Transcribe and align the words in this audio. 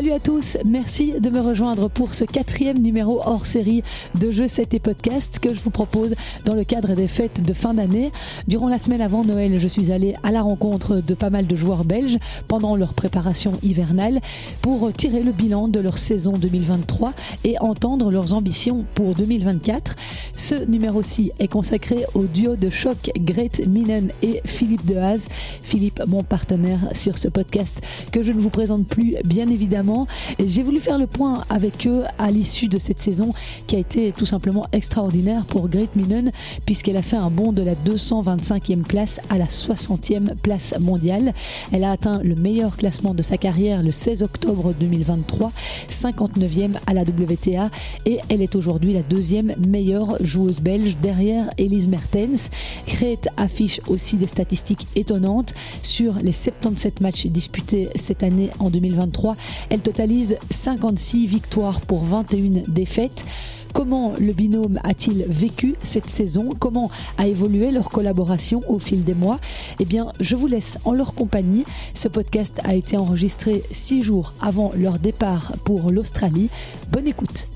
Salut 0.00 0.12
à 0.12 0.18
tous, 0.18 0.56
merci 0.64 1.12
de 1.20 1.28
me 1.28 1.40
rejoindre 1.40 1.90
pour 1.90 2.14
ce 2.14 2.24
quatrième 2.24 2.78
numéro 2.78 3.20
hors 3.22 3.44
série 3.44 3.82
de 4.18 4.30
Jeux 4.30 4.48
7 4.48 4.72
et 4.72 4.78
Podcast 4.78 5.38
que 5.40 5.52
je 5.52 5.60
vous 5.60 5.68
propose 5.68 6.14
dans 6.46 6.54
le 6.54 6.64
cadre 6.64 6.94
des 6.94 7.06
fêtes 7.06 7.42
de 7.42 7.52
fin 7.52 7.74
d'année. 7.74 8.10
Durant 8.48 8.70
la 8.70 8.78
semaine 8.78 9.02
avant 9.02 9.24
Noël, 9.24 9.60
je 9.60 9.68
suis 9.68 9.92
allée 9.92 10.14
à 10.22 10.30
la 10.30 10.40
rencontre 10.40 11.02
de 11.02 11.12
pas 11.12 11.28
mal 11.28 11.46
de 11.46 11.54
joueurs 11.54 11.84
belges 11.84 12.16
pendant 12.48 12.76
leur 12.76 12.94
préparation 12.94 13.52
hivernale 13.62 14.20
pour 14.62 14.90
tirer 14.90 15.22
le 15.22 15.32
bilan 15.32 15.68
de 15.68 15.80
leur 15.80 15.98
saison 15.98 16.32
2023 16.32 17.12
et 17.44 17.58
entendre 17.58 18.10
leurs 18.10 18.32
ambitions 18.32 18.86
pour 18.94 19.14
2024. 19.14 19.96
Ce 20.34 20.54
numéro-ci 20.64 21.32
est 21.38 21.48
consacré 21.48 22.06
au 22.14 22.22
duo 22.22 22.56
de 22.56 22.70
choc 22.70 23.10
Grete 23.18 23.66
Minen 23.66 24.12
et 24.22 24.40
Philippe 24.46 24.86
Dehaze. 24.86 25.28
Philippe, 25.62 26.02
mon 26.06 26.22
partenaire 26.22 26.80
sur 26.92 27.18
ce 27.18 27.28
podcast 27.28 27.82
que 28.12 28.22
je 28.22 28.32
ne 28.32 28.40
vous 28.40 28.48
présente 28.48 28.86
plus, 28.86 29.16
bien 29.26 29.50
évidemment 29.50 29.89
j'ai 30.38 30.62
voulu 30.62 30.80
faire 30.80 30.98
le 30.98 31.06
point 31.06 31.44
avec 31.48 31.86
eux 31.86 32.04
à 32.18 32.30
l'issue 32.30 32.68
de 32.68 32.78
cette 32.78 33.00
saison 33.00 33.32
qui 33.66 33.76
a 33.76 33.78
été 33.78 34.12
tout 34.12 34.26
simplement 34.26 34.66
extraordinaire 34.72 35.44
pour 35.44 35.68
Great 35.68 35.96
Minen 35.96 36.32
puisqu'elle 36.66 36.96
a 36.96 37.02
fait 37.02 37.16
un 37.16 37.30
bond 37.30 37.52
de 37.52 37.62
la 37.62 37.74
225e 37.74 38.82
place 38.82 39.20
à 39.30 39.38
la 39.38 39.46
60e 39.46 40.34
place 40.36 40.74
mondiale. 40.78 41.32
Elle 41.72 41.84
a 41.84 41.92
atteint 41.92 42.20
le 42.22 42.34
meilleur 42.34 42.76
classement 42.76 43.14
de 43.14 43.22
sa 43.22 43.36
carrière 43.36 43.82
le 43.82 43.90
16 43.90 44.22
octobre 44.22 44.72
2023, 44.78 45.52
59e 45.88 46.72
à 46.86 46.94
la 46.94 47.02
WTA 47.02 47.70
et 48.06 48.18
elle 48.28 48.42
est 48.42 48.54
aujourd'hui 48.54 48.92
la 48.92 49.02
deuxième 49.02 49.54
meilleure 49.66 50.16
joueuse 50.24 50.60
belge 50.60 50.96
derrière 51.02 51.48
Elise 51.58 51.88
Mertens. 51.88 52.50
Grete 52.86 53.28
affiche 53.36 53.80
aussi 53.88 54.16
des 54.16 54.26
statistiques 54.26 54.86
étonnantes 54.96 55.54
sur 55.82 56.14
les 56.22 56.32
77 56.32 57.00
matchs 57.00 57.26
disputés 57.26 57.88
cette 57.94 58.22
année 58.22 58.50
en 58.58 58.70
2023. 58.70 59.36
Elle 59.68 59.79
totalise 59.80 60.36
56 60.50 61.26
victoires 61.26 61.80
pour 61.80 62.04
21 62.04 62.62
défaites. 62.68 63.24
Comment 63.72 64.12
le 64.18 64.32
binôme 64.32 64.80
a-t-il 64.82 65.24
vécu 65.28 65.74
cette 65.82 66.10
saison? 66.10 66.48
Comment 66.58 66.90
a 67.18 67.26
évolué 67.26 67.70
leur 67.70 67.88
collaboration 67.88 68.62
au 68.68 68.78
fil 68.78 69.04
des 69.04 69.14
mois? 69.14 69.38
Eh 69.78 69.84
bien, 69.84 70.12
je 70.18 70.36
vous 70.36 70.46
laisse 70.46 70.78
en 70.84 70.92
leur 70.92 71.14
compagnie. 71.14 71.64
Ce 71.94 72.08
podcast 72.08 72.60
a 72.64 72.74
été 72.74 72.96
enregistré 72.96 73.62
six 73.70 74.02
jours 74.02 74.32
avant 74.40 74.72
leur 74.76 74.98
départ 74.98 75.52
pour 75.64 75.90
l'Australie. 75.90 76.50
Bonne 76.90 77.06
écoute. 77.06 77.46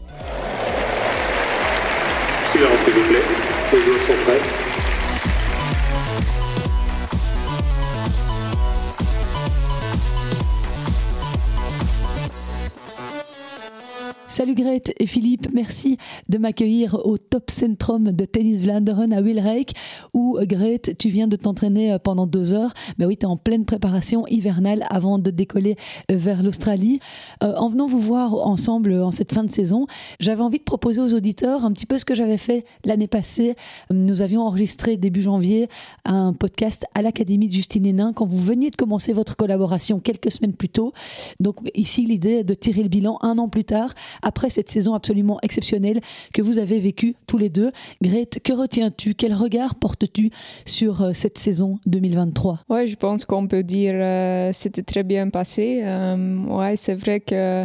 Salut 14.35 14.57
Grete 14.57 14.93
et 14.99 15.07
Philippe, 15.07 15.53
merci 15.53 15.97
de 16.29 16.39
m'accueillir 16.39 16.99
au 17.07 17.19
Top 17.19 17.53
Centrum 17.53 18.11
de 18.11 18.25
Tennis 18.25 18.63
Vlaanderen 18.63 19.13
à 19.13 19.23
Wilrijk 19.23 19.75
où 20.13 20.41
Grete, 20.43 20.99
tu 20.99 21.09
viens 21.09 21.29
de 21.29 21.37
t'entraîner 21.37 21.93
euh, 21.93 21.99
pendant 22.01 22.27
deux 22.27 22.53
heures. 22.53 22.73
Mais 22.99 23.07
oui, 23.07 23.17
tu 23.17 23.27
es 23.27 23.29
en 23.29 23.37
pleine 23.37 23.65
préparation 23.65 24.27
hivernale 24.27 24.83
avant 24.91 25.21
de 25.21 25.31
décoller 25.31 25.77
euh, 26.11 26.17
vers 26.17 26.43
l'Australie. 26.43 26.99
Euh, 27.45 27.55
en 27.55 27.69
venant 27.69 27.87
vous 27.87 28.01
voir 28.01 28.35
ensemble 28.35 28.95
en 28.95 29.13
cette 29.13 29.33
fin 29.33 29.45
de 29.45 29.53
saison, 29.53 29.87
j'avais 30.19 30.43
envie 30.43 30.59
de 30.59 30.65
proposer 30.65 31.01
aux 31.01 31.15
auditeurs 31.15 31.65
un 31.65 31.71
petit 31.71 31.87
peu 31.87 31.97
ce 31.97 32.05
que 32.05 32.17
j'avais 32.17 32.37
fait 32.37 32.65
l'année 32.85 33.07
passée. 33.07 33.55
Nous 33.91 34.21
avions 34.21 34.43
enregistré 34.43 34.97
début 34.97 35.23
janvier 35.23 35.69
un 36.05 36.33
podcast 36.33 36.87
à 36.97 37.03
l'Académie 37.03 37.47
de 37.47 37.53
Justine 37.53 37.87
Hénin 37.87 38.13
quand 38.13 38.27
vous 38.27 38.39
veniez 38.39 38.71
de 38.71 38.77
commencer 38.77 39.13
votre 39.13 39.37
collaboration 39.37 40.01
quelques 40.01 40.33
semaines 40.33 40.57
plus 40.57 40.71
tôt. 40.71 40.93
Donc 41.39 41.59
ici, 41.77 42.05
l'idée 42.05 42.39
est 42.39 42.45
de 42.45 42.55
tirer 42.55 42.83
le 42.83 42.89
bilan 42.89 43.19
un 43.23 43.39
an 43.39 43.49
plus 43.49 43.65
tard 43.65 43.95
après 44.25 44.51
cette 44.51 44.71
saison 44.71 44.95
absolument 44.95 45.39
exceptionnelle 45.43 46.01
que 46.33 46.43
vous 46.43 46.59
avez 46.59 46.81
vécue 46.81 47.15
tous 47.27 47.39
les 47.39 47.49
deux. 47.49 47.71
Grete, 48.03 48.41
que 48.43 48.53
retiens-tu? 48.53 49.15
Quel 49.15 49.35
regard 49.35 49.77
portes-tu 49.77 50.31
sur 50.65 51.03
euh, 51.03 51.11
cette 51.13 51.39
saison 51.39 51.79
2023 51.87 52.61
Ouais, 52.69 52.87
je 52.87 52.97
pense 52.97 53.25
qu'on 53.25 53.47
peut 53.47 53.63
dire 53.63 53.95
euh, 53.95 54.51
c'était 54.53 54.83
très 54.83 55.03
bien 55.03 55.31
passé. 55.31 55.83
Euh, 55.85 56.45
ouais, 56.47 56.77
c'est 56.77 56.95
vrai 56.95 57.21
que 57.21 57.65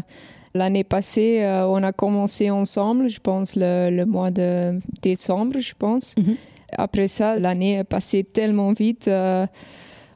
L'année 0.56 0.84
passée, 0.84 1.46
on 1.68 1.84
a 1.84 1.94
commencé 1.94 2.50
ensemble, 2.50 3.08
je 3.08 3.20
pense, 3.20 3.56
le, 3.56 4.04
mois 4.06 4.32
de 4.32 4.80
décembre, 5.04 5.60
je 5.60 5.74
pense. 5.78 6.16
Mhm. 6.18 6.36
Après 6.76 7.08
ça, 7.08 7.38
l'année 7.38 7.76
est 7.76 7.84
passée 7.84 8.24
tellement 8.24 8.74
vite 8.74 9.08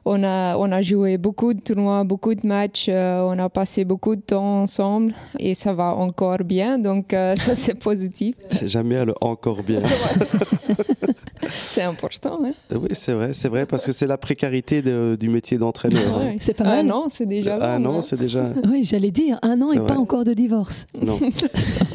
on 0.04 0.22
a, 0.22 0.56
on 0.56 0.70
a 0.70 0.82
joué 0.82 1.18
beaucoup 1.18 1.54
de 1.54 1.60
tournois, 1.60 2.04
beaucoup 2.04 2.34
de 2.34 2.46
matchs, 2.46 2.86
euh, 2.88 3.22
on 3.22 3.38
a 3.38 3.48
passé 3.48 3.84
beaucoup 3.84 4.16
de 4.16 4.20
temps 4.20 4.62
ensemble 4.62 5.14
et 5.38 5.54
ça 5.54 5.72
va 5.72 5.94
encore 5.94 6.38
bien, 6.44 6.78
donc 6.78 7.14
euh, 7.14 7.34
ça 7.36 7.54
c'est 7.54 7.78
positif. 7.78 8.34
C'est 8.50 8.68
jamais 8.68 9.04
le 9.04 9.14
encore 9.20 9.62
bien. 9.62 9.80
c'est 11.68 11.82
important. 11.82 12.34
Hein? 12.44 12.50
Oui, 12.72 12.88
c'est 12.92 13.12
vrai, 13.12 13.32
c'est 13.32 13.48
vrai, 13.48 13.66
parce 13.66 13.86
que 13.86 13.92
c'est 13.92 14.06
la 14.06 14.18
précarité 14.18 14.82
du 14.82 15.28
métier 15.28 15.58
d'entraîneur. 15.58 16.18
Hein. 16.18 16.32
C'est 16.40 16.54
pas 16.54 16.64
mal. 16.64 16.86
Un 16.86 16.90
an, 16.90 17.06
c'est 17.08 17.26
déjà. 17.26 17.56
Un 17.56 17.84
an, 17.84 18.02
c'est 18.02 18.18
déjà. 18.18 18.44
Oui, 18.68 18.82
j'allais 18.82 19.10
dire, 19.10 19.38
un 19.42 19.60
an 19.62 19.68
et 19.72 19.78
pas 19.78 19.96
encore 19.98 20.24
de 20.24 20.32
divorce. 20.32 20.86
Non. 21.00 21.18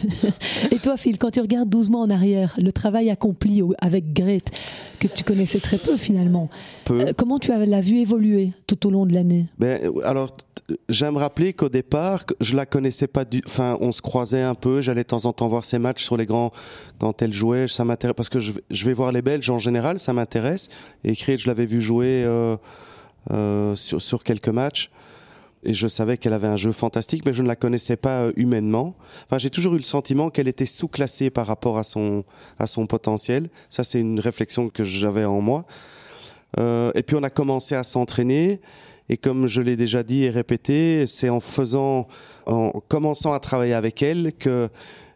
et 0.71 0.77
toi, 0.77 0.97
Phil, 0.97 1.17
quand 1.17 1.31
tu 1.31 1.41
regardes 1.41 1.69
12 1.69 1.89
mois 1.89 2.01
en 2.01 2.09
arrière, 2.09 2.55
le 2.57 2.71
travail 2.71 3.09
accompli 3.09 3.61
avec 3.81 4.13
Grete, 4.13 4.51
que 4.99 5.07
tu 5.07 5.23
connaissais 5.23 5.59
très 5.59 5.77
peu 5.77 5.97
finalement, 5.97 6.49
peu. 6.85 7.01
Euh, 7.01 7.13
comment 7.17 7.39
tu 7.39 7.51
l'as 7.51 7.81
vu 7.81 7.99
évoluer 7.99 8.51
tout 8.67 8.87
au 8.87 8.91
long 8.91 9.05
de 9.05 9.13
l'année? 9.13 9.47
Ben, 9.57 9.79
Alors, 10.03 10.29
j'aime 10.89 11.17
rappeler 11.17 11.53
qu'au 11.53 11.69
départ, 11.69 12.25
je 12.41 12.55
la 12.55 12.65
connaissais 12.65 13.07
pas 13.07 13.25
du. 13.25 13.41
Enfin, 13.45 13.77
on 13.81 13.91
se 13.91 14.01
croisait 14.01 14.41
un 14.41 14.55
peu. 14.55 14.81
J'allais 14.81 15.03
de 15.03 15.07
temps 15.07 15.25
en 15.25 15.33
temps 15.33 15.47
voir 15.47 15.65
ses 15.65 15.79
matchs 15.79 16.03
sur 16.03 16.17
les 16.17 16.25
grands 16.25 16.51
quand 16.99 17.21
elle 17.21 17.33
jouait. 17.33 17.67
Ça 17.67 17.85
m'intéresse 17.85 18.15
parce 18.15 18.29
que 18.29 18.39
je, 18.39 18.53
vais 18.85 18.93
voir 18.93 19.11
les 19.11 19.21
En 19.47 19.59
général, 19.59 19.99
ça 19.99 20.13
m'intéresse. 20.13 20.67
Et 21.03 21.13
je 21.15 21.47
l'avais 21.47 21.65
vu 21.65 21.79
jouer 21.79 22.23
euh, 22.25 22.57
euh, 23.31 23.75
sur, 23.75 24.01
sur, 24.01 24.23
quelques 24.23 24.49
matchs. 24.49 24.91
Et 25.63 25.73
je 25.73 25.87
savais 25.87 26.17
qu'elle 26.17 26.33
avait 26.33 26.47
un 26.47 26.57
jeu 26.57 26.71
fantastique, 26.71 27.25
mais 27.25 27.33
je 27.33 27.43
ne 27.43 27.47
la 27.47 27.55
connaissais 27.55 27.97
pas 27.97 28.21
euh, 28.21 28.31
humainement. 28.35 28.95
Enfin, 29.25 29.37
j'ai 29.37 29.49
toujours 29.49 29.73
eu 29.75 29.77
le 29.77 29.83
sentiment 29.83 30.29
qu'elle 30.29 30.47
était 30.47 30.65
sous-classée 30.65 31.29
par 31.29 31.47
rapport 31.47 31.77
à 31.77 31.83
son, 31.83 32.23
à 32.59 32.67
son 32.67 32.87
potentiel. 32.87 33.49
Ça, 33.69 33.83
c'est 33.83 33.99
une 33.99 34.19
réflexion 34.19 34.69
que 34.69 34.83
j'avais 34.83 35.25
en 35.25 35.41
moi. 35.41 35.65
et 36.57 37.03
puis, 37.03 37.15
on 37.15 37.23
a 37.23 37.29
commencé 37.29 37.75
à 37.75 37.83
s'entraîner. 37.83 38.59
Et 39.11 39.17
comme 39.17 39.47
je 39.47 39.61
l'ai 39.61 39.75
déjà 39.75 40.03
dit 40.03 40.23
et 40.23 40.29
répété, 40.29 41.07
c'est 41.07 41.29
en 41.29 41.39
faisant, 41.39 42.07
en 42.45 42.71
commençant 42.87 43.33
à 43.33 43.39
travailler 43.39 43.73
avec 43.73 44.03
elle 44.03 44.33
que 44.33 44.69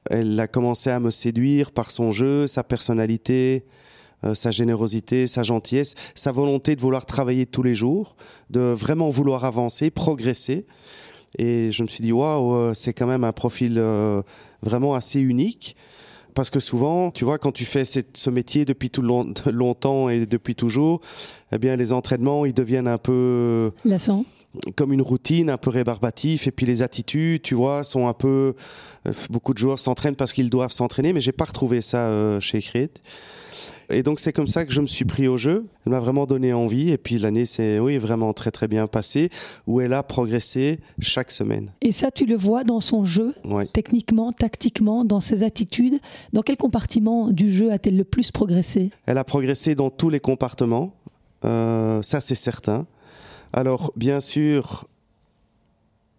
elle 0.09 0.39
a 0.39 0.47
commencé 0.47 0.89
à 0.89 0.99
me 0.99 1.11
séduire 1.11 1.71
par 1.71 1.91
son 1.91 2.11
jeu, 2.11 2.47
sa 2.47 2.63
personnalité, 2.63 3.65
euh, 4.25 4.35
sa 4.35 4.51
générosité, 4.51 5.27
sa 5.27 5.43
gentillesse, 5.43 5.95
sa 6.15 6.31
volonté 6.31 6.75
de 6.75 6.81
vouloir 6.81 7.05
travailler 7.05 7.45
tous 7.45 7.63
les 7.63 7.75
jours, 7.75 8.15
de 8.49 8.59
vraiment 8.59 9.09
vouloir 9.09 9.45
avancer, 9.45 9.89
progresser. 9.89 10.65
Et 11.37 11.71
je 11.71 11.83
me 11.83 11.87
suis 11.87 12.03
dit, 12.03 12.11
waouh, 12.11 12.53
euh, 12.53 12.73
c'est 12.73 12.93
quand 12.93 13.07
même 13.07 13.23
un 13.23 13.31
profil 13.31 13.75
euh, 13.77 14.21
vraiment 14.61 14.93
assez 14.93 15.19
unique. 15.19 15.75
Parce 16.35 16.49
que 16.49 16.59
souvent, 16.59 17.11
tu 17.11 17.25
vois, 17.25 17.37
quand 17.37 17.51
tu 17.51 17.63
fais 17.63 17.83
ce 17.85 18.29
métier 18.29 18.65
depuis 18.65 18.89
tout 18.89 19.01
longtemps 19.51 20.09
et 20.09 20.25
depuis 20.25 20.55
toujours, 20.55 20.99
eh 21.51 21.59
bien, 21.59 21.75
les 21.75 21.93
entraînements, 21.93 22.45
ils 22.45 22.53
deviennent 22.53 22.87
un 22.87 22.97
peu... 22.97 23.71
Lassants 23.85 24.25
comme 24.75 24.93
une 24.93 25.01
routine, 25.01 25.49
un 25.49 25.57
peu 25.57 25.69
rébarbatif. 25.69 26.47
Et 26.47 26.51
puis 26.51 26.65
les 26.65 26.81
attitudes, 26.81 27.41
tu 27.41 27.55
vois, 27.55 27.83
sont 27.83 28.07
un 28.07 28.13
peu... 28.13 28.53
Beaucoup 29.29 29.53
de 29.53 29.57
joueurs 29.57 29.79
s'entraînent 29.79 30.15
parce 30.15 30.33
qu'ils 30.33 30.49
doivent 30.49 30.71
s'entraîner, 30.71 31.13
mais 31.13 31.21
j'ai 31.21 31.31
pas 31.31 31.45
retrouvé 31.45 31.81
ça 31.81 32.07
euh, 32.07 32.39
chez 32.39 32.61
Crit. 32.61 32.89
Et 33.89 34.03
donc 34.03 34.19
c'est 34.19 34.33
comme 34.33 34.47
ça 34.47 34.65
que 34.65 34.71
je 34.71 34.81
me 34.81 34.87
suis 34.87 35.05
pris 35.05 35.27
au 35.27 35.37
jeu. 35.37 35.65
Elle 35.85 35.91
m'a 35.91 35.99
vraiment 35.99 36.25
donné 36.25 36.53
envie. 36.53 36.91
Et 36.91 36.97
puis 36.97 37.19
l'année 37.19 37.45
s'est 37.45 37.79
oui, 37.79 37.97
vraiment 37.97 38.33
très 38.33 38.51
très 38.51 38.67
bien 38.67 38.87
passée, 38.87 39.29
où 39.67 39.81
elle 39.81 39.93
a 39.93 40.03
progressé 40.03 40.79
chaque 40.99 41.31
semaine. 41.31 41.71
Et 41.81 41.91
ça, 41.91 42.11
tu 42.11 42.25
le 42.25 42.35
vois 42.35 42.63
dans 42.63 42.79
son 42.79 43.05
jeu, 43.05 43.33
techniquement, 43.73 44.31
tactiquement, 44.31 45.05
dans 45.05 45.19
ses 45.19 45.43
attitudes. 45.43 45.99
Dans 46.31 46.41
quel 46.41 46.57
compartiment 46.57 47.29
du 47.29 47.51
jeu 47.51 47.71
a-t-elle 47.71 47.97
le 47.97 48.03
plus 48.03 48.31
progressé? 48.31 48.89
Elle 49.05 49.17
a 49.17 49.23
progressé 49.23 49.75
dans 49.75 49.89
tous 49.89 50.09
les 50.09 50.19
compartiments. 50.19 50.95
Euh, 51.45 52.01
ça, 52.01 52.21
c'est 52.21 52.35
certain. 52.35 52.87
Alors, 53.51 53.91
bien 53.95 54.19
sûr, 54.19 54.87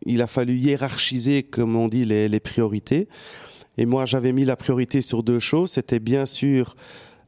il 0.06 0.22
a 0.22 0.26
fallu 0.26 0.56
hiérarchiser, 0.56 1.43
comme 1.43 1.76
on 1.76 1.88
dit, 1.88 2.05
les, 2.05 2.28
les 2.28 2.40
priorités. 2.40 3.08
Et 3.76 3.87
moi, 3.87 4.06
j'avais 4.06 4.32
mis 4.32 4.44
la 4.44 4.56
priorité 4.56 5.02
sur 5.02 5.22
deux 5.22 5.40
choses. 5.40 5.72
C'était 5.72 5.99
bien 5.99 6.26
sûr 6.26 6.76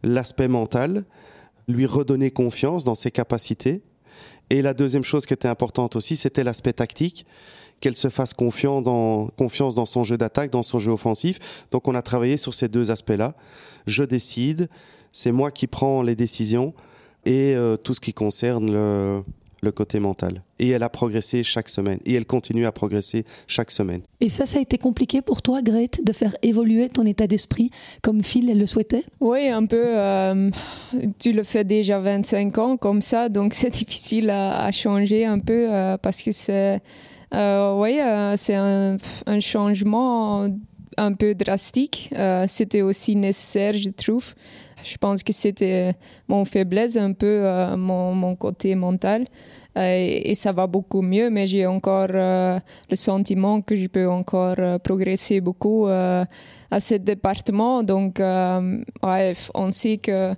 l'aspect 0.02 0.48
mental, 0.48 1.04
lui 1.68 1.86
redonner 1.86 2.30
confiance 2.30 2.84
dans 2.84 2.94
ses 2.94 3.10
capacités. 3.10 3.82
Et 4.50 4.62
la 4.62 4.74
deuxième 4.74 5.04
chose 5.04 5.26
qui 5.26 5.34
était 5.34 5.48
importante 5.48 5.96
aussi, 5.96 6.16
c'était 6.16 6.44
l'aspect 6.44 6.72
tactique, 6.72 7.26
qu'elle 7.80 7.96
se 7.96 8.08
fasse 8.08 8.32
confiance 8.32 8.84
dans, 8.84 9.26
confiance 9.36 9.74
dans 9.74 9.86
son 9.86 10.04
jeu 10.04 10.16
d'attaque, 10.16 10.50
dans 10.50 10.62
son 10.62 10.78
jeu 10.78 10.92
offensif. 10.92 11.66
Donc 11.72 11.88
on 11.88 11.94
a 11.94 12.02
travaillé 12.02 12.36
sur 12.36 12.54
ces 12.54 12.68
deux 12.68 12.90
aspects-là. 12.90 13.34
Je 13.86 14.04
décide, 14.04 14.68
c'est 15.12 15.32
moi 15.32 15.50
qui 15.50 15.66
prends 15.66 16.02
les 16.02 16.14
décisions 16.14 16.74
et 17.24 17.54
euh, 17.54 17.76
tout 17.76 17.92
ce 17.92 18.00
qui 18.00 18.14
concerne 18.14 18.72
le, 18.72 19.22
le 19.66 19.72
côté 19.72 20.00
mental. 20.00 20.42
Et 20.58 20.70
elle 20.70 20.82
a 20.82 20.88
progressé 20.88 21.44
chaque 21.44 21.68
semaine. 21.68 21.98
Et 22.06 22.14
elle 22.14 22.24
continue 22.24 22.64
à 22.64 22.72
progresser 22.72 23.24
chaque 23.46 23.70
semaine. 23.70 24.00
Et 24.20 24.30
ça, 24.30 24.46
ça 24.46 24.58
a 24.58 24.62
été 24.62 24.78
compliqué 24.78 25.20
pour 25.20 25.42
toi, 25.42 25.60
Grete, 25.60 26.02
de 26.02 26.12
faire 26.12 26.34
évoluer 26.42 26.88
ton 26.88 27.04
état 27.04 27.26
d'esprit 27.26 27.70
comme 28.00 28.22
Phil 28.22 28.46
le 28.56 28.66
souhaitait? 28.66 29.04
Oui, 29.20 29.48
un 29.48 29.66
peu. 29.66 29.84
Euh, 29.84 30.50
tu 31.18 31.32
le 31.32 31.42
fais 31.42 31.64
déjà 31.64 31.98
25 31.98 32.58
ans 32.58 32.76
comme 32.76 33.02
ça, 33.02 33.28
donc 33.28 33.52
c'est 33.52 33.70
difficile 33.82 34.30
à, 34.30 34.70
changer 34.72 35.26
un 35.26 35.38
peu 35.38 35.66
euh, 35.68 35.96
parce 35.98 36.22
que 36.22 36.32
c'est 36.32 36.80
euh, 37.34 37.74
oui, 37.74 37.98
c'est 38.36 38.54
un, 38.54 38.96
un, 39.26 39.40
changement 39.40 40.48
un 40.96 41.12
peu 41.12 41.34
drastique. 41.34 42.14
C'était 42.46 42.82
aussi 42.82 43.16
nécessaire, 43.16 43.74
je 43.74 43.90
trouve. 43.90 44.32
Je 44.86 44.96
pense 44.98 45.22
que 45.22 45.32
c'était 45.32 45.92
mon 46.28 46.44
faiblesse, 46.44 46.96
un 46.96 47.12
peu 47.12 47.42
mon, 47.76 48.14
mon, 48.14 48.36
côté 48.36 48.74
mental. 48.74 49.24
Euh, 49.76 50.20
et, 50.24 50.34
ça 50.34 50.52
va 50.52 50.66
beaucoup 50.66 51.02
mieux, 51.02 51.28
mais 51.30 51.46
j'ai 51.46 51.66
encore 51.66 52.08
euh, 52.10 52.58
le 52.90 52.96
sentiment 52.96 53.60
que 53.60 53.76
je 53.76 53.86
peux 53.88 54.08
encore 54.08 54.54
euh, 54.58 54.78
progresser 54.78 55.40
beaucoup 55.40 55.86
à 55.86 56.80
ce 56.80 56.94
département. 56.94 57.82
Donc, 57.82 58.18
ouais, 58.18 59.32
on 59.54 59.70
sait 59.70 59.98
que 59.98 60.34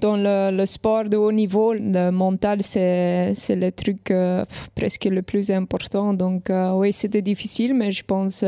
dans 0.00 0.16
le, 0.16 0.64
sport 0.66 1.04
de 1.04 1.16
haut 1.16 1.32
niveau, 1.32 1.72
le 1.74 2.10
mental, 2.10 2.62
c'est, 2.62 3.34
le 3.48 3.70
truc 3.70 4.12
presque 4.74 5.04
le 5.04 5.22
plus 5.22 5.50
important. 5.50 6.14
Donc, 6.14 6.50
oui, 6.74 6.92
c'était 6.92 7.22
difficile, 7.22 7.74
mais 7.74 7.90
je 7.90 8.04
pense, 8.04 8.44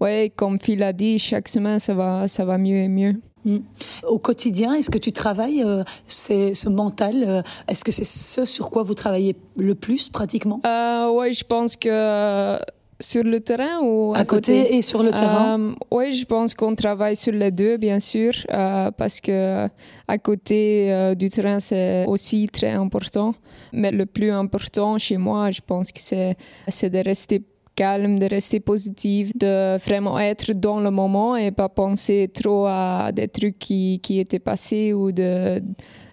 ouais, 0.00 0.32
comme 0.34 0.58
Phil 0.60 0.82
a 0.82 0.92
dit, 0.92 1.18
chaque 1.18 1.48
semaine, 1.48 1.78
ça 1.78 1.94
va, 1.94 2.28
ça 2.28 2.44
va 2.44 2.58
mieux 2.58 2.76
et 2.76 2.88
mieux. 2.88 3.14
Mm. 3.44 3.58
Au 4.06 4.18
quotidien, 4.18 4.74
est-ce 4.74 4.90
que 4.90 4.98
tu 4.98 5.12
travailles 5.12 5.62
euh, 5.62 5.82
ce 6.06 6.68
mental 6.68 7.24
euh, 7.26 7.42
Est-ce 7.68 7.84
que 7.84 7.92
c'est 7.92 8.04
ce 8.04 8.44
sur 8.44 8.70
quoi 8.70 8.82
vous 8.82 8.94
travaillez 8.94 9.36
le 9.56 9.74
plus 9.74 10.08
pratiquement? 10.08 10.60
Euh, 10.66 11.10
Oui, 11.10 11.32
je 11.32 11.44
pense 11.44 11.76
que 11.76 12.58
sur 13.02 13.24
le 13.24 13.40
terrain 13.40 13.80
ou 13.82 14.12
à, 14.14 14.26
côté, 14.26 14.76
et 14.76 14.82
sur 14.82 15.02
le 15.02 15.10
terrain 15.10 15.58
euh, 15.58 15.74
Oui, 15.90 16.12
je 16.12 16.26
pense 16.26 16.52
qu'on 16.52 16.74
travaille 16.74 17.16
sur 17.16 17.32
les 17.32 17.50
deux, 17.50 17.78
bien 17.78 17.98
sûr, 17.98 18.32
parce 18.48 19.20
que 19.20 19.66
à 20.06 20.18
côté 20.18 21.14
du 21.16 21.30
terrain, 21.30 21.60
c'est 21.60 22.04
aussi 22.06 22.46
très 22.46 22.72
important. 22.72 23.32
Mais 23.72 23.90
le 23.90 24.04
plus 24.04 24.30
important 24.30 24.98
chez 24.98 25.16
moi, 25.16 25.50
je 25.50 25.60
pense 25.66 25.92
que 25.92 26.00
c'est, 26.00 26.36
c'est 26.68 26.90
de 26.90 26.98
rester 26.98 27.42
calme, 27.80 28.18
de 28.18 28.26
rester 28.26 28.60
positif, 28.60 29.32
de 29.38 29.78
vraiment 29.78 30.18
être 30.18 30.52
dans 30.52 30.80
le 30.80 30.90
moment 30.90 31.34
et 31.34 31.50
pas 31.50 31.70
penser 31.70 32.28
trop 32.28 32.66
à 32.66 33.10
des 33.10 33.26
trucs 33.26 33.58
qui, 33.58 34.00
qui 34.02 34.18
étaient 34.20 34.44
passés 34.52 34.92
ou 34.92 35.12
de, 35.12 35.62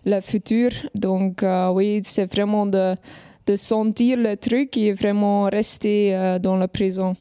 le 0.05 0.21
futur. 0.21 0.69
Donc 0.95 1.43
euh, 1.43 1.69
oui, 1.71 1.99
c'est 2.03 2.25
vraiment 2.33 2.65
de, 2.65 2.95
de 3.47 3.55
sentir 3.57 4.17
le 4.17 4.37
truc 4.37 4.77
et 4.77 4.93
vraiment 4.93 5.49
rester 5.49 6.15
euh, 6.15 6.39
dans 6.39 6.55
le 6.55 6.67
présent. 6.67 7.15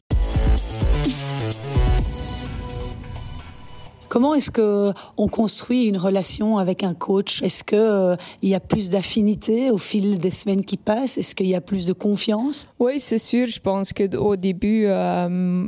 Comment 4.17 4.33
est-ce 4.33 4.49
que 4.49 4.93
on 5.15 5.27
construit 5.27 5.85
une 5.85 5.97
relation 5.99 6.57
avec 6.57 6.81
un 6.81 6.95
coach? 6.95 7.43
Est-ce 7.43 7.63
que 7.63 7.75
euh, 7.75 8.15
il 8.41 8.49
y 8.49 8.55
a 8.55 8.59
plus 8.59 8.89
d'affinité 8.89 9.69
au 9.69 9.77
fil 9.77 10.17
des 10.17 10.31
semaines 10.31 10.65
qui 10.65 10.77
passent? 10.77 11.19
Est-ce 11.19 11.35
qu'il 11.35 11.45
y 11.45 11.53
a 11.53 11.61
plus 11.61 11.85
de 11.85 11.93
confiance? 11.93 12.67
Oui, 12.79 12.99
c'est 12.99 13.19
sûr. 13.19 13.45
Je 13.45 13.59
pense 13.59 13.93
que 13.93 14.17
au 14.17 14.35
début, 14.35 14.85
euh, 14.87 15.67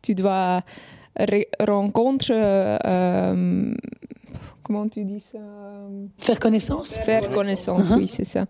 tu 0.00 0.14
dois 0.14 0.62
rencontrer. 1.60 2.78
Euh, 2.86 3.74
comment 4.62 4.88
tu 4.88 5.04
dis 5.04 5.20
ça? 5.20 5.38
Faire 6.16 6.40
connaissance? 6.40 6.96
Faire 7.04 7.28
connaissance, 7.28 7.90
uh-huh. 7.90 7.98
oui, 7.98 8.06
c'est 8.06 8.24
ça. 8.24 8.46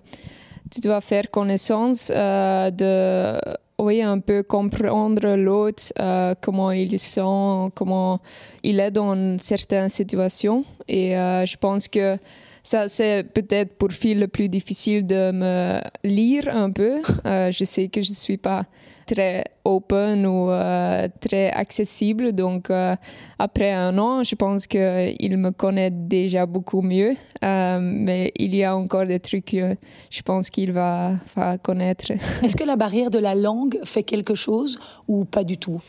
Tu 0.70 0.80
dois 0.80 1.00
faire 1.00 1.32
connaissance 1.32 2.12
de 2.12 3.40
oui, 3.82 4.00
un 4.00 4.20
peu 4.20 4.42
comprendre 4.42 5.34
l'autre, 5.34 5.92
euh, 5.98 6.34
comment 6.40 6.70
il 6.70 6.98
sent, 6.98 7.70
comment 7.74 8.20
il 8.62 8.78
est 8.78 8.92
dans 8.92 9.36
certaines 9.40 9.88
situations. 9.88 10.64
Et 10.88 11.16
euh, 11.16 11.44
je 11.44 11.56
pense 11.56 11.88
que 11.88 12.16
ça, 12.62 12.86
c'est 12.86 13.24
peut-être 13.24 13.74
pour 13.76 13.90
Phil 13.90 14.20
le 14.20 14.28
plus 14.28 14.48
difficile 14.48 15.04
de 15.04 15.32
me 15.32 15.80
lire 16.04 16.48
un 16.48 16.70
peu. 16.70 17.00
Euh, 17.26 17.50
je 17.50 17.64
sais 17.64 17.88
que 17.88 18.00
je 18.02 18.10
ne 18.10 18.14
suis 18.14 18.36
pas 18.36 18.62
très 19.06 19.44
open 19.64 20.26
ou 20.26 20.50
euh, 20.50 21.08
très 21.20 21.50
accessible. 21.50 22.32
Donc, 22.32 22.70
euh, 22.70 22.94
après 23.38 23.72
un 23.72 23.96
an, 23.98 24.22
je 24.22 24.34
pense 24.34 24.66
qu'il 24.66 25.36
me 25.36 25.50
connaît 25.50 25.90
déjà 25.90 26.46
beaucoup 26.46 26.82
mieux. 26.82 27.14
Euh, 27.44 27.78
mais 27.80 28.32
il 28.36 28.54
y 28.54 28.64
a 28.64 28.76
encore 28.76 29.06
des 29.06 29.20
trucs 29.20 29.46
que 29.46 29.76
je 30.10 30.22
pense 30.22 30.48
qu'il 30.50 30.72
va, 30.72 31.12
va, 31.34 31.58
connaître. 31.58 32.10
Est-ce 32.44 32.56
que 32.56 32.64
la 32.64 32.76
barrière 32.76 33.10
de 33.10 33.18
la 33.18 33.34
langue 33.34 33.78
fait 33.84 34.02
quelque 34.02 34.34
chose 34.34 34.78
ou 35.08 35.24
pas 35.24 35.44
du 35.44 35.58
tout? 35.58 35.80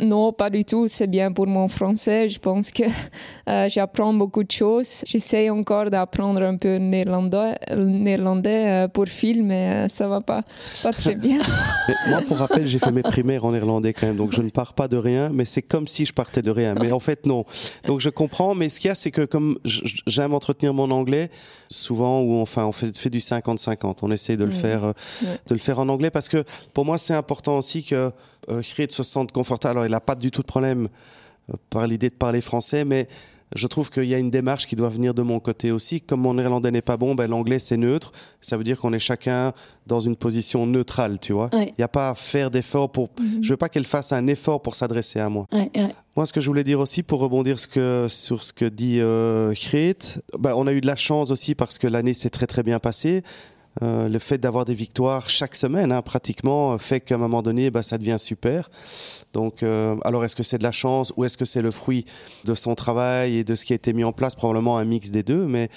Non, 0.00 0.32
pas 0.32 0.50
du 0.50 0.64
tout. 0.64 0.88
C'est 0.88 1.06
bien 1.06 1.32
pour 1.32 1.46
mon 1.46 1.68
français. 1.68 2.28
Je 2.28 2.38
pense 2.38 2.70
que 2.70 2.84
j'apprends 3.68 4.14
beaucoup 4.14 4.44
de 4.44 4.50
choses. 4.50 5.02
J'essaie 5.06 5.50
encore 5.50 5.90
d'apprendre 5.90 6.42
un 6.42 6.56
peu 6.56 6.76
néerlandais, 6.76 7.56
néerlandais 7.76 8.86
pour 8.92 9.06
film, 9.06 9.46
mais 9.46 9.88
ça 9.88 10.08
va 10.08 10.20
pas, 10.20 10.42
pas 10.82 10.92
très 10.92 11.14
bien. 11.22 11.38
moi, 12.08 12.21
pour 12.22 12.36
rappel, 12.38 12.66
j'ai 12.66 12.78
fait 12.78 12.92
mes 12.92 13.02
primaires 13.02 13.44
en 13.44 13.52
néerlandais 13.52 13.92
quand 13.92 14.06
même, 14.06 14.16
donc 14.16 14.32
je 14.32 14.42
ne 14.42 14.50
pars 14.50 14.74
pas 14.74 14.88
de 14.88 14.96
rien, 14.96 15.30
mais 15.30 15.44
c'est 15.44 15.62
comme 15.62 15.86
si 15.86 16.06
je 16.06 16.12
partais 16.12 16.42
de 16.42 16.50
rien. 16.50 16.74
Mais 16.74 16.92
en 16.92 17.00
fait, 17.00 17.26
non. 17.26 17.44
Donc 17.86 18.00
je 18.00 18.08
comprends, 18.08 18.54
mais 18.54 18.68
ce 18.68 18.80
qu'il 18.80 18.88
y 18.88 18.92
a, 18.92 18.94
c'est 18.94 19.10
que 19.10 19.24
comme 19.24 19.58
j'aime 20.06 20.34
entretenir 20.34 20.74
mon 20.74 20.90
anglais, 20.90 21.30
souvent, 21.70 22.20
ou 22.20 22.40
enfin, 22.40 22.64
on 22.66 22.72
fait, 22.72 22.96
fait 22.96 23.10
du 23.10 23.18
50-50. 23.18 23.98
On 24.02 24.10
essaie 24.10 24.36
de 24.36 24.44
le 24.44 24.50
faire, 24.52 24.84
euh, 24.84 24.92
de 25.46 25.54
le 25.54 25.60
faire 25.60 25.78
en 25.78 25.88
anglais 25.88 26.10
parce 26.10 26.28
que 26.28 26.44
pour 26.74 26.84
moi, 26.84 26.98
c'est 26.98 27.14
important 27.14 27.58
aussi 27.58 27.84
que 27.84 28.10
euh, 28.50 28.62
se 28.62 29.02
sente 29.02 29.32
confortable. 29.32 29.78
Alors, 29.78 29.86
il 29.86 29.90
n'a 29.90 30.00
pas 30.00 30.14
du 30.14 30.30
tout 30.30 30.42
de 30.42 30.46
problème 30.46 30.88
euh, 31.50 31.54
par 31.70 31.86
l'idée 31.86 32.10
de 32.10 32.14
parler 32.14 32.40
français, 32.40 32.84
mais 32.84 33.08
je 33.54 33.66
trouve 33.66 33.90
qu'il 33.90 34.04
y 34.04 34.14
a 34.14 34.18
une 34.18 34.30
démarche 34.30 34.66
qui 34.66 34.76
doit 34.76 34.88
venir 34.88 35.14
de 35.14 35.22
mon 35.22 35.40
côté 35.40 35.70
aussi. 35.70 36.00
Comme 36.00 36.20
mon 36.20 36.34
néerlandais 36.34 36.70
n'est 36.70 36.82
pas 36.82 36.96
bon, 36.96 37.14
ben, 37.14 37.28
l'anglais 37.28 37.58
c'est 37.58 37.76
neutre. 37.76 38.12
Ça 38.40 38.56
veut 38.56 38.64
dire 38.64 38.78
qu'on 38.78 38.92
est 38.92 38.98
chacun 38.98 39.52
dans 39.86 40.00
une 40.00 40.16
position 40.16 40.66
neutrale, 40.66 41.18
tu 41.18 41.32
vois. 41.32 41.50
Il 41.52 41.72
n'y 41.78 41.84
a 41.84 41.88
pas 41.88 42.10
à 42.10 42.14
faire 42.14 42.50
d'effort 42.50 42.90
pour. 42.90 43.10
Mhm. 43.20 43.42
Je 43.42 43.50
veux 43.50 43.56
pas 43.56 43.68
qu'elle 43.68 43.84
fasse 43.84 44.12
un 44.12 44.26
effort 44.26 44.62
pour 44.62 44.74
s'adresser 44.74 45.20
à 45.20 45.28
moi. 45.28 45.46
Moi, 46.16 46.26
ce 46.26 46.32
que 46.32 46.40
je 46.40 46.46
voulais 46.46 46.64
dire 46.64 46.78
aussi, 46.78 47.02
pour 47.02 47.20
rebondir 47.20 47.58
ce 47.58 47.66
que, 47.66 48.06
sur 48.08 48.42
ce 48.42 48.52
que 48.52 48.66
dit 48.66 48.98
euh, 49.00 49.54
ben, 50.38 50.52
on 50.54 50.66
a 50.66 50.72
eu 50.72 50.80
de 50.80 50.86
la 50.86 50.96
chance 50.96 51.30
aussi 51.30 51.54
parce 51.54 51.78
que 51.78 51.86
l'année 51.86 52.14
s'est 52.14 52.30
très 52.30 52.46
très 52.46 52.62
bien 52.62 52.78
passée. 52.78 53.22
Euh, 53.82 54.08
le 54.08 54.18
fait 54.18 54.38
d'avoir 54.38 54.64
des 54.64 54.74
victoires 54.74 55.30
chaque 55.30 55.54
semaine, 55.54 55.92
hein, 55.92 56.02
pratiquement, 56.02 56.76
fait 56.76 57.00
qu'à 57.00 57.14
un 57.14 57.18
moment 57.18 57.40
donné, 57.40 57.70
bah, 57.70 57.82
ça 57.82 57.96
devient 57.96 58.18
super. 58.18 58.70
Donc, 59.32 59.62
euh, 59.62 59.96
alors 60.04 60.24
est-ce 60.24 60.36
que 60.36 60.42
c'est 60.42 60.58
de 60.58 60.62
la 60.62 60.72
chance 60.72 61.12
ou 61.16 61.24
est-ce 61.24 61.38
que 61.38 61.46
c'est 61.46 61.62
le 61.62 61.70
fruit 61.70 62.04
de 62.44 62.54
son 62.54 62.74
travail 62.74 63.38
et 63.38 63.44
de 63.44 63.54
ce 63.54 63.64
qui 63.64 63.72
a 63.72 63.76
été 63.76 63.92
mis 63.94 64.04
en 64.04 64.12
place? 64.12 64.34
Probablement 64.34 64.76
un 64.76 64.84
mix 64.84 65.10
des 65.10 65.22
deux, 65.22 65.46
mais 65.46 65.68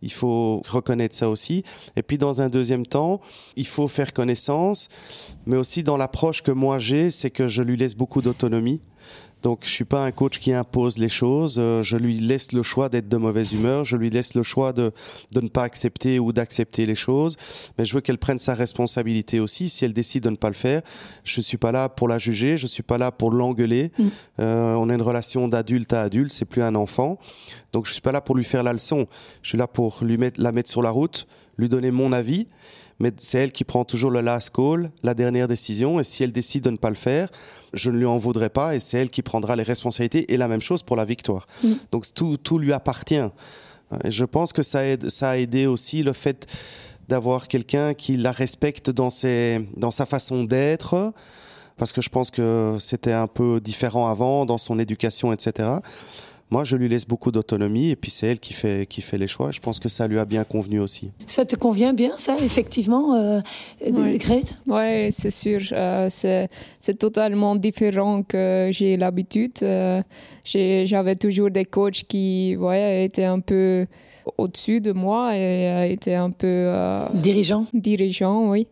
il 0.00 0.12
faut 0.12 0.62
reconnaître 0.68 1.14
ça 1.14 1.28
aussi. 1.28 1.62
Et 1.96 2.02
puis 2.02 2.18
dans 2.18 2.40
un 2.40 2.48
deuxième 2.48 2.86
temps, 2.86 3.20
il 3.56 3.66
faut 3.66 3.86
faire 3.86 4.12
connaissance, 4.12 4.88
mais 5.46 5.56
aussi 5.56 5.82
dans 5.82 5.96
l'approche 5.96 6.42
que 6.42 6.50
moi 6.50 6.78
j'ai, 6.78 7.10
c'est 7.10 7.30
que 7.30 7.48
je 7.48 7.62
lui 7.62 7.76
laisse 7.76 7.94
beaucoup 7.94 8.22
d'autonomie. 8.22 8.80
Donc, 9.42 9.60
je 9.62 9.70
suis 9.70 9.84
pas 9.84 10.04
un 10.04 10.12
coach 10.12 10.38
qui 10.38 10.52
impose 10.52 10.98
les 10.98 11.08
choses. 11.08 11.56
Euh, 11.58 11.82
je 11.82 11.96
lui 11.96 12.20
laisse 12.20 12.52
le 12.52 12.62
choix 12.62 12.88
d'être 12.88 13.08
de 13.08 13.16
mauvaise 13.16 13.52
humeur. 13.52 13.84
Je 13.84 13.96
lui 13.96 14.08
laisse 14.08 14.34
le 14.34 14.42
choix 14.42 14.72
de, 14.72 14.92
de 15.32 15.40
ne 15.40 15.48
pas 15.48 15.64
accepter 15.64 16.18
ou 16.18 16.32
d'accepter 16.32 16.86
les 16.86 16.94
choses. 16.94 17.36
Mais 17.76 17.84
je 17.84 17.94
veux 17.94 18.00
qu'elle 18.00 18.18
prenne 18.18 18.38
sa 18.38 18.54
responsabilité 18.54 19.40
aussi. 19.40 19.68
Si 19.68 19.84
elle 19.84 19.92
décide 19.92 20.22
de 20.22 20.30
ne 20.30 20.36
pas 20.36 20.48
le 20.48 20.54
faire, 20.54 20.82
je 21.24 21.40
suis 21.40 21.56
pas 21.56 21.72
là 21.72 21.88
pour 21.88 22.06
la 22.06 22.18
juger. 22.18 22.56
Je 22.56 22.68
suis 22.68 22.84
pas 22.84 22.98
là 22.98 23.10
pour 23.10 23.32
l'engueuler. 23.32 23.90
Mm. 23.98 24.04
Euh, 24.40 24.74
on 24.74 24.88
a 24.88 24.94
une 24.94 25.02
relation 25.02 25.48
d'adulte 25.48 25.92
à 25.92 26.02
adulte. 26.02 26.32
C'est 26.32 26.44
plus 26.44 26.62
un 26.62 26.76
enfant. 26.76 27.18
Donc, 27.72 27.86
je 27.86 27.92
suis 27.92 28.02
pas 28.02 28.12
là 28.12 28.20
pour 28.20 28.36
lui 28.36 28.44
faire 28.44 28.62
la 28.62 28.72
leçon. 28.72 29.06
Je 29.42 29.48
suis 29.48 29.58
là 29.58 29.66
pour 29.66 30.04
lui 30.04 30.18
mettre, 30.18 30.40
la 30.40 30.52
mettre 30.52 30.70
sur 30.70 30.82
la 30.82 30.90
route, 30.90 31.26
lui 31.58 31.68
donner 31.68 31.90
mon 31.90 32.12
avis 32.12 32.46
mais 33.02 33.10
c'est 33.18 33.38
elle 33.38 33.50
qui 33.50 33.64
prend 33.64 33.84
toujours 33.84 34.12
le 34.12 34.20
last 34.20 34.50
call, 34.50 34.92
la 35.02 35.14
dernière 35.14 35.48
décision, 35.48 35.98
et 35.98 36.04
si 36.04 36.22
elle 36.22 36.30
décide 36.30 36.62
de 36.62 36.70
ne 36.70 36.76
pas 36.76 36.88
le 36.88 36.94
faire, 36.94 37.28
je 37.72 37.90
ne 37.90 37.98
lui 37.98 38.06
en 38.06 38.16
voudrais 38.16 38.48
pas, 38.48 38.76
et 38.76 38.80
c'est 38.80 38.96
elle 38.96 39.10
qui 39.10 39.22
prendra 39.22 39.56
les 39.56 39.64
responsabilités, 39.64 40.32
et 40.32 40.36
la 40.36 40.46
même 40.46 40.60
chose 40.60 40.84
pour 40.84 40.94
la 40.94 41.04
victoire. 41.04 41.48
Mm. 41.64 41.72
Donc 41.90 42.14
tout, 42.14 42.36
tout, 42.36 42.60
lui 42.60 42.72
appartient. 42.72 43.28
Et 44.04 44.12
je 44.12 44.24
pense 44.24 44.52
que 44.52 44.62
ça, 44.62 44.86
aide, 44.86 45.10
ça 45.10 45.30
a 45.30 45.36
aidé 45.36 45.66
aussi 45.66 46.04
le 46.04 46.12
fait 46.12 46.46
d'avoir 47.08 47.48
quelqu'un 47.48 47.92
qui 47.92 48.16
la 48.16 48.30
respecte 48.30 48.88
dans, 48.88 49.10
ses, 49.10 49.68
dans 49.76 49.90
sa 49.90 50.06
façon 50.06 50.44
d'être, 50.44 51.12
parce 51.76 51.92
que 51.92 52.02
je 52.02 52.08
pense 52.08 52.30
que 52.30 52.76
c'était 52.78 53.12
un 53.12 53.26
peu 53.26 53.60
différent 53.60 54.10
avant 54.10 54.46
dans 54.46 54.58
son 54.58 54.78
éducation, 54.78 55.32
etc. 55.32 55.70
moi, 56.52 56.64
je 56.64 56.76
lui 56.76 56.86
laisse 56.86 57.06
beaucoup 57.06 57.32
d'autonomie 57.32 57.88
et 57.88 57.96
puis 57.96 58.10
c'est 58.10 58.26
elle 58.26 58.38
qui 58.38 58.52
fait, 58.52 58.84
qui 58.84 59.00
fait 59.00 59.16
les 59.16 59.26
choix. 59.26 59.50
Je 59.52 59.60
pense 59.60 59.80
que 59.80 59.88
ça 59.88 60.06
lui 60.06 60.18
a 60.18 60.26
bien 60.26 60.44
convenu 60.44 60.80
aussi. 60.80 61.10
Ça 61.26 61.46
te 61.46 61.56
convient 61.56 61.94
bien, 61.94 62.12
ça, 62.18 62.36
effectivement, 62.44 63.14
euh, 63.14 63.40
Oui. 63.80 64.18
Grete? 64.18 64.58
Oui, 64.66 65.10
c'est 65.12 65.30
sûr. 65.30 65.62
Euh, 65.72 66.08
c'est 66.10 66.50
c'est 66.78 66.98
totalement 66.98 67.56
différent 67.56 68.22
que 68.22 68.68
j'ai 68.70 68.98
l'habitude. 68.98 69.54
Euh, 69.62 70.02
J'avais 70.44 71.14
toujours 71.14 71.50
des 71.50 71.64
coachs 71.64 72.04
qui 72.06 72.54
ouais, 72.58 73.06
étaient 73.06 73.24
un 73.24 73.40
peu 73.40 73.86
au-dessus 74.36 74.82
de 74.82 74.92
moi 74.92 75.34
et 75.34 75.68
euh, 75.68 75.88
étaient 75.88 76.14
un 76.14 76.30
peu 76.30 76.46
euh, 76.46 77.06
Dirigeant 77.14 77.64
dirigeants, 77.72 78.50
oui. 78.50 78.66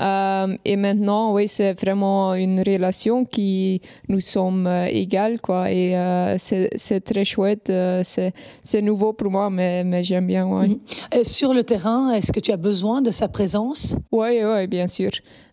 Euh, 0.00 0.56
et 0.64 0.76
maintenant, 0.76 1.32
oui, 1.32 1.46
c'est 1.46 1.72
vraiment 1.80 2.34
une 2.34 2.60
relation 2.60 3.24
qui 3.24 3.80
nous 4.08 4.20
sommes 4.20 4.66
euh, 4.66 4.86
égales, 4.86 5.40
quoi. 5.40 5.70
Et 5.70 5.96
euh, 5.96 6.36
c'est 6.38 7.00
très 7.04 7.24
chouette. 7.24 7.72
c'est 8.02 8.82
nouveau 8.82 9.12
pour 9.12 9.30
moi, 9.30 9.50
mais, 9.50 9.84
mais 9.84 10.02
j'aime 10.02 10.26
bien, 10.26 10.46
ouais. 10.46 10.68
Mhm. 10.68 11.24
Sur 11.24 11.54
le 11.54 11.62
terrain, 11.62 12.12
est-ce 12.12 12.32
que 12.32 12.40
tu 12.40 12.52
as 12.52 12.56
besoin 12.56 13.02
de 13.02 13.10
sa 13.10 13.28
présence? 13.28 13.96
Oui, 14.10 14.40
oui, 14.42 14.66
bien 14.66 14.86
sûr. 14.86 15.10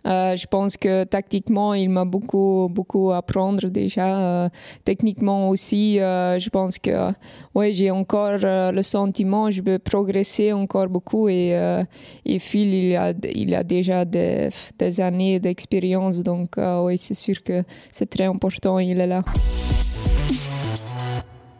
Euh, 0.07 0.35
je 0.35 0.47
pense 0.47 0.77
que 0.77 1.03
tactiquement, 1.03 1.73
il 1.73 1.89
m'a 1.89 2.05
beaucoup, 2.05 2.67
beaucoup 2.71 3.11
apprendre 3.11 3.67
déjà. 3.69 4.19
Euh, 4.19 4.49
techniquement 4.83 5.49
aussi, 5.49 5.99
euh, 5.99 6.39
je 6.39 6.49
pense 6.49 6.79
que 6.79 7.11
ouais, 7.53 7.71
j'ai 7.73 7.91
encore 7.91 8.37
le 8.41 8.81
sentiment, 8.81 9.51
je 9.51 9.61
veux 9.61 9.79
progresser 9.79 10.53
encore 10.53 10.87
beaucoup. 10.87 11.29
Et, 11.29 11.55
Phil, 12.39 12.73
il 12.73 12.95
a, 12.95 13.13
il 13.33 13.53
a 13.55 13.63
déjà 13.63 14.05
des, 14.05 14.49
des 14.77 15.01
années 15.01 15.39
d'expérience. 15.39 16.23
Donc, 16.23 16.57
oui, 16.57 16.97
c'est 16.97 17.13
sûr 17.13 17.43
que 17.43 17.63
c'est 17.91 18.09
très 18.09 18.25
important, 18.25 18.79
il 18.79 18.99
est 18.99 19.07
là. 19.07 19.23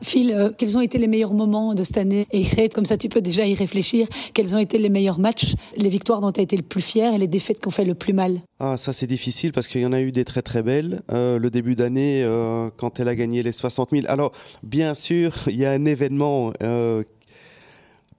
Phil, 0.04 0.32
euh, 0.32 0.50
quels 0.58 0.78
ont 0.78 0.82
été 0.82 0.98
les 0.98 1.08
meilleurs 1.08 1.34
moments 1.34 1.76
de 1.76 1.84
cette 1.84 1.98
année? 1.98 2.26
Et 2.32 2.70
comme 2.70 2.86
ça 2.86 2.98
tu 2.98 3.10
peux 3.10 3.22
déjà 3.22 3.46
y 3.46 3.54
réfléchir, 3.54 4.08
quels 4.34 4.56
ont 4.56 4.60
été 4.60 4.78
les 4.78 4.90
meilleurs 4.90 5.20
matchs, 5.20 5.56
les 5.78 5.90
victoires 5.90 6.22
dont 6.22 6.32
tu 6.32 6.40
as 6.40 6.44
été 6.44 6.58
le 6.58 6.64
plus 6.64 6.82
fier 6.82 7.14
et 7.14 7.18
les 7.18 7.28
défaites 7.28 7.60
qui 7.60 7.68
ont 7.68 7.72
fait 7.72 7.86
le 7.86 7.96
plus 7.96 8.14
mal? 8.14 8.42
Ah, 8.60 8.78
ça 8.78 8.94
c'est 8.94 9.08
difficile 9.08 9.52
parce 9.52 9.68
qu'il 9.68 9.82
y 9.82 9.86
en 9.86 9.94
a 9.94 10.02
eu 10.02 10.12
des 10.12 10.26
très 10.26 10.42
très 10.42 10.64
belles. 10.64 11.02
Euh, 11.12 11.38
le 11.38 11.50
début 11.50 11.76
d'année, 11.76 12.24
euh, 12.24 12.70
quand 12.76 13.00
elle 13.00 13.08
a 13.08 13.16
gagné 13.16 13.44
les 13.44 13.52
60 13.52 13.90
000. 13.92 14.04
Alors, 14.08 14.32
bien 14.64 14.94
sûr, 14.94 15.34
il 15.48 15.58
y 15.58 15.66
a 15.66 15.72
un 15.72 15.86
événement, 15.86 16.52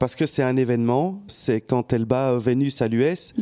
parce 0.03 0.17
que 0.17 0.27
c'est 0.27 0.43
un 0.43 0.57
événement, 0.57 1.23
c'est 1.29 1.61
quand 1.61 1.93
elle 1.93 2.07
bat 2.07 2.37
Vénus 2.37 2.83
à 2.83 2.89
l'US, 2.89 3.35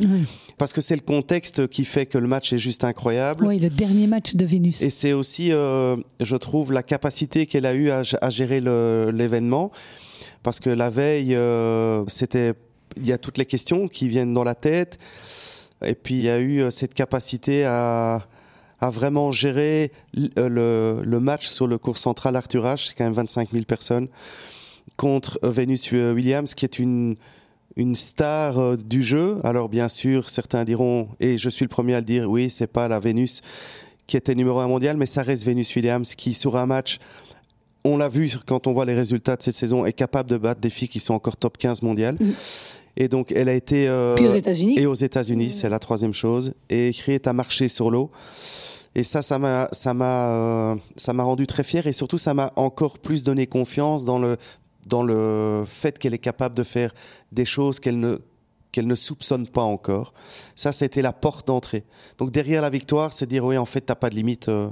parce 0.59 0.73
que 0.73 0.79
c'est 0.79 0.93
le 0.93 1.01
contexte 1.01 1.67
qui 1.67 1.85
fait 1.85 2.05
que 2.05 2.19
le 2.19 2.27
match 2.27 2.53
est 2.53 2.59
juste 2.59 2.83
incroyable. 2.83 3.47
Oui, 3.47 3.57
le 3.57 3.71
dernier 3.71 4.05
match 4.05 4.35
de 4.35 4.45
Vénus. 4.45 4.79
Et 4.83 4.91
c'est 4.91 5.13
aussi, 5.13 5.51
euh, 5.51 5.97
je 6.19 6.35
trouve, 6.35 6.71
la 6.71 6.83
capacité 6.83 7.47
qu'elle 7.47 7.65
a 7.65 7.73
eue 7.73 7.89
à, 7.89 8.03
à 8.21 8.29
gérer 8.29 8.61
l'événement. 8.61 9.71
Parce 10.43 10.59
que 10.59 10.69
la 10.69 10.91
veille, 10.91 11.33
euh, 11.33 12.03
c'était, 12.05 12.53
il 12.95 13.07
y 13.07 13.11
a 13.11 13.17
toutes 13.17 13.39
les 13.39 13.47
questions 13.47 13.87
qui 13.87 14.07
viennent 14.07 14.35
dans 14.35 14.43
la 14.43 14.53
tête. 14.53 14.99
Et 15.83 15.95
puis, 15.95 16.13
il 16.13 16.23
y 16.25 16.29
a 16.29 16.37
eu 16.37 16.61
euh, 16.61 16.69
cette 16.69 16.93
capacité 16.93 17.65
à, 17.65 18.21
à 18.79 18.89
vraiment 18.91 19.31
gérer 19.31 19.91
le 20.13 21.17
match 21.17 21.47
sur 21.47 21.65
le 21.65 21.79
cours 21.79 21.97
central 21.97 22.35
Arthur 22.35 22.65
H. 22.65 22.89
C'est 22.89 22.95
quand 22.95 23.05
même 23.05 23.13
25 23.13 23.49
000 23.51 23.63
personnes. 23.63 24.09
Contre 25.01 25.39
Venus 25.41 25.89
euh, 25.93 26.13
Williams, 26.13 26.53
qui 26.53 26.63
est 26.63 26.77
une, 26.77 27.15
une 27.75 27.95
star 27.95 28.59
euh, 28.59 28.75
du 28.77 29.01
jeu. 29.01 29.39
Alors, 29.43 29.67
bien 29.67 29.89
sûr, 29.89 30.29
certains 30.29 30.63
diront, 30.63 31.07
et 31.19 31.39
je 31.39 31.49
suis 31.49 31.65
le 31.65 31.69
premier 31.69 31.95
à 31.95 32.01
le 32.01 32.05
dire, 32.05 32.29
oui, 32.29 32.51
c'est 32.51 32.67
pas 32.67 32.87
la 32.87 32.99
Vénus 32.99 33.41
qui 34.05 34.15
était 34.15 34.35
numéro 34.35 34.59
un 34.59 34.67
mondial, 34.67 34.97
mais 34.97 35.07
ça 35.07 35.23
reste 35.23 35.43
Venus 35.43 35.75
Williams 35.75 36.13
qui, 36.13 36.35
sur 36.35 36.55
un 36.55 36.67
match, 36.67 36.99
on 37.83 37.97
l'a 37.97 38.09
vu 38.09 38.29
quand 38.45 38.67
on 38.67 38.73
voit 38.73 38.85
les 38.85 38.93
résultats 38.93 39.35
de 39.35 39.41
cette 39.41 39.55
saison, 39.55 39.85
est 39.87 39.93
capable 39.93 40.29
de 40.29 40.37
battre 40.37 40.61
des 40.61 40.69
filles 40.69 40.89
qui 40.89 40.99
sont 40.99 41.15
encore 41.15 41.35
top 41.35 41.57
15 41.57 41.81
mondiales. 41.81 42.17
Mhm. 42.19 42.33
Et 42.97 43.07
donc, 43.07 43.31
elle 43.31 43.49
a 43.49 43.55
été. 43.55 43.87
euh, 43.87 44.13
Puis 44.13 44.27
aux 44.27 44.35
États-Unis 44.35 44.75
Et 44.77 44.85
aux 44.85 44.93
États-Unis, 44.93 45.51
c'est 45.51 45.69
la 45.69 45.79
troisième 45.79 46.13
chose. 46.13 46.53
Et 46.69 46.91
Kriet 46.93 47.27
a 47.27 47.33
marché 47.33 47.69
sur 47.69 47.89
l'eau. 47.89 48.11
Et 48.93 49.03
ça, 49.03 49.21
ça 49.21 49.39
m'a, 49.39 49.69
ça 49.71 49.93
m'a, 49.93 50.29
euh, 50.29 50.75
ça 50.97 51.13
m'a 51.13 51.23
rendu 51.23 51.47
très 51.47 51.63
fier. 51.63 51.87
Et 51.87 51.93
surtout, 51.93 52.19
ça 52.19 52.33
m'a 52.35 52.51
encore 52.57 52.99
plus 52.99 53.23
donné 53.23 53.47
confiance 53.47 54.03
dans 54.03 54.19
le, 54.19 54.35
dans 54.85 55.03
le 55.03 55.63
fait 55.67 55.97
qu'elle 55.99 56.13
est 56.13 56.19
capable 56.19 56.55
de 56.55 56.63
faire 56.63 56.93
des 57.31 57.45
choses 57.45 57.79
qu'elle 57.79 57.99
ne, 57.99 58.19
qu'elle 58.71 58.87
ne 58.87 58.95
soupçonne 58.95 59.47
pas 59.47 59.63
encore. 59.63 60.13
Ça, 60.55 60.71
c'était 60.71 61.01
la 61.01 61.13
porte 61.13 61.47
d'entrée. 61.47 61.83
Donc 62.17 62.31
derrière 62.31 62.61
la 62.61 62.69
victoire, 62.69 63.13
c'est 63.13 63.27
dire 63.27 63.45
oui, 63.45 63.57
en 63.57 63.65
fait, 63.65 63.81
t'as 63.81 63.95
pas 63.95 64.09
de 64.09 64.15
limite. 64.15 64.49
euh, 64.49 64.69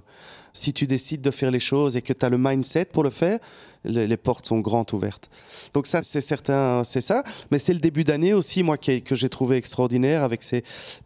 si 0.54 0.74
tu 0.74 0.88
décides 0.88 1.22
de 1.22 1.32
faire 1.32 1.51
les 1.51 1.60
choses 1.60 1.96
et 1.96 2.01
que 2.01 2.13
tu 2.13 2.25
as 2.25 2.30
le 2.30 2.38
mindset 2.38 2.86
pour 2.86 3.04
le 3.04 3.10
faire, 3.10 3.39
les, 3.86 4.18
portes 4.18 4.46
sont 4.46 4.60
grandes 4.60 4.92
ouvertes. 4.94 5.30
Donc 5.74 5.88
ça, 5.88 6.01
c'est 6.04 6.22
certain, 6.22 6.84
c'est 6.84 7.01
ça. 7.01 7.24
Mais 7.51 7.60
c'est 7.60 7.74
le 7.74 7.80
début 7.80 8.04
d'année 8.04 8.34
aussi, 8.34 8.63
moi, 8.63 8.78
que 8.78 9.16
j'ai 9.16 9.30
trouvé 9.30 9.58
extraordinaire 9.58 10.24
avec 10.24 10.44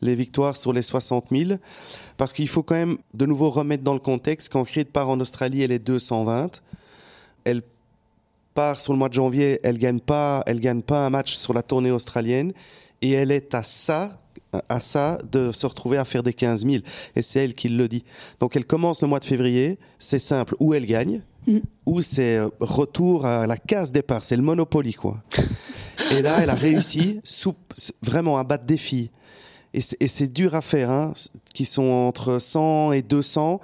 les 0.02 0.16
victoires 0.16 0.58
sur 0.58 0.74
les 0.74 0.82
60 0.82 1.26
000. 1.32 1.60
Parce 2.18 2.34
qu'il 2.34 2.48
faut 2.48 2.64
quand 2.64 2.76
même 2.76 2.98
de 3.14 3.26
nouveau 3.26 3.50
remettre 3.50 3.84
dans 3.84 3.94
le 3.94 4.00
contexte. 4.00 4.52
Quand 4.52 4.64
Creed 4.64 4.90
part 4.90 5.10
en 5.10 5.20
Australie, 5.20 5.62
elle 5.62 5.72
est 5.72 5.80
220. 5.80 6.62
Elle 7.44 7.62
part 8.54 8.80
sur 8.80 8.94
le 8.94 9.00
mois 9.00 9.10
de 9.10 9.14
janvier, 9.14 9.60
elle 9.64 9.78
gagne 9.78 10.00
pas, 10.00 10.44
elle 10.48 10.60
gagne 10.60 10.82
pas 10.82 11.06
un 11.06 11.10
match 11.10 11.36
sur 11.36 11.54
la 11.54 11.62
tournée 11.62 11.92
australienne. 11.92 12.54
Et 13.02 13.12
elle 13.12 13.32
est 13.32 13.54
à 13.54 13.64
ça, 13.64 14.20
à 14.70 14.80
ça 14.80 15.18
de 15.32 15.52
se 15.52 15.66
retrouver 15.66 15.98
à 15.98 16.06
faire 16.06 16.24
des 16.24 16.34
15 16.34 16.66
000. 16.66 16.78
Et 17.16 17.22
c'est 17.22 17.44
elle 17.44 17.54
qui 17.54 17.70
le 17.70 17.88
dit. 17.88 18.04
Donc 18.40 18.56
elle 18.56 18.66
commence 18.66 19.02
le 19.02 19.08
mois 19.08 19.20
de 19.20 19.26
février. 19.26 19.78
C'est 20.00 20.20
simple. 20.20 20.56
Ou 20.60 20.74
elle 20.74 20.86
gagne, 20.86 21.22
Mm. 21.46 21.58
ou 21.86 22.02
c'est 22.02 22.38
euh, 22.38 22.48
retour 22.62 23.26
à 23.26 23.46
la 23.48 23.58
case 23.58 23.92
départ. 23.92 24.24
C'est 24.24 24.38
le 24.38 24.42
Monopoly, 24.44 24.94
quoi. 24.94 25.22
Et 26.12 26.22
là, 26.22 26.38
elle 26.42 26.50
a 26.50 26.56
réussi, 26.56 27.20
sous, 27.26 27.54
vraiment 28.02 28.38
à 28.38 28.46
battre 28.46 28.64
des 28.64 28.78
filles. 28.78 29.10
Et 29.74 29.82
c'est- 29.82 29.98
et 30.00 30.08
c'est 30.08 30.32
dur 30.32 30.56
à 30.56 30.62
faire, 30.62 30.90
hein, 30.90 31.14
qui 31.54 31.66
sont 31.66 31.84
entre 31.84 32.40
100 32.40 32.94
et 32.94 33.02
200, 33.02 33.60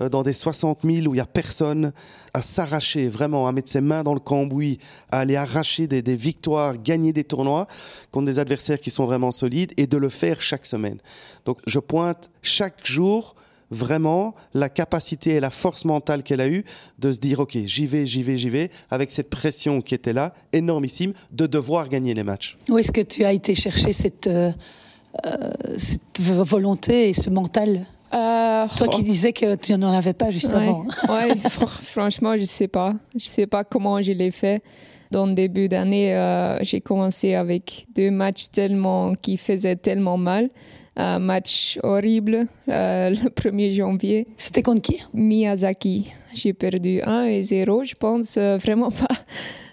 euh, 0.00 0.08
dans 0.08 0.24
des 0.24 0.32
60 0.32 0.80
000 0.82 1.06
où 1.06 1.14
il 1.14 1.18
n'y 1.18 1.20
a 1.20 1.26
personne, 1.26 1.92
à 2.34 2.42
s'arracher, 2.42 3.08
vraiment, 3.08 3.46
à 3.46 3.52
mettre 3.52 3.70
ses 3.70 3.80
mains 3.80 4.02
dans 4.02 4.14
le 4.14 4.20
cambouis, 4.20 4.78
à 5.10 5.20
aller 5.20 5.36
arracher 5.36 5.86
des, 5.86 6.16
victoires, 6.16 6.80
gagner 6.80 7.12
des 7.12 7.24
tournois 7.24 7.66
contre 8.10 8.26
des 8.26 8.38
adversaires 8.38 8.80
qui 8.80 8.90
sont 8.90 9.04
vraiment 9.04 9.32
solides 9.32 9.72
et 9.76 9.86
de 9.86 9.96
le 9.96 10.08
faire 10.08 10.40
chaque 10.40 10.66
semaine. 10.66 10.98
Donc 11.44 11.58
je 11.66 11.78
pointe 11.78 12.30
chaque 12.42 12.86
jour 12.86 13.34
vraiment 13.70 14.34
la 14.52 14.68
capacité 14.68 15.30
et 15.30 15.40
la 15.40 15.50
force 15.50 15.84
mentale 15.84 16.22
qu'elle 16.22 16.42
a 16.42 16.48
eue 16.48 16.62
de 16.98 17.10
se 17.10 17.18
dire 17.18 17.40
ok 17.40 17.56
j'y 17.64 17.86
vais 17.86 18.04
j'y 18.04 18.22
vais 18.22 18.36
j'y 18.36 18.50
vais 18.50 18.68
avec 18.90 19.10
cette 19.10 19.30
pression 19.30 19.80
qui 19.80 19.94
était 19.94 20.12
là 20.12 20.34
énormissime 20.52 21.14
de 21.30 21.46
devoir 21.46 21.88
gagner 21.88 22.12
les 22.12 22.22
matchs 22.22 22.58
Où 22.68 22.76
est-ce 22.76 22.92
que 22.92 23.00
tu 23.00 23.24
as 23.24 23.32
été 23.32 23.54
chercher 23.54 23.94
cette, 23.94 24.26
euh, 24.26 24.52
euh, 25.24 25.52
cette 25.78 26.20
volonté 26.20 27.08
et 27.08 27.12
ce 27.14 27.30
mental? 27.30 27.86
Euh, 28.14 28.66
Toi 28.76 28.88
qui 28.88 29.02
disais 29.02 29.32
que 29.32 29.54
tu 29.54 29.76
n'en 29.76 29.92
avais 29.92 30.12
pas 30.12 30.30
juste 30.30 30.52
Ouais, 30.52 30.68
avant. 30.68 30.84
ouais, 31.08 31.34
franchement, 31.82 32.36
je 32.36 32.44
sais 32.44 32.68
pas. 32.68 32.94
Je 33.14 33.24
sais 33.26 33.46
pas 33.46 33.64
comment 33.64 34.00
je 34.02 34.12
l'ai 34.12 34.30
fait. 34.30 34.62
Dans 35.10 35.26
le 35.26 35.34
début 35.34 35.68
d'année, 35.68 36.14
euh, 36.14 36.58
j'ai 36.62 36.80
commencé 36.80 37.34
avec 37.34 37.86
deux 37.94 38.10
matchs 38.10 38.46
tellement 38.50 39.14
qui 39.14 39.36
faisaient 39.36 39.76
tellement 39.76 40.16
mal. 40.16 40.50
Un 40.96 41.18
match 41.18 41.78
horrible 41.82 42.46
euh, 42.68 43.10
le 43.24 43.30
1er 43.30 43.72
janvier, 43.72 44.26
C'était 44.36 44.62
contre 44.62 44.82
qui? 44.82 45.02
Miyazaki. 45.14 46.10
J'ai 46.34 46.52
perdu 46.52 47.00
1 47.02 47.24
et 47.24 47.42
0, 47.42 47.84
je 47.84 47.94
pense 47.94 48.36
vraiment 48.36 48.90
pas. 48.90 49.14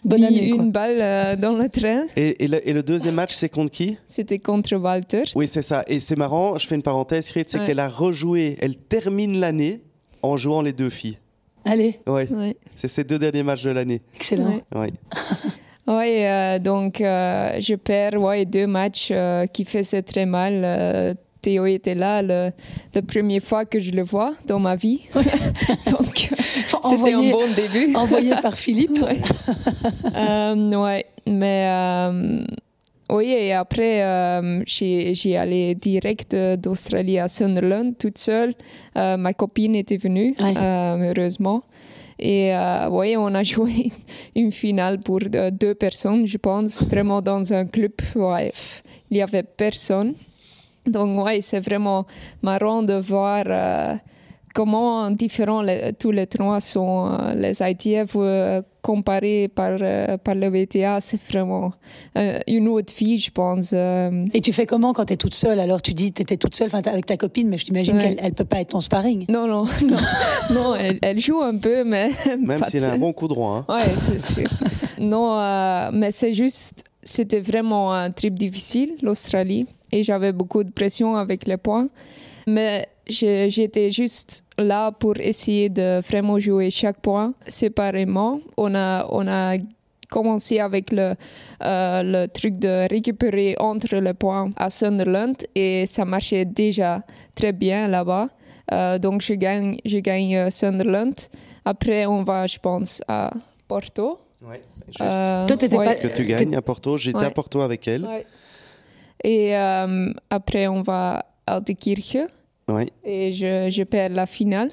Bonne 0.06 0.24
année, 0.24 0.50
quoi. 0.52 0.64
une 0.64 0.72
balle 0.72 0.98
euh, 1.02 1.36
dans 1.36 1.54
le 1.54 1.68
train. 1.70 2.06
et, 2.16 2.44
et 2.44 2.48
le, 2.48 2.68
et 2.70 2.74
le 2.74 2.84
deuxième 2.84 3.16
match 3.16 3.34
c'est 3.34 3.50
contre 3.50 3.72
qui? 3.72 3.98
C'était 4.08 4.40
contre 4.40 4.76
Walter. 4.76 5.24
oui 5.36 5.48
c'est 5.48 5.62
ça 5.62 5.84
et 5.88 6.00
c'est 6.00 6.18
marrant 6.18 6.58
je 6.58 6.66
fais 6.68 6.76
une 6.76 6.82
parenthèse 6.84 7.32
c'est 7.34 7.56
Ouais. 7.60 7.66
qu'elle 7.66 7.80
a 7.80 7.90
rejoué 7.90 8.58
elle 8.62 8.76
termine 8.78 9.40
l'année 9.40 9.82
en 10.22 10.38
jouant 10.38 10.62
les 10.62 10.74
deux 10.74 10.90
filles 10.90 11.18
Allez, 11.66 12.00
ouais 12.08 12.28
Ouais. 12.32 12.56
c'est 12.76 12.88
ces 12.88 13.04
deux 13.04 13.20
derniers 13.20 13.44
matchs 13.44 13.64
de 13.64 13.72
l'année 13.72 14.02
excellent. 14.16 14.62
Ouais. 14.74 14.80
ouais. 14.82 14.90
Oui, 15.88 16.24
euh, 16.24 16.60
donc 16.60 17.02
euh, 17.02 17.60
je 17.60 17.74
perds 17.74 18.14
ouais, 18.22 18.46
deux 18.46 18.68
matchs 18.68 19.10
euh, 19.12 19.48
qui 19.48 19.66
faisaient 19.66 20.04
très 20.04 20.28
mal. 20.28 21.18
Théo 21.42 21.66
était 21.66 21.96
là 21.96 22.22
le, 22.22 22.52
la 22.94 23.02
première 23.02 23.42
fois 23.42 23.66
que 23.66 23.80
je 23.80 23.92
le 23.92 24.04
vois 24.04 24.34
dans 24.48 24.60
ma 24.60 24.76
vie. 24.76 25.02
donc 25.92 26.30
c'était 26.90 27.14
un 27.14 27.32
bon 27.32 27.46
début. 27.56 27.96
Envoyé 27.96 28.34
par 28.42 28.54
Philippe. 28.54 29.00
Ouais. 29.10 29.18
Euh, 30.16 30.56
ouais, 30.84 31.06
mais 31.28 31.68
euh, 31.70 32.44
oui, 33.12 33.28
et 33.32 33.54
après, 33.54 34.04
euh, 34.04 34.62
j'ai 34.66 35.38
allé 35.38 35.74
direct 35.76 36.34
euh, 36.34 36.56
d'Australie 36.58 37.18
à 37.20 37.28
Sunderland 37.28 37.98
toute 37.98 38.18
seule. 38.18 38.54
Euh, 38.98 39.18
ma 39.18 39.34
copine 39.34 39.76
était 39.76 39.98
venue, 39.98 40.36
Ouais. 40.40 40.54
heureusement. 40.58 41.62
Et 42.20 42.54
euh, 42.54 42.90
oui, 42.92 43.16
on 43.18 43.34
a 43.34 43.44
joué 43.54 43.92
une 44.36 44.52
finale 44.52 45.00
pour 45.00 45.20
deux 45.22 45.74
personnes, 45.76 46.28
je 46.28 46.38
pense, 46.38 46.86
vraiment 46.86 47.22
dans 47.22 47.54
un 47.54 47.66
club. 47.66 47.94
Ouais, 48.16 48.52
il 49.10 49.16
n'y 49.16 49.22
avait 49.22 49.44
personne. 49.44 50.14
Donc, 50.90 51.24
ouais, 51.26 51.42
c'est 51.42 51.60
vraiment 51.60 52.06
marrant 52.42 52.84
de 52.84 52.94
voir 52.94 53.44
euh, 53.48 53.96
comment 54.54 55.10
différents 55.12 55.64
tous 55.98 56.12
les 56.12 56.28
trois 56.28 56.62
sont 56.62 57.12
euh, 57.12 57.34
les 57.34 57.62
ITF 57.62 58.16
euh, 58.16 58.62
comparés 58.82 59.50
par, 59.54 59.78
euh, 59.82 60.18
par 60.18 60.36
le 60.36 60.50
VTA, 60.50 61.00
c'est 61.02 61.22
vraiment 61.22 61.74
une 62.48 62.68
autre 62.68 62.94
fille, 62.94 63.18
je 63.18 63.32
pense. 63.32 63.74
Et 63.74 64.42
tu 64.42 64.54
fais 64.54 64.66
comment 64.66 64.94
quand 64.94 65.06
tu 65.06 65.14
es 65.14 65.18
toute 65.18 65.36
seule? 65.36 65.60
Alors 65.60 65.82
tu 65.82 65.94
dis 65.94 66.12
que 66.12 66.18
tu 66.18 66.22
étais 66.24 66.38
toute 66.38 66.56
seule 66.56 66.70
avec 66.74 67.06
ta 67.06 67.18
copine, 67.18 67.50
mais 67.50 67.58
je 67.58 67.66
t'imagine 67.66 67.98
qu'elle 67.98 68.24
ne 68.24 68.30
peut 68.32 68.46
pas 68.46 68.62
être 68.62 68.70
ton 68.70 68.82
sparring. 68.82 69.26
Non, 69.30 69.48
non, 69.48 69.66
non, 69.84 69.98
non 70.54 70.76
elle, 70.76 71.20
joue 71.20 71.42
un 71.42 71.58
peu, 71.58 71.84
mais... 71.84 72.10
Même 72.38 72.64
s'il 72.66 72.84
a 72.84 72.92
un 72.92 72.98
bon 72.98 73.14
coup 73.14 73.28
droit. 73.28 73.66
Hein. 73.68 73.76
Oui, 73.78 73.94
c'est 73.98 74.20
sûr. 74.20 74.50
non, 75.00 75.90
mais 75.92 76.12
c'est 76.12 76.34
juste, 76.34 76.84
c'était 77.04 77.42
vraiment 77.42 77.94
un 77.94 78.12
trip 78.12 78.36
difficile, 78.36 78.94
l'Australie, 79.02 79.68
et 79.92 80.04
j'avais 80.04 80.32
beaucoup 80.32 80.64
de 80.64 80.72
pression 80.72 81.16
avec 81.16 81.48
les 81.48 81.58
points. 81.58 81.88
Mais 82.48 82.88
j'étais 83.08 83.92
juste 83.92 84.44
là 84.58 84.92
pour 84.92 85.18
essayer 85.20 85.70
de 85.70 86.02
vraiment 86.02 86.40
jouer 86.40 86.70
chaque 86.70 87.00
point 87.00 87.34
séparément. 87.48 88.40
On 88.58 88.74
a, 88.76 89.06
on 89.10 89.28
a 89.28 89.58
commencé 90.10 90.60
avec 90.60 90.92
le, 90.92 91.14
euh, 91.64 92.04
le 92.04 92.28
truc 92.28 92.58
de 92.58 92.90
récupérer 92.90 93.56
entre 93.60 93.96
les 93.96 94.14
points 94.14 94.52
à 94.58 94.70
Sunderland 94.70 95.36
et 95.56 95.86
ça 95.86 96.06
marchait 96.06 96.46
déjà 96.46 97.02
très 97.36 97.54
bien 97.54 97.88
là-bas. 97.88 98.28
Euh, 98.72 99.00
donc 99.00 99.22
je 99.22 99.34
gagne, 99.34 99.78
je 99.86 100.00
gagne 100.00 100.36
euh, 100.36 100.50
Sunderland. 100.50 101.16
Après, 101.66 102.06
on 102.06 102.24
va, 102.24 102.48
je 102.48 102.58
pense, 102.58 103.02
à 103.08 103.32
Porto. 103.68 104.20
Oui, 104.42 104.56
juste. 104.88 105.70
Toi, 105.70 105.84
pas... 105.84 105.96
Que 105.96 106.08
tu 106.08 106.26
gagnes 106.26 106.56
à 106.56 106.62
Porto. 106.62 106.98
J'étais 106.98 107.26
à 107.26 107.32
Porto 107.32 107.62
avec 107.62 107.88
elle. 107.88 108.08
Et 109.24 109.56
après, 109.56 110.68
on 110.68 110.82
va 110.82 111.26
à 111.46 111.56
Altekirche. 111.56 112.18
Et 113.04 113.32
je, 113.32 113.70
je, 113.70 113.84
perds 113.84 114.10
la 114.10 114.26
finale. 114.26 114.70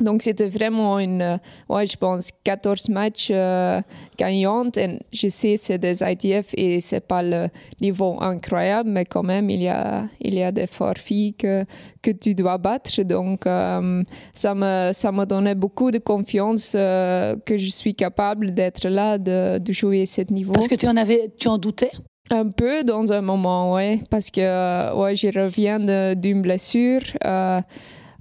Donc 0.00 0.22
c'était 0.22 0.48
vraiment 0.48 0.98
une, 0.98 1.22
euh, 1.22 1.36
ouais, 1.68 1.86
je 1.86 1.96
pense, 1.96 2.30
14 2.42 2.88
matchs 2.88 3.28
euh, 3.30 3.80
gagnants. 4.18 4.70
Et 4.76 4.98
je 5.12 5.28
sais 5.28 5.56
c'est 5.56 5.78
des 5.78 6.02
ITF 6.02 6.52
et 6.54 6.80
c'est 6.80 7.00
pas 7.00 7.22
le 7.22 7.46
niveau 7.80 8.20
incroyable, 8.20 8.90
mais 8.90 9.04
quand 9.04 9.22
même 9.22 9.50
il 9.50 9.62
y 9.62 9.68
a, 9.68 10.04
il 10.20 10.34
y 10.34 10.42
a 10.42 10.50
des 10.50 10.66
forts 10.66 10.98
filles 10.98 11.34
que, 11.34 11.64
que 12.02 12.10
tu 12.10 12.34
dois 12.34 12.58
battre. 12.58 13.02
Donc 13.02 13.46
euh, 13.46 14.02
ça 14.32 14.54
me, 14.54 14.90
ça 14.92 15.12
me 15.12 15.24
donnait 15.26 15.54
beaucoup 15.54 15.92
de 15.92 15.98
confiance 15.98 16.72
que 16.72 17.56
je 17.56 17.68
suis 17.70 17.94
capable 17.94 18.52
d'être 18.52 18.88
là, 18.88 19.16
de, 19.16 19.58
de 19.58 19.72
jouer 19.72 20.06
ce 20.06 20.22
niveau. 20.32 20.52
Parce 20.52 20.68
que 20.68 20.74
tu 20.74 20.88
en 20.88 20.96
avais, 20.96 21.30
tu 21.38 21.46
en 21.48 21.58
doutais? 21.58 21.92
Un 22.30 22.48
peu 22.48 22.84
dans 22.84 23.12
un 23.12 23.20
moment, 23.20 23.74
oui, 23.74 24.02
parce 24.10 24.30
que 24.30 24.94
ouais, 24.94 25.14
je 25.14 25.28
reviens 25.28 26.14
d'une 26.14 26.42
blessure. 26.42 27.02
Euh, 27.24 27.60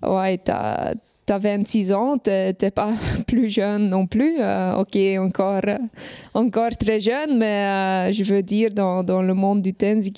ouais, 0.06 0.38
t'as 0.40 0.94
as 1.30 1.38
26 1.38 1.94
ans, 1.94 2.18
t'es 2.18 2.54
pas 2.76 2.92
plus 3.28 3.50
jeune 3.50 3.88
non 3.88 4.06
plus. 4.06 4.36
Euh, 4.42 4.76
ok, 4.76 4.98
encore, 5.20 5.62
encore 6.34 6.76
très 6.78 7.00
jeune, 7.00 7.38
mais 7.38 7.46
euh, 7.46 8.12
je 8.12 8.26
veux 8.26 8.44
dire, 8.44 8.72
dans, 8.72 9.04
dans, 9.04 9.22
le 9.22 9.34
monde 9.34 9.62
du 9.62 9.74
tennis, 9.74 10.12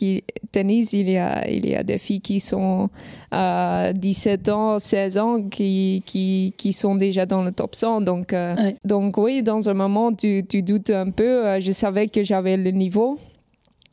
tennis, 0.52 0.94
il, 0.94 1.12
y 1.12 1.18
a, 1.18 1.48
il 1.48 1.70
y 1.70 1.76
a 1.76 1.84
des 1.84 2.00
filles 2.00 2.22
qui 2.22 2.40
sont 2.40 2.90
à 3.30 3.94
17 3.94 4.50
ans, 4.50 4.80
16 4.80 5.18
ans, 5.20 5.44
qui, 5.44 6.02
qui, 6.08 6.56
qui, 6.58 6.74
sont 6.74 6.96
déjà 6.96 7.28
dans 7.28 7.44
le 7.44 7.52
top 7.52 7.76
100. 7.76 8.02
Donc, 8.02 8.36
donc 8.84 9.18
oui, 9.20 9.44
dans 9.44 9.70
un 9.70 9.76
moment, 9.76 10.12
tu, 10.12 10.44
tu 10.50 10.64
doutes 10.64 10.90
un 10.90 11.12
peu. 11.12 11.60
je 11.60 11.72
savais 11.72 12.08
que 12.08 12.24
j'avais 12.24 12.58
le 12.58 12.72
niveau. 12.72 13.20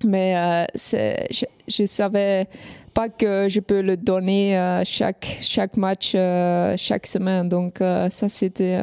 Mais 0.05 0.37
euh, 0.37 0.65
je 1.69 1.83
ne 1.83 1.87
savais 1.87 2.47
pas 2.95 3.09
que 3.09 3.49
je 3.49 3.61
peux 3.61 3.81
le 3.81 3.97
donner 3.97 4.59
euh, 4.59 4.83
chaque, 4.85 5.39
chaque 5.41 5.77
match, 5.77 6.13
euh, 6.15 6.75
chaque 6.77 7.07
semaine. 7.07 7.49
Donc 7.49 7.79
ça, 7.79 8.29
c'était 8.29 8.81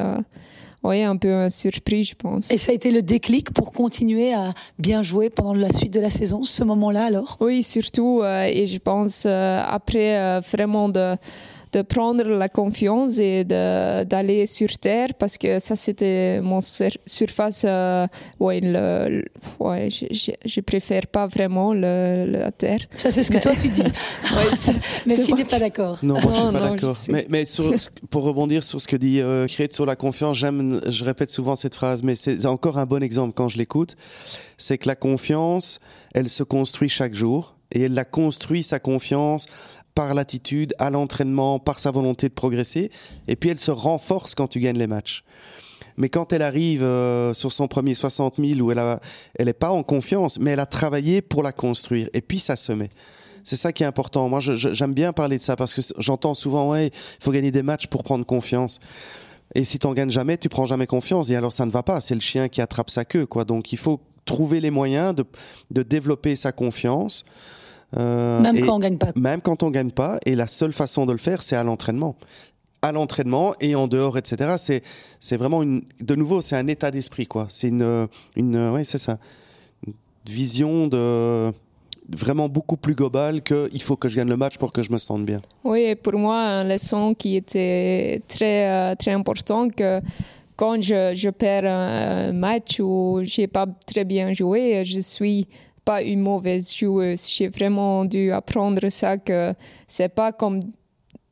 ouais, 0.82 1.02
un 1.02 1.16
peu 1.16 1.28
une 1.28 1.50
surprise, 1.50 2.08
je 2.08 2.14
pense. 2.14 2.50
Et 2.50 2.58
ça 2.58 2.72
a 2.72 2.74
été 2.74 2.90
le 2.90 3.02
déclic 3.02 3.52
pour 3.52 3.72
continuer 3.72 4.32
à 4.34 4.52
bien 4.78 5.02
jouer 5.02 5.30
pendant 5.30 5.54
la 5.54 5.72
suite 5.72 5.92
de 5.92 6.00
la 6.00 6.10
saison, 6.10 6.42
ce 6.42 6.64
moment-là 6.64 7.04
alors? 7.04 7.36
Oui, 7.40 7.62
surtout. 7.62 8.22
et 8.24 8.66
je 8.66 8.78
pense, 8.78 9.26
après 9.26 10.40
vraiment 10.40 10.88
de 10.88 11.16
de 11.72 11.82
prendre 11.82 12.24
la 12.24 12.48
confiance 12.48 13.18
et 13.18 13.44
d'aller 13.44 14.46
sur 14.46 14.70
terre 14.78 15.14
parce 15.18 15.38
que 15.38 15.58
ça 15.58 15.76
c'était 15.76 16.40
mon 16.40 16.60
surface 16.60 17.62
euh, 17.64 18.06
ouais, 18.40 18.60
le, 18.62 19.24
ouais 19.60 19.88
je, 19.90 20.32
je, 20.44 20.60
préfère 20.60 21.06
pas 21.06 21.26
vraiment 21.26 21.72
le, 21.72 22.26
la 22.26 22.50
terre. 22.50 22.80
Ça 22.96 23.10
c'est 23.10 23.22
ce 23.22 23.30
que 23.30 23.38
toi 23.38 23.52
tu 23.54 23.68
dis. 23.68 23.82
Mais 25.06 25.16
Phil 25.16 25.34
n'est 25.36 25.44
pas 25.44 25.58
d'accord. 25.58 25.98
Non 26.02 26.14
moi 26.14 26.32
je 26.34 26.40
suis 26.40 26.52
pas 26.52 26.60
d'accord. 26.70 26.96
mais, 27.08 27.26
mais 27.28 27.44
pour 28.10 28.24
rebondir 28.24 28.64
sur 28.64 28.80
ce 28.80 28.88
que 28.88 28.96
dit 28.96 29.20
euh, 29.20 29.46
sur 29.70 29.86
la 29.86 29.96
confiance 29.96 30.38
j'aime 30.38 30.80
je 30.86 31.04
répète 31.04 31.30
souvent 31.30 31.56
cette 31.56 31.74
phrase 31.74 32.02
mais 32.02 32.16
c'est 32.16 32.46
encore 32.46 32.78
un 32.78 32.86
bon 32.86 33.02
exemple 33.02 33.32
quand 33.34 33.48
je 33.48 33.58
l'écoute. 33.58 33.96
C'est 34.58 34.78
que 34.78 34.88
la 34.88 34.96
confiance 34.96 35.80
elle 36.14 36.28
se 36.28 36.42
construit 36.42 36.88
chaque 36.88 37.14
jour 37.14 37.54
et 37.72 37.82
elle 37.82 37.94
la 37.94 38.04
construit 38.04 38.62
sa 38.62 38.78
confiance 38.78 39.46
par 40.00 40.14
l'attitude, 40.14 40.74
à 40.78 40.88
l'entraînement, 40.88 41.58
par 41.58 41.78
sa 41.78 41.90
volonté 41.90 42.30
de 42.30 42.32
progresser. 42.32 42.90
Et 43.28 43.36
puis 43.36 43.50
elle 43.50 43.58
se 43.58 43.70
renforce 43.70 44.34
quand 44.34 44.48
tu 44.48 44.58
gagnes 44.58 44.78
les 44.78 44.86
matchs. 44.86 45.24
Mais 45.98 46.08
quand 46.08 46.32
elle 46.32 46.40
arrive 46.40 46.82
euh, 46.82 47.34
sur 47.34 47.52
son 47.52 47.68
premier 47.68 47.92
60 47.92 48.36
000 48.42 48.60
où 48.60 48.70
elle 48.70 48.78
n'est 48.78 48.96
elle 49.38 49.52
pas 49.52 49.68
en 49.68 49.82
confiance, 49.82 50.38
mais 50.38 50.52
elle 50.52 50.60
a 50.60 50.64
travaillé 50.64 51.20
pour 51.20 51.42
la 51.42 51.52
construire. 51.52 52.08
Et 52.14 52.22
puis 52.22 52.38
ça 52.38 52.56
se 52.56 52.72
met. 52.72 52.88
C'est 53.44 53.56
ça 53.56 53.74
qui 53.74 53.82
est 53.82 53.86
important. 53.86 54.26
Moi, 54.30 54.40
j'aime 54.40 54.94
bien 54.94 55.12
parler 55.12 55.36
de 55.36 55.42
ça 55.42 55.54
parce 55.54 55.74
que 55.74 55.82
j'entends 55.98 56.32
souvent, 56.32 56.70
ouais, 56.70 56.86
il 56.86 57.22
faut 57.22 57.30
gagner 57.30 57.50
des 57.50 57.62
matchs 57.62 57.86
pour 57.86 58.02
prendre 58.02 58.24
confiance. 58.24 58.80
Et 59.54 59.64
si 59.64 59.78
tu 59.78 59.86
n'en 59.86 59.92
gagnes 59.92 60.08
jamais, 60.08 60.38
tu 60.38 60.48
prends 60.48 60.64
jamais 60.64 60.86
confiance. 60.86 61.28
Et 61.28 61.36
alors, 61.36 61.52
ça 61.52 61.66
ne 61.66 61.70
va 61.70 61.82
pas. 61.82 62.00
C'est 62.00 62.14
le 62.14 62.22
chien 62.22 62.48
qui 62.48 62.62
attrape 62.62 62.88
sa 62.88 63.04
queue, 63.04 63.26
quoi. 63.26 63.44
Donc, 63.44 63.70
il 63.74 63.78
faut 63.78 64.00
trouver 64.24 64.60
les 64.60 64.70
moyens 64.70 65.14
de 65.70 65.82
développer 65.82 66.36
sa 66.36 66.52
confiance. 66.52 67.26
Euh, 67.98 68.40
même 68.40 68.60
quand 68.60 68.76
on 68.76 68.78
gagne 68.78 68.98
pas. 68.98 69.12
Même 69.16 69.40
quand 69.40 69.62
on 69.62 69.70
gagne 69.70 69.90
pas. 69.90 70.18
Et 70.26 70.34
la 70.34 70.46
seule 70.46 70.72
façon 70.72 71.06
de 71.06 71.12
le 71.12 71.18
faire, 71.18 71.42
c'est 71.42 71.56
à 71.56 71.64
l'entraînement. 71.64 72.16
À 72.82 72.92
l'entraînement 72.92 73.54
et 73.60 73.74
en 73.74 73.88
dehors, 73.88 74.16
etc. 74.16 74.54
C'est, 74.56 74.82
c'est 75.18 75.36
vraiment 75.36 75.62
une. 75.62 75.82
De 76.00 76.14
nouveau, 76.14 76.40
c'est 76.40 76.56
un 76.56 76.66
état 76.66 76.90
d'esprit, 76.90 77.26
quoi. 77.26 77.46
C'est 77.50 77.68
une, 77.68 78.08
une, 78.36 78.70
ouais, 78.70 78.84
c'est 78.84 78.98
ça. 78.98 79.18
Une 79.86 79.92
vision 80.26 80.86
de 80.86 81.52
vraiment 82.12 82.48
beaucoup 82.48 82.76
plus 82.76 82.94
globale 82.94 83.42
que 83.42 83.68
il 83.72 83.82
faut 83.82 83.96
que 83.96 84.08
je 84.08 84.16
gagne 84.16 84.28
le 84.28 84.36
match 84.36 84.58
pour 84.58 84.72
que 84.72 84.82
je 84.82 84.90
me 84.90 84.98
sente 84.98 85.24
bien. 85.24 85.40
Oui, 85.64 85.94
pour 85.94 86.14
moi, 86.14 86.36
une 86.36 86.68
leçon 86.68 87.14
qui 87.14 87.36
était 87.36 88.22
très, 88.28 88.68
euh, 88.68 88.94
très 88.96 89.12
importante 89.12 89.74
que 89.74 90.00
quand 90.56 90.80
je, 90.82 91.12
je 91.14 91.30
perds 91.30 91.64
un 91.64 92.32
match 92.32 92.80
où 92.80 93.20
j'ai 93.22 93.46
pas 93.46 93.66
très 93.86 94.04
bien 94.04 94.32
joué, 94.32 94.84
je 94.84 95.00
suis 95.00 95.46
pas 95.90 96.02
une 96.02 96.20
mauvaise 96.20 96.72
joueuse. 96.72 97.28
J'ai 97.34 97.48
vraiment 97.48 98.04
dû 98.04 98.30
apprendre 98.30 98.88
ça 98.90 99.18
que 99.18 99.52
c'est 99.88 100.08
pas 100.08 100.30
comme 100.30 100.60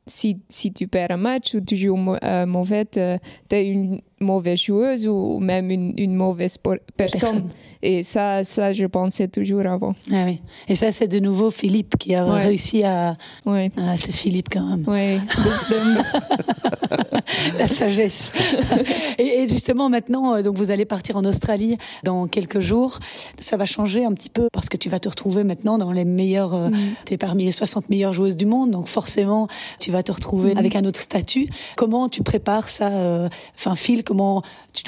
si, 0.05 0.41
si 0.49 0.73
tu 0.73 0.85
perds 0.87 1.11
un 1.11 1.17
match 1.17 1.53
ou 1.55 1.61
tu 1.61 1.77
joues 1.77 2.15
euh, 2.21 2.45
mauvais, 2.45 2.83
tu 2.83 2.99
es 2.99 3.67
une 3.69 4.01
mauvaise 4.19 4.59
joueuse 4.59 5.07
ou 5.07 5.39
même 5.39 5.71
une, 5.71 5.93
une 5.97 6.13
mauvaise 6.13 6.57
personne. 6.97 7.47
Et 7.81 8.03
ça, 8.03 8.43
ça, 8.43 8.73
je 8.73 8.85
pensais 8.85 9.27
toujours 9.27 9.65
avant. 9.65 9.95
Ah 10.11 10.25
oui. 10.25 10.41
Et 10.67 10.75
ça, 10.75 10.91
c'est 10.91 11.07
de 11.07 11.19
nouveau 11.19 11.51
Philippe 11.51 11.97
qui 11.97 12.15
a 12.15 12.25
réussi 12.25 12.83
à. 12.83 13.15
Oui. 13.45 13.71
Ah, 13.77 13.95
c'est 13.95 14.11
Philippe 14.11 14.49
quand 14.51 14.63
même. 14.63 14.83
Oui. 14.87 15.19
La 17.57 17.67
sagesse. 17.67 18.33
et, 19.17 19.47
justement, 19.47 19.89
maintenant, 19.89 20.35
euh, 20.35 20.41
donc 20.41 20.57
vous 20.57 20.71
allez 20.71 20.85
partir 20.85 21.17
en 21.17 21.23
Australie 21.23 21.77
dans 22.03 22.27
quelques 22.27 22.59
jours. 22.59 22.99
Ça 23.37 23.57
va 23.57 23.65
changer 23.65 24.03
un 24.03 24.13
petit 24.13 24.29
peu 24.29 24.47
parce 24.51 24.69
que 24.69 24.77
tu 24.77 24.89
vas 24.89 24.99
te 24.99 25.09
retrouver 25.09 25.43
maintenant 25.43 25.77
dans 25.77 25.91
les 25.91 26.05
meilleures. 26.05 26.53
Euh, 26.53 26.69
mm. 26.69 26.77
Tu 27.05 27.13
es 27.13 27.17
parmi 27.17 27.45
les 27.45 27.51
60 27.51 27.89
meilleures 27.89 28.13
joueuses 28.13 28.37
du 28.37 28.45
monde. 28.45 28.71
Donc 28.71 28.87
forcément, 28.87 29.47
tu 29.79 29.91
vas 29.91 30.03
te 30.03 30.11
retrouver 30.11 30.55
mm. 30.55 30.57
avec 30.57 30.75
un 30.75 30.85
autre 30.85 30.99
statut. 30.99 31.47
Comment 31.75 32.09
tu 32.09 32.23
prépares 32.23 32.69
ça 32.69 32.87
euh, 32.87 33.29
Enfin, 33.55 33.75
Phil, 33.75 34.03
comment 34.09 34.41
tu 34.73 34.81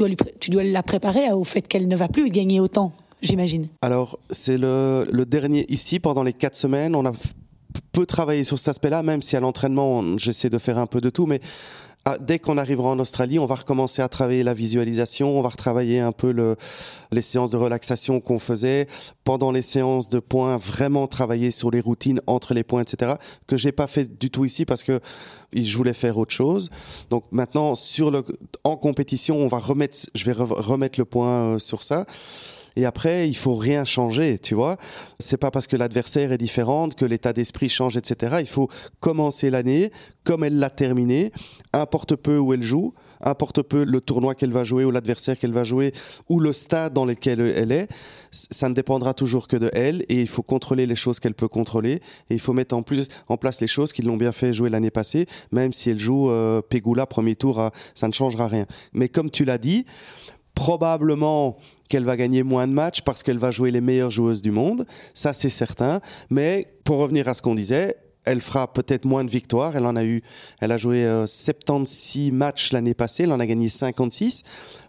dois, 0.49 0.63
la 0.63 0.81
préparer 0.81 1.31
au 1.31 1.43
fait 1.43 1.67
qu'elle 1.67 1.87
ne 1.87 1.95
va 1.95 2.07
plus 2.07 2.31
gagner 2.31 2.59
autant, 2.59 2.91
j'imagine 3.21 3.67
Alors, 3.83 4.17
c'est 4.31 4.57
le, 4.57 5.05
le, 5.11 5.27
dernier. 5.27 5.71
Ici, 5.71 5.99
pendant 5.99 6.23
les 6.23 6.33
quatre 6.33 6.55
semaines, 6.55 6.95
on 6.95 7.05
a 7.05 7.11
peu 7.91 8.07
travaillé 8.07 8.43
sur 8.43 8.57
cet 8.57 8.69
aspect-là, 8.69 9.03
même 9.03 9.21
si 9.21 9.35
à 9.35 9.39
l'entraînement, 9.39 10.17
j'essaie 10.17 10.49
de 10.49 10.57
faire 10.57 10.79
un 10.79 10.87
peu 10.87 11.01
de 11.01 11.11
tout, 11.11 11.27
mais 11.27 11.39
ah, 12.05 12.17
dès 12.19 12.39
qu'on 12.39 12.57
arrivera 12.57 12.89
en 12.89 12.99
Australie, 12.99 13.37
on 13.37 13.45
va 13.45 13.55
recommencer 13.55 14.01
à 14.01 14.09
travailler 14.09 14.41
la 14.41 14.55
visualisation, 14.55 15.37
on 15.37 15.41
va 15.43 15.49
retravailler 15.49 15.99
un 15.99 16.11
peu 16.11 16.31
le, 16.31 16.55
les 17.11 17.21
séances 17.21 17.51
de 17.51 17.57
relaxation 17.57 18.19
qu'on 18.19 18.39
faisait 18.39 18.87
pendant 19.23 19.51
les 19.51 19.61
séances 19.61 20.09
de 20.09 20.17
points, 20.17 20.57
vraiment 20.57 21.07
travailler 21.07 21.51
sur 21.51 21.69
les 21.69 21.79
routines 21.79 22.19
entre 22.25 22.55
les 22.55 22.63
points, 22.63 22.81
etc. 22.81 23.13
Que 23.45 23.55
j'ai 23.55 23.71
pas 23.71 23.85
fait 23.85 24.19
du 24.19 24.31
tout 24.31 24.45
ici 24.45 24.65
parce 24.65 24.81
que 24.81 24.99
je 25.53 25.77
voulais 25.77 25.93
faire 25.93 26.17
autre 26.17 26.33
chose. 26.33 26.69
Donc 27.11 27.25
maintenant, 27.31 27.75
sur 27.75 28.09
le, 28.09 28.23
en 28.63 28.77
compétition, 28.77 29.37
on 29.37 29.47
va 29.47 29.59
remettre, 29.59 29.99
je 30.15 30.25
vais 30.25 30.33
remettre 30.33 30.99
le 30.99 31.05
point 31.05 31.29
euh, 31.29 31.59
sur 31.59 31.83
ça. 31.83 32.07
Et 32.75 32.85
après, 32.85 33.27
il 33.27 33.35
faut 33.35 33.55
rien 33.55 33.83
changer, 33.83 34.39
tu 34.39 34.55
vois. 34.55 34.77
C'est 35.19 35.37
pas 35.37 35.51
parce 35.51 35.67
que 35.67 35.75
l'adversaire 35.75 36.31
est 36.31 36.37
différent 36.37 36.87
que 36.89 37.05
l'état 37.05 37.33
d'esprit 37.33 37.69
change, 37.69 37.97
etc. 37.97 38.37
Il 38.39 38.47
faut 38.47 38.69
commencer 38.99 39.49
l'année 39.49 39.91
comme 40.23 40.43
elle 40.43 40.59
l'a 40.59 40.69
terminée, 40.69 41.31
importe 41.73 42.15
peu 42.15 42.37
où 42.37 42.53
elle 42.53 42.63
joue, 42.63 42.93
importe 43.21 43.61
peu 43.61 43.83
le 43.83 44.01
tournoi 44.01 44.35
qu'elle 44.35 44.51
va 44.51 44.63
jouer 44.63 44.85
ou 44.85 44.91
l'adversaire 44.91 45.37
qu'elle 45.37 45.51
va 45.51 45.63
jouer 45.63 45.91
ou 46.29 46.39
le 46.39 46.53
stade 46.53 46.93
dans 46.93 47.05
lequel 47.05 47.41
elle 47.41 47.71
est. 47.71 47.87
Ça 48.31 48.69
ne 48.69 48.73
dépendra 48.73 49.13
toujours 49.13 49.47
que 49.47 49.57
de 49.57 49.69
elle 49.73 50.05
et 50.09 50.21
il 50.21 50.27
faut 50.27 50.43
contrôler 50.43 50.85
les 50.85 50.95
choses 50.95 51.19
qu'elle 51.19 51.33
peut 51.33 51.47
contrôler 51.47 51.95
et 52.29 52.33
il 52.33 52.39
faut 52.39 52.53
mettre 52.53 52.75
en 52.75 53.37
place 53.37 53.61
les 53.61 53.67
choses 53.67 53.93
qui 53.93 54.01
l'ont 54.01 54.17
bien 54.17 54.31
fait 54.31 54.53
jouer 54.53 54.69
l'année 54.69 54.91
passée, 54.91 55.25
même 55.51 55.73
si 55.73 55.89
elle 55.89 55.99
joue 55.99 56.29
euh, 56.29 56.61
Pegula 56.61 57.05
premier 57.05 57.35
tour, 57.35 57.69
ça 57.95 58.07
ne 58.07 58.13
changera 58.13 58.47
rien. 58.47 58.65
Mais 58.93 59.09
comme 59.09 59.29
tu 59.29 59.43
l'as 59.43 59.57
dit, 59.57 59.85
probablement 60.55 61.57
qu'elle 61.91 62.05
va 62.05 62.15
gagner 62.15 62.41
moins 62.41 62.67
de 62.67 62.71
matchs 62.71 63.01
parce 63.01 63.21
qu'elle 63.21 63.37
va 63.37 63.51
jouer 63.51 63.69
les 63.69 63.81
meilleures 63.81 64.11
joueuses 64.11 64.41
du 64.41 64.49
monde, 64.49 64.85
ça 65.13 65.33
c'est 65.33 65.49
certain. 65.49 65.99
Mais 66.29 66.73
pour 66.85 66.99
revenir 66.99 67.27
à 67.27 67.33
ce 67.33 67.41
qu'on 67.41 67.53
disait, 67.53 67.97
elle 68.23 68.39
fera 68.39 68.71
peut-être 68.71 69.03
moins 69.03 69.25
de 69.25 69.29
victoires. 69.29 69.75
Elle 69.75 69.85
en 69.85 69.97
a 69.97 70.05
eu, 70.05 70.21
elle 70.61 70.71
a 70.71 70.77
joué 70.77 71.03
76 71.25 72.29
euh, 72.29 72.33
matchs 72.33 72.71
l'année 72.71 72.93
passée, 72.93 73.23
elle 73.23 73.33
en 73.33 73.41
a 73.41 73.45
gagné 73.45 73.67
56. 73.67 74.43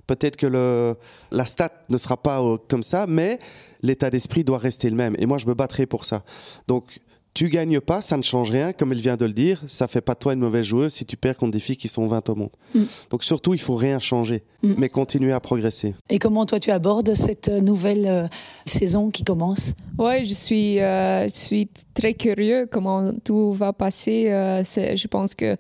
Peut-être 0.07 0.37
que 0.37 0.95
la 1.33 1.45
stat 1.45 1.73
ne 1.89 1.99
sera 1.99 2.17
pas 2.17 2.41
euh, 2.41 2.57
comme 2.69 2.85
ça, 2.85 3.07
mais 3.09 3.41
l'état 3.83 4.09
d'esprit 4.09 4.45
doit 4.45 4.59
rester 4.59 4.89
le 4.89 4.97
même. 4.97 5.17
Et 5.19 5.27
moi, 5.27 5.39
je 5.39 5.47
me 5.47 5.55
battrai 5.55 5.87
pour 5.87 6.05
ça. 6.05 6.23
Donc, 6.69 7.01
tu 7.35 7.49
gagnes 7.49 7.81
pas, 7.81 8.03
ça 8.03 8.19
ne 8.19 8.23
change 8.23 8.51
rien, 8.51 8.73
comme 8.73 8.93
elle 8.93 9.01
vient 9.01 9.17
de 9.17 9.25
le 9.25 9.33
dire. 9.33 9.63
Ça 9.67 9.89
fait 9.89 10.03
pas 10.03 10.13
de 10.13 10.19
toi 10.19 10.35
une 10.35 10.41
mauvaise 10.41 10.67
joueuse 10.67 10.93
si 10.93 11.07
tu 11.07 11.17
perds 11.17 11.37
contre 11.39 11.53
des 11.53 11.61
filles 11.61 11.79
qui 11.79 11.89
sont 11.89 12.07
20 12.07 12.29
au 12.29 12.35
monde. 12.35 12.51
Mm. 12.75 12.83
Donc 13.11 13.25
surtout, 13.25 13.55
il 13.55 13.61
faut 13.61 13.75
rien 13.75 13.99
changer, 13.99 14.43
mm. 14.63 14.75
mais 14.77 14.91
continuer 14.91 15.33
à 15.33 15.41
progresser. 15.41 15.95
Et 16.11 16.19
comment 16.19 16.45
toi 16.45 16.61
tu 16.61 16.71
abordes 16.71 17.15
cette 17.15 17.49
euh, 17.49 17.61
nouvelle 17.61 18.07
euh, 18.07 18.27
saison 18.67 19.11
qui 19.11 19.25
commence? 19.25 19.73
Oui, 19.99 20.25
je 20.25 20.35
suis, 20.35 20.79
euh, 20.81 21.25
je 21.25 21.35
suis 21.35 21.69
très 21.95 22.13
curieux 22.13 22.67
comment 22.71 23.13
tout 23.25 23.53
va 23.53 23.73
passer. 23.73 24.25
je 24.25 25.07
pense 25.07 25.35
que 25.35 25.57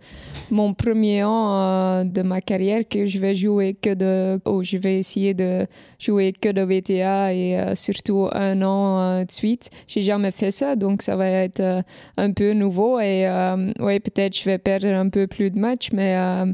mon 0.51 0.73
premier 0.75 1.25
an 1.25 2.05
de 2.05 2.23
ma 2.23 2.41
carrière, 2.41 2.83
que 2.89 3.07
je 3.07 3.19
vais 3.19 3.35
jouer 3.35 3.75
que 3.75 3.93
de, 3.95 4.41
oh, 4.47 4.63
je 4.63 4.79
vais 4.79 4.99
essayer 4.99 5.35
de 5.35 5.67
jouer 5.99 6.33
que 6.33 6.49
de 6.51 6.63
VTA 6.63 7.35
et 7.35 7.75
surtout 7.75 8.29
un 8.33 8.63
an 8.63 9.23
de 9.23 9.31
suite. 9.31 9.69
J'ai 9.87 10.03
jamais 10.03 10.31
fait 10.31 10.51
ça, 10.51 10.75
donc 10.75 11.03
ça 11.03 11.15
va 11.17 11.29
être 11.29 11.62
euh, 11.63 11.83
un 12.17 12.33
peu 12.33 12.53
nouveau 12.53 13.01
et 13.01 13.27
euh, 13.27 13.71
ouais, 13.81 14.01
peut-être 14.01 14.37
je 14.37 14.45
vais 14.45 14.59
perdre 14.59 14.89
un 14.89 15.09
peu 15.09 15.27
plus 15.27 15.51
de 15.51 15.59
matchs, 15.59 15.91
mais 15.93 16.17
euh, 16.17 16.53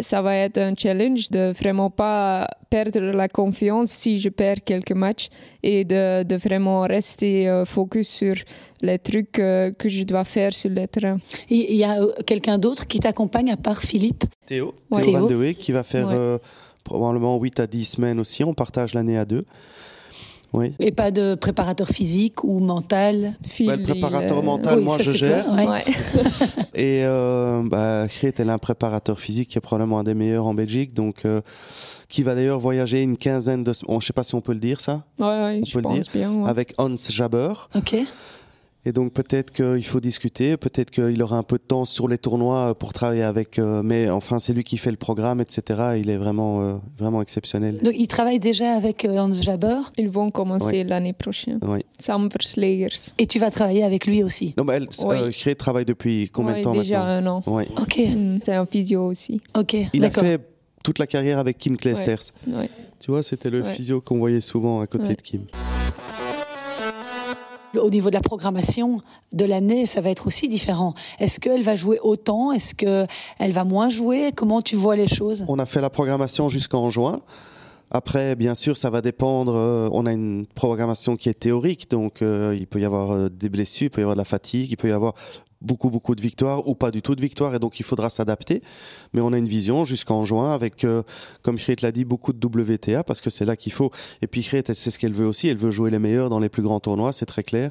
ça 0.00 0.22
va 0.22 0.36
être 0.36 0.58
un 0.58 0.74
challenge 0.76 1.30
de 1.30 1.52
vraiment 1.52 1.90
pas 1.90 2.48
perdre 2.70 3.00
la 3.00 3.28
confiance 3.28 3.90
si 3.90 4.18
je 4.18 4.28
perds 4.28 4.64
quelques 4.64 4.92
matchs 4.92 5.28
et 5.62 5.84
de, 5.84 6.22
de 6.24 6.36
vraiment 6.36 6.82
rester 6.82 7.62
focus 7.64 8.08
sur 8.08 8.34
les 8.82 8.98
trucs 8.98 9.32
que 9.32 9.74
je 9.84 10.02
dois 10.02 10.24
faire 10.24 10.52
sur 10.52 10.70
le 10.70 10.86
terrain. 10.88 11.18
Il 11.48 11.76
y 11.76 11.84
a 11.84 11.96
quelqu'un 12.26 12.58
d'autre 12.58 12.88
qui 12.88 12.98
t'accompagne 12.98 13.52
à 13.52 13.56
part 13.56 13.78
Philippe? 13.78 14.24
Théo, 14.46 14.74
Théo, 15.00 15.28
Van 15.28 15.52
qui 15.56 15.70
va 15.70 15.84
faire 15.84 16.08
probablement 16.82 17.38
8 17.38 17.60
à 17.60 17.66
10 17.68 17.84
semaines 17.84 18.18
aussi. 18.18 18.42
On 18.42 18.52
partage 18.52 18.94
l'année 18.94 19.16
à 19.16 19.24
deux. 19.24 19.44
Et 20.78 20.92
pas 20.92 21.10
de 21.10 21.34
préparateur 21.34 21.88
physique 21.88 22.44
ou 22.44 22.60
mental 22.60 23.34
bah, 23.60 23.76
Le 23.76 23.82
préparateur 23.82 24.42
mental, 24.42 24.80
moi, 24.80 24.98
je 25.00 25.14
gère. 25.14 25.46
Et 26.74 27.02
euh, 27.04 27.62
bah, 27.64 28.06
est 28.22 28.40
un 28.40 28.58
préparateur 28.58 29.18
physique 29.18 29.48
qui 29.48 29.58
est 29.58 29.60
probablement 29.60 29.98
un 29.98 30.04
des 30.04 30.14
meilleurs 30.14 30.46
en 30.46 30.54
Belgique. 30.54 30.94
Donc, 30.94 31.24
euh, 31.24 31.40
qui 32.08 32.22
va 32.22 32.34
d'ailleurs 32.34 32.60
voyager 32.60 33.02
une 33.02 33.16
quinzaine 33.16 33.64
de 33.64 33.72
semaines. 33.72 33.94
Je 34.00 34.04
ne 34.04 34.06
sais 34.06 34.12
pas 34.12 34.24
si 34.24 34.34
on 34.34 34.40
peut 34.40 34.54
le 34.54 34.60
dire, 34.60 34.80
ça? 34.80 35.04
Oui, 35.18 35.26
on 35.26 35.80
peut 35.80 35.88
le 35.88 35.94
dire. 35.94 36.04
Bien, 36.14 36.44
avec 36.44 36.74
Hans 36.78 36.96
Jaber. 36.96 37.52
OK. 37.74 37.96
Et 38.86 38.92
donc 38.92 39.12
peut-être 39.12 39.50
qu'il 39.50 39.84
faut 39.84 40.00
discuter, 40.00 40.56
peut-être 40.56 40.90
qu'il 40.90 41.22
aura 41.22 41.38
un 41.38 41.42
peu 41.42 41.56
de 41.56 41.62
temps 41.62 41.86
sur 41.86 42.06
les 42.06 42.18
tournois 42.18 42.70
euh, 42.70 42.74
pour 42.74 42.92
travailler 42.92 43.22
avec, 43.22 43.58
euh, 43.58 43.82
mais 43.82 44.10
enfin 44.10 44.38
c'est 44.38 44.52
lui 44.52 44.62
qui 44.62 44.76
fait 44.76 44.90
le 44.90 44.98
programme, 44.98 45.40
etc. 45.40 45.96
Il 45.98 46.10
est 46.10 46.18
vraiment 46.18 46.62
euh, 46.62 46.74
vraiment 46.98 47.22
exceptionnel. 47.22 47.78
Donc 47.78 47.94
il 47.96 48.06
travaille 48.08 48.40
déjà 48.40 48.74
avec 48.74 49.06
Hans 49.08 49.32
Jaber. 49.32 49.80
Ils 49.96 50.10
vont 50.10 50.30
commencer 50.30 50.84
l'année 50.84 51.14
prochaine. 51.14 51.58
Oui. 51.62 51.80
Sam 51.98 52.28
Verslegers. 52.28 53.12
Et 53.18 53.26
tu 53.26 53.38
vas 53.38 53.50
travailler 53.50 53.84
avec 53.84 54.06
lui 54.06 54.22
aussi? 54.22 54.54
Non, 54.58 54.64
mais 54.64 54.74
elle 54.74 54.88
oui. 55.06 55.56
travaille 55.56 55.86
depuis 55.86 56.28
combien 56.30 56.58
de 56.58 56.62
temps 56.62 56.74
déjà 56.74 56.98
maintenant? 56.98 57.40
Déjà 57.40 57.54
un 57.54 57.56
an. 57.56 57.58
Oui. 57.58 57.64
Ok. 57.80 57.98
Mm, 57.98 58.38
c'est 58.44 58.54
un 58.54 58.66
physio 58.66 59.06
aussi. 59.06 59.40
Ok. 59.56 59.76
Il 59.94 60.04
a 60.04 60.10
fait 60.10 60.40
toute 60.82 60.98
la 60.98 61.06
carrière 61.06 61.38
avec 61.38 61.56
Kim 61.56 61.76
Kleisters. 61.76 62.32
Tu 63.00 63.10
vois, 63.10 63.22
c'était 63.22 63.50
le 63.50 63.62
physio 63.62 64.00
qu'on 64.00 64.18
voyait 64.18 64.40
souvent 64.40 64.80
à 64.80 64.86
côté 64.86 65.14
de 65.14 65.22
Kim 65.22 65.46
au 67.78 67.90
niveau 67.90 68.10
de 68.10 68.14
la 68.14 68.20
programmation 68.20 69.00
de 69.32 69.44
l'année, 69.44 69.86
ça 69.86 70.00
va 70.00 70.10
être 70.10 70.26
aussi 70.26 70.48
différent. 70.48 70.94
Est-ce 71.18 71.40
qu'elle 71.40 71.62
va 71.62 71.76
jouer 71.76 71.98
autant? 72.02 72.52
Est-ce 72.52 72.74
qu'elle 72.74 73.52
va 73.52 73.64
moins 73.64 73.88
jouer? 73.88 74.32
Comment 74.34 74.62
tu 74.62 74.76
vois 74.76 74.96
les 74.96 75.08
choses? 75.08 75.44
On 75.48 75.58
a 75.58 75.66
fait 75.66 75.80
la 75.80 75.90
programmation 75.90 76.48
jusqu'en 76.48 76.90
juin. 76.90 77.20
Après, 77.90 78.34
bien 78.34 78.54
sûr, 78.54 78.76
ça 78.76 78.90
va 78.90 79.00
dépendre. 79.00 79.54
Euh, 79.54 79.88
on 79.92 80.06
a 80.06 80.12
une 80.12 80.46
programmation 80.54 81.16
qui 81.16 81.28
est 81.28 81.38
théorique, 81.38 81.88
donc 81.90 82.22
euh, 82.22 82.56
il 82.58 82.66
peut 82.66 82.80
y 82.80 82.84
avoir 82.84 83.12
euh, 83.12 83.28
des 83.28 83.48
blessures, 83.48 83.86
il 83.86 83.90
peut 83.90 84.00
y 84.00 84.02
avoir 84.02 84.16
de 84.16 84.20
la 84.20 84.24
fatigue, 84.24 84.70
il 84.70 84.76
peut 84.76 84.88
y 84.88 84.92
avoir 84.92 85.14
beaucoup, 85.64 85.90
beaucoup 85.90 86.14
de 86.14 86.20
victoires 86.20 86.66
ou 86.68 86.74
pas 86.74 86.90
du 86.90 87.02
tout 87.02 87.14
de 87.14 87.20
victoires, 87.20 87.54
et 87.54 87.58
donc 87.58 87.80
il 87.80 87.82
faudra 87.82 88.10
s'adapter. 88.10 88.62
Mais 89.12 89.20
on 89.20 89.32
a 89.32 89.38
une 89.38 89.48
vision 89.48 89.84
jusqu'en 89.84 90.24
juin 90.24 90.52
avec, 90.52 90.84
euh, 90.84 91.02
comme 91.42 91.58
Chrit 91.58 91.76
l'a 91.82 91.92
dit, 91.92 92.04
beaucoup 92.04 92.32
de 92.32 92.46
WTA, 92.46 93.04
parce 93.04 93.20
que 93.20 93.30
c'est 93.30 93.44
là 93.44 93.56
qu'il 93.56 93.72
faut. 93.72 93.90
Et 94.22 94.26
puis 94.26 94.42
Chrit, 94.42 94.62
c'est 94.66 94.90
ce 94.90 94.98
qu'elle 94.98 95.14
veut 95.14 95.26
aussi, 95.26 95.48
elle 95.48 95.56
veut 95.56 95.70
jouer 95.70 95.90
les 95.90 95.98
meilleurs 95.98 96.28
dans 96.28 96.40
les 96.40 96.48
plus 96.48 96.62
grands 96.62 96.80
tournois, 96.80 97.12
c'est 97.12 97.26
très 97.26 97.42
clair. 97.42 97.70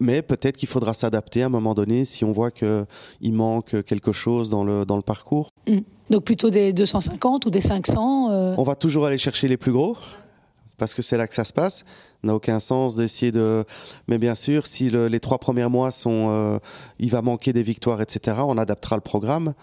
Mais 0.00 0.22
peut-être 0.22 0.56
qu'il 0.56 0.68
faudra 0.68 0.94
s'adapter 0.94 1.42
à 1.42 1.46
un 1.46 1.50
moment 1.50 1.74
donné 1.74 2.04
si 2.04 2.24
on 2.24 2.32
voit 2.32 2.50
qu'il 2.50 3.32
manque 3.32 3.82
quelque 3.84 4.12
chose 4.12 4.50
dans 4.50 4.64
le, 4.64 4.84
dans 4.84 4.96
le 4.96 5.02
parcours. 5.02 5.48
Mm. 5.68 5.78
Donc 6.10 6.24
plutôt 6.24 6.50
des 6.50 6.74
250 6.74 7.46
ou 7.46 7.50
des 7.50 7.62
500 7.62 8.30
euh 8.30 8.54
On 8.58 8.64
va 8.64 8.74
toujours 8.74 9.06
aller 9.06 9.16
chercher 9.16 9.48
les 9.48 9.56
plus 9.56 9.72
gros 9.72 9.96
parce 10.82 10.96
que 10.96 11.02
c'est 11.02 11.16
là 11.16 11.28
que 11.28 11.34
ça 11.34 11.44
se 11.44 11.52
passe. 11.52 11.84
N'a 12.24 12.34
aucun 12.34 12.58
sens 12.58 12.96
d'essayer 12.96 13.30
de. 13.30 13.62
Mais 14.08 14.18
bien 14.18 14.34
sûr, 14.34 14.66
si 14.66 14.90
les 14.90 15.20
trois 15.20 15.38
premiers 15.38 15.68
mois 15.68 15.92
sont, 15.92 16.26
euh, 16.30 16.58
il 16.98 17.08
va 17.08 17.22
manquer 17.22 17.52
des 17.52 17.62
victoires, 17.62 18.00
etc. 18.02 18.38
On 18.44 18.58
adaptera 18.58 18.96
le 18.96 19.00
programme, 19.00 19.54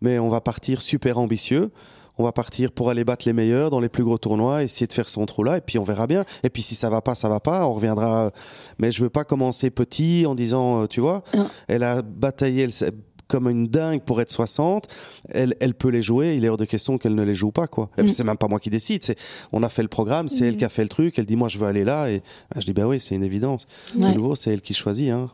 mais 0.00 0.18
on 0.18 0.30
va 0.30 0.40
partir 0.40 0.80
super 0.80 1.18
ambitieux. 1.18 1.70
On 2.16 2.24
va 2.24 2.32
partir 2.32 2.72
pour 2.72 2.88
aller 2.88 3.04
battre 3.04 3.24
les 3.26 3.34
meilleurs 3.34 3.68
dans 3.68 3.80
les 3.80 3.90
plus 3.90 4.02
gros 4.02 4.16
tournois, 4.16 4.62
essayer 4.62 4.86
de 4.86 4.92
faire 4.94 5.10
son 5.10 5.26
trou 5.26 5.44
là, 5.44 5.58
et 5.58 5.60
puis 5.60 5.78
on 5.78 5.84
verra 5.84 6.06
bien. 6.06 6.24
Et 6.42 6.48
puis 6.48 6.62
si 6.62 6.74
ça 6.74 6.88
va 6.88 7.02
pas, 7.02 7.14
ça 7.14 7.28
va 7.28 7.38
pas, 7.38 7.66
on 7.66 7.74
reviendra. 7.74 8.30
Mais 8.78 8.92
je 8.92 9.02
veux 9.02 9.10
pas 9.10 9.24
commencer 9.24 9.68
petit 9.68 10.24
en 10.26 10.34
disant, 10.34 10.84
euh, 10.84 10.86
tu 10.86 11.00
vois, 11.00 11.22
elle 11.68 11.82
a 11.82 12.00
bataillé, 12.00 12.62
elle, 12.62 12.92
comme 13.32 13.48
une 13.48 13.66
dingue 13.66 14.02
pour 14.02 14.20
être 14.20 14.30
60, 14.30 14.88
elle, 15.30 15.56
elle 15.58 15.72
peut 15.72 15.88
les 15.88 16.02
jouer, 16.02 16.34
il 16.34 16.44
est 16.44 16.50
hors 16.50 16.58
de 16.58 16.66
question 16.66 16.98
qu'elle 16.98 17.14
ne 17.14 17.22
les 17.22 17.34
joue 17.34 17.50
pas. 17.50 17.66
quoi. 17.66 17.88
Et 17.96 18.02
puis 18.02 18.10
mm. 18.10 18.14
c'est 18.14 18.24
même 18.24 18.36
pas 18.36 18.46
moi 18.46 18.60
qui 18.60 18.68
décide, 18.68 19.02
c'est 19.02 19.18
on 19.52 19.62
a 19.62 19.70
fait 19.70 19.80
le 19.80 19.88
programme, 19.88 20.28
c'est 20.28 20.44
elle 20.44 20.54
mm. 20.54 20.58
qui 20.58 20.64
a 20.66 20.68
fait 20.68 20.82
le 20.82 20.90
truc, 20.90 21.18
elle 21.18 21.24
dit 21.24 21.36
moi 21.36 21.48
je 21.48 21.56
veux 21.56 21.66
aller 21.66 21.82
là, 21.82 22.10
et 22.10 22.18
ben, 22.54 22.60
je 22.60 22.66
dis 22.66 22.74
bah 22.74 22.86
oui, 22.86 23.00
c'est 23.00 23.14
une 23.14 23.24
évidence. 23.24 23.66
De 23.94 24.06
nouveau, 24.08 24.34
c'est 24.34 24.52
elle 24.52 24.60
qui 24.60 24.74
choisit. 24.74 25.08
Hein. 25.08 25.30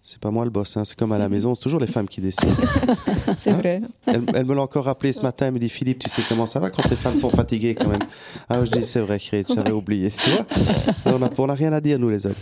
C'est 0.00 0.18
pas 0.18 0.30
moi 0.30 0.44
le 0.44 0.50
boss, 0.50 0.76
hein. 0.78 0.84
c'est 0.86 0.96
comme 0.96 1.12
à 1.12 1.18
la 1.18 1.28
mm. 1.28 1.32
maison, 1.32 1.54
c'est 1.54 1.60
toujours 1.60 1.80
les 1.80 1.86
femmes 1.86 2.08
qui 2.08 2.22
décident. 2.22 2.54
c'est 3.36 3.52
vrai. 3.52 3.82
Elle, 4.06 4.46
me 4.46 4.54
l'a 4.54 4.62
encore 4.62 4.86
rappelé 4.86 5.12
ce 5.12 5.20
matin, 5.20 5.48
elle 5.48 5.52
me 5.52 5.58
dit 5.58 5.68
Philippe, 5.68 5.98
tu 5.98 6.08
sais 6.08 6.22
comment 6.26 6.46
ça 6.46 6.58
va 6.58 6.70
quand 6.70 6.88
les 6.88 6.96
femmes 6.96 7.16
sont 7.16 7.28
fatiguées 7.28 7.74
quand 7.74 7.88
même? 7.88 8.02
Ah, 8.48 8.64
je 8.64 8.70
dis 8.70 8.84
c'est 8.86 9.00
vrai, 9.00 9.18
j'avais 9.20 9.72
oublié. 9.72 10.10
Tu 10.10 10.30
vois? 10.30 11.26
On 11.36 11.46
n'a 11.46 11.54
rien 11.54 11.74
à 11.74 11.82
dire, 11.82 11.98
nous 11.98 12.08
les 12.08 12.26
hommes. 12.26 12.34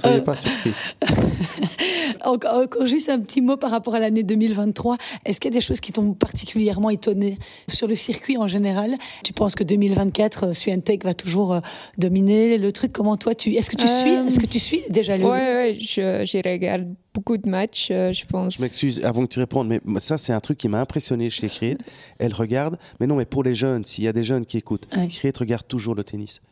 Soyez 0.00 0.20
pas 0.20 0.36
surpris. 0.36 0.72
Encore 2.24 2.66
juste 2.84 3.08
un 3.08 3.20
petit 3.20 3.40
mot 3.40 3.56
par 3.56 3.70
rapport 3.70 3.94
à 3.94 3.98
l'année 3.98 4.22
2023. 4.22 4.96
Est-ce 5.24 5.40
qu'il 5.40 5.52
y 5.52 5.54
a 5.54 5.58
des 5.58 5.64
choses 5.64 5.80
qui 5.80 5.92
t'ont 5.92 6.12
particulièrement 6.12 6.90
étonné 6.90 7.38
sur 7.68 7.88
le 7.88 7.94
circuit 7.94 8.36
en 8.38 8.46
général? 8.46 8.96
Tu 9.24 9.32
penses 9.32 9.54
que 9.54 9.64
2024, 9.64 10.44
euh, 10.44 10.52
Suentech 10.52 11.04
va 11.04 11.14
toujours 11.14 11.54
euh, 11.54 11.60
dominer 11.98 12.58
le 12.58 12.72
truc? 12.72 12.92
Comment 12.92 13.16
toi 13.16 13.34
tu 13.34 13.54
Est-ce 13.54 13.70
que 13.70 13.76
tu 13.76 13.86
suis 13.86 14.10
Est-ce 14.10 14.40
que 14.40 14.46
tu 14.46 14.58
suis 14.58 14.82
déjà 14.90 15.16
le 15.16 15.24
Ouais, 15.24 15.30
ouais, 15.30 15.78
je, 15.80 16.24
je 16.24 16.48
regarde 16.48 16.86
beaucoup 17.16 17.38
de 17.38 17.48
matchs, 17.48 17.88
euh, 17.90 18.12
je 18.12 18.26
pense. 18.26 18.56
Je 18.56 18.62
m'excuse 18.62 19.02
avant 19.04 19.22
que 19.22 19.32
tu 19.32 19.38
répondes, 19.38 19.68
mais 19.68 19.80
ça, 20.00 20.18
c'est 20.18 20.32
un 20.32 20.40
truc 20.40 20.58
qui 20.58 20.68
m'a 20.68 20.80
impressionné 20.80 21.30
chez 21.30 21.48
Create. 21.48 21.80
Elle 22.18 22.34
regarde, 22.34 22.78
mais 23.00 23.06
non, 23.06 23.16
mais 23.16 23.24
pour 23.24 23.42
les 23.42 23.54
jeunes, 23.54 23.84
s'il 23.84 24.04
y 24.04 24.08
a 24.08 24.12
des 24.12 24.22
jeunes 24.22 24.44
qui 24.44 24.58
écoutent, 24.58 24.86
ouais. 24.96 25.32
regarde 25.38 25.66
toujours 25.66 25.94
le 25.94 26.04
tennis. 26.04 26.42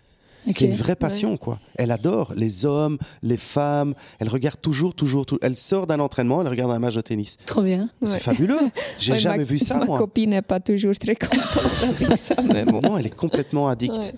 C'est 0.50 0.66
une 0.66 0.74
vraie 0.74 0.96
passion, 0.96 1.36
quoi. 1.36 1.58
Elle 1.76 1.90
adore 1.90 2.32
les 2.36 2.64
hommes, 2.64 2.98
les 3.22 3.36
femmes. 3.36 3.94
Elle 4.18 4.28
regarde 4.28 4.60
toujours, 4.60 4.94
toujours. 4.94 5.24
Elle 5.42 5.56
sort 5.56 5.86
d'un 5.86 6.00
entraînement, 6.00 6.42
elle 6.42 6.48
regarde 6.48 6.70
un 6.70 6.78
match 6.78 6.94
de 6.94 7.00
tennis. 7.00 7.36
Trop 7.46 7.62
bien. 7.62 7.88
C'est 8.02 8.20
fabuleux. 8.20 8.58
J'ai 8.98 9.16
jamais 9.16 9.44
vu 9.44 9.58
ça, 9.58 9.76
ma 9.76 9.84
moi. 9.86 9.96
Ma 9.96 10.00
copine 10.00 10.30
n'est 10.30 10.42
pas 10.42 10.60
toujours 10.60 10.94
très 10.98 11.16
contente 11.16 11.38
avec 11.82 12.18
ça, 12.18 12.36
mais 12.42 12.64
bon. 12.64 12.80
Non, 12.80 12.98
elle 12.98 13.06
est 13.06 13.14
complètement 13.14 13.68
addicte. 13.68 14.14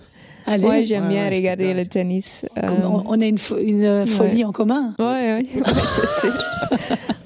Allez. 0.47 0.85
j'aime 0.85 1.09
bien 1.09 1.29
regarder 1.29 1.73
le 1.73 1.85
tennis. 1.85 2.45
Euh, 2.57 2.67
on 2.83 3.19
a 3.19 3.25
une, 3.25 3.37
une 3.61 4.07
folie 4.07 4.45
en 4.45 4.53
commun. 4.53 4.95
Oui, 4.97 5.05
ouais, 5.05 5.45
c'est 5.45 6.29
sûr. 6.29 6.33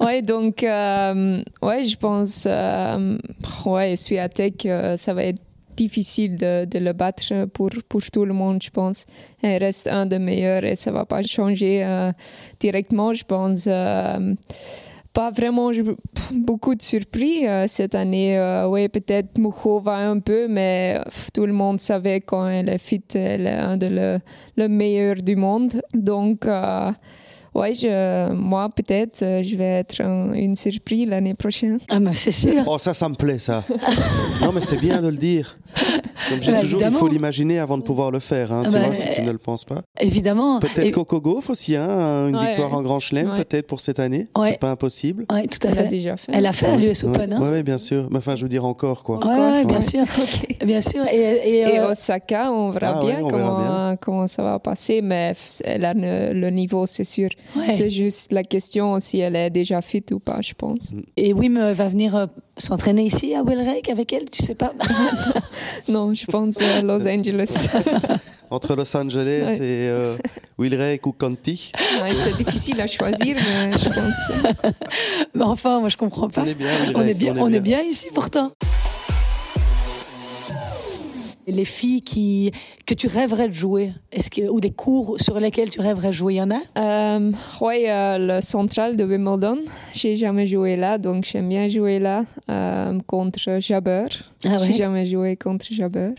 ouais, 0.00 0.22
donc, 0.22 0.64
euh, 0.64 1.40
ouais, 1.62 1.84
je 1.84 1.96
pense, 1.96 2.44
euh, 2.48 3.18
ouais, 3.64 3.90
je 3.90 4.02
suis 4.02 4.18
à 4.18 4.28
Tech, 4.28 4.54
ça 4.96 5.14
va 5.14 5.24
être 5.24 5.40
difficile 5.76 6.36
de, 6.36 6.78
le 6.78 6.92
battre 6.92 7.46
pour, 7.46 7.70
pour 7.88 8.02
tout 8.10 8.24
le 8.24 8.34
monde, 8.34 8.62
je 8.62 8.70
pense. 8.70 9.06
Il 9.42 9.56
reste 9.56 9.88
un 9.88 10.06
des 10.06 10.18
meilleurs 10.18 10.64
et 10.64 10.76
ça 10.76 10.90
ne 10.90 10.96
va 10.96 11.04
pas 11.04 11.22
changer 11.22 11.82
euh, 11.84 12.12
directement, 12.60 13.12
je 13.14 13.24
pense. 13.24 13.64
Euh, 13.66 14.34
pas 15.12 15.30
vraiment 15.30 15.70
beaucoup 16.32 16.74
de 16.74 16.80
surpris 16.82 17.46
euh, 17.46 17.66
cette 17.66 17.94
année. 17.94 18.38
oui, 18.68 18.88
peut-être 18.88 19.38
va 19.80 19.96
un 19.96 20.20
peu, 20.20 20.48
mais 20.48 20.98
tout 21.34 21.46
le 21.46 21.52
monde 21.52 21.80
savait 21.80 22.20
quand 22.20 22.48
elle 22.48 22.70
est 22.70 22.78
fit, 22.78 23.04
elle 23.14 23.46
est 23.46 23.50
un 23.50 23.76
des 23.76 23.90
le, 23.90 24.18
le 24.56 24.68
meilleurs 24.68 25.16
du 25.22 25.36
monde. 25.36 25.82
Donc, 25.94 26.46
Ouais, 27.54 27.74
je, 27.74 28.32
moi, 28.32 28.68
peut-être, 28.74 29.22
euh, 29.22 29.42
je 29.42 29.56
vais 29.56 29.80
être 29.80 30.00
une 30.00 30.56
surprise 30.56 31.06
l'année 31.08 31.34
prochaine. 31.34 31.78
Ah, 31.90 32.00
mais 32.00 32.14
c'est 32.14 32.30
sûr. 32.32 32.62
Oh, 32.66 32.78
ça, 32.78 32.94
ça 32.94 33.08
me 33.08 33.14
plaît, 33.14 33.38
ça. 33.38 33.62
non, 34.40 34.52
mais 34.52 34.62
c'est 34.62 34.80
bien 34.80 35.02
de 35.02 35.08
le 35.08 35.16
dire. 35.18 35.58
Comme 36.32 36.42
j'ai 36.42 36.52
bah, 36.52 36.60
toujours, 36.60 36.82
il 36.82 36.90
faut 36.92 37.08
l'imaginer 37.08 37.58
avant 37.58 37.78
de 37.78 37.82
pouvoir 37.82 38.10
le 38.10 38.20
faire, 38.20 38.52
hein, 38.52 38.62
tu 38.64 38.70
bah, 38.70 38.80
vois, 38.80 38.94
si 38.94 39.04
tu 39.14 39.22
ne 39.22 39.30
le 39.30 39.38
penses 39.38 39.64
pas. 39.64 39.82
Évidemment. 40.00 40.60
Peut-être 40.60 40.90
Coco 40.92 41.20
Gauff 41.20 41.50
aussi, 41.50 41.76
hein, 41.76 42.28
une 42.28 42.38
victoire 42.38 42.72
en 42.74 42.82
Grand 42.82 43.00
Chelem, 43.00 43.34
peut-être 43.36 43.66
pour 43.66 43.80
cette 43.80 43.98
année. 43.98 44.28
C'est 44.42 44.58
pas 44.58 44.70
impossible. 44.70 45.26
Oui, 45.32 45.46
tout 45.48 45.66
à 45.66 45.70
fait. 45.70 45.80
Elle 45.80 45.86
a 45.86 45.90
déjà 45.90 46.16
fait. 46.16 46.32
Elle 46.34 46.46
a 46.46 46.52
fait 46.52 46.66
à 46.66 46.76
l'US 46.76 47.04
Open. 47.04 47.38
Oui, 47.40 47.58
hein. 47.58 47.62
bien 47.62 47.78
sûr. 47.78 48.08
Mais 48.10 48.18
enfin, 48.18 48.36
je 48.36 48.42
veux 48.42 48.48
dire 48.48 48.64
encore, 48.64 49.02
quoi. 49.02 49.20
Oui, 49.24 49.64
bien 49.66 49.80
sûr. 49.80 50.04
bien 50.64 50.80
sûr. 50.80 51.04
Et, 51.12 51.58
et, 51.58 51.78
euh, 51.78 51.90
Osaka, 51.90 52.52
on 52.52 52.70
verra, 52.70 53.00
ah 53.00 53.04
bien, 53.04 53.20
comment, 53.20 53.96
comment 54.00 54.26
ça 54.26 54.42
va 54.42 54.58
passer, 54.58 55.02
mais 55.02 55.34
elle 55.64 55.84
a 55.84 55.94
le, 55.94 56.50
niveau, 56.50 56.86
c'est 56.86 57.04
sûr. 57.04 57.30
C'est 57.72 57.90
juste 57.90 58.32
la 58.32 58.42
question 58.42 59.00
si 59.00 59.18
elle 59.20 59.36
est 59.36 59.50
déjà 59.50 59.80
fit 59.82 60.04
ou 60.12 60.18
pas, 60.18 60.40
je 60.40 60.52
pense. 60.54 60.92
Et 61.16 61.32
Wim 61.32 61.72
va 61.72 61.88
venir 61.88 62.16
euh, 62.16 62.26
s'entraîner 62.56 63.04
ici 63.04 63.34
à 63.34 63.42
Wellrake 63.42 63.88
avec 63.88 64.12
elle, 64.12 64.28
tu 64.30 64.42
sais 64.42 64.54
pas? 64.54 64.72
Non, 65.88 66.14
je 66.14 66.26
pense 66.26 66.60
à 66.60 66.82
Los 66.82 67.06
Angeles. 67.06 67.68
Entre 68.50 68.76
Los 68.76 68.96
Angeles 68.96 69.56
et 69.60 69.88
euh, 69.88 70.16
ou 70.58 71.12
Conti 71.12 71.72
C'est 72.06 72.36
difficile 72.36 72.80
à 72.80 72.86
choisir, 72.86 73.36
mais 73.36 73.72
je 73.72 73.88
pense. 73.88 74.74
mais 75.34 75.44
enfin, 75.44 75.80
moi 75.80 75.88
je 75.88 75.96
comprends 75.96 76.28
pas. 76.28 76.42
On 76.42 76.46
est 76.46 76.54
bien, 76.54 76.70
on 76.94 77.00
est 77.00 77.14
bien, 77.14 77.34
on 77.38 77.52
est 77.52 77.60
bien 77.60 77.80
ici 77.80 78.08
pourtant. 78.12 78.52
Les 81.48 81.64
filles 81.64 82.02
qui, 82.02 82.52
que 82.86 82.94
tu 82.94 83.08
rêverais 83.08 83.48
de 83.48 83.52
jouer, 83.52 83.92
est-ce 84.12 84.30
que, 84.30 84.48
ou 84.48 84.60
des 84.60 84.70
cours 84.70 85.20
sur 85.20 85.40
lesquels 85.40 85.70
tu 85.70 85.80
rêverais 85.80 86.08
de 86.08 86.12
jouer, 86.12 86.34
il 86.34 86.36
y 86.36 86.42
en 86.42 86.50
a? 86.52 86.60
Euh, 86.78 87.32
Oui, 87.60 87.84
euh, 87.88 88.18
le 88.36 88.40
central 88.40 88.94
de 88.96 89.04
Wimbledon. 89.04 89.58
J'ai 89.92 90.14
jamais 90.14 90.46
joué 90.46 90.76
là, 90.76 90.98
donc 90.98 91.24
j'aime 91.24 91.48
bien 91.48 91.66
jouer 91.66 91.98
là 91.98 92.22
euh, 92.48 92.98
contre 93.06 93.58
Jabber. 93.60 94.06
Ah 94.44 94.58
ouais? 94.58 94.66
J'ai 94.66 94.74
jamais 94.74 95.04
joué 95.04 95.36
contre 95.36 95.66
Jabber. 95.70 96.10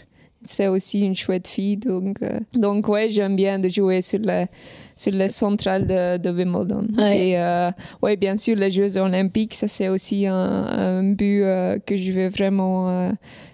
C'est 0.45 0.67
aussi 0.67 0.99
une 0.99 1.15
chouette 1.15 1.47
fille, 1.47 1.77
donc, 1.77 2.21
euh, 2.21 2.37
donc 2.53 2.89
ouais, 2.89 3.07
j'aime 3.07 3.37
bien 3.37 3.59
de 3.59 3.69
jouer 3.69 4.01
sur 4.01 4.19
le, 4.19 4.45
sur 4.95 5.11
le 5.11 5.27
central 5.27 5.85
de, 5.85 6.17
de 6.17 6.29
Wimbledon. 6.29 6.87
Et 6.99 7.39
euh, 7.39 7.71
ouais, 8.01 8.15
bien 8.15 8.35
sûr, 8.35 8.55
les 8.55 8.69
Jeux 8.69 8.97
olympiques, 8.97 9.53
ça 9.53 9.67
c'est 9.67 9.89
aussi 9.89 10.27
un, 10.27 10.35
un 10.35 11.03
but 11.03 11.43
que 11.85 11.97
je 11.97 12.11
veux 12.11 12.29
vraiment 12.29 13.11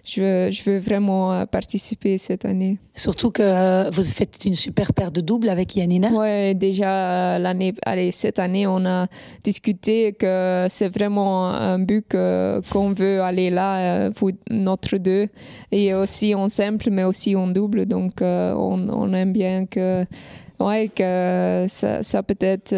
je 0.10 0.22
veux, 0.22 0.52
je 0.52 0.64
veux 0.64 0.78
vraiment 0.78 1.32
euh, 1.32 1.46
participer 1.46 2.18
cette 2.18 2.44
année. 2.46 2.80
Surtout 2.96 3.30
que 3.30 3.44
euh, 3.44 3.90
vous 3.92 4.04
faites 4.04 4.44
une 4.44 4.56
super 4.56 4.94
paire 4.94 5.12
de 5.12 5.22
doubles 5.22 5.50
avec 5.50 5.76
Yanina. 5.76 6.10
Oui, 6.12 6.56
déjà 6.56 7.36
euh, 7.36 7.40
l'année, 7.40 7.76
allez, 7.86 8.12
cette 8.12 8.40
année, 8.40 8.66
on 8.66 8.86
a 8.86 9.06
discuté 9.44 10.14
que 10.14 10.66
c'est 10.70 10.90
vraiment 10.90 11.50
un 11.50 11.80
but 11.80 12.06
qu'on 12.10 12.92
veut 12.92 13.22
aller 13.22 13.50
là, 13.52 14.10
vous, 14.10 14.32
notre 14.50 14.98
deux, 14.98 15.28
et 15.72 15.94
aussi 15.94 16.34
en 16.34 16.50
simple, 16.50 16.90
mais 16.90 17.04
aussi 17.04 17.36
en 17.36 17.48
double. 17.48 17.86
Donc, 17.86 18.22
on, 18.22 18.90
on 18.90 19.14
aime 19.14 19.32
bien 19.32 19.66
que, 19.66 20.06
ouais, 20.60 20.90
que 20.94 21.66
ça, 21.68 22.04
ça 22.04 22.24
peut-être 22.24 22.70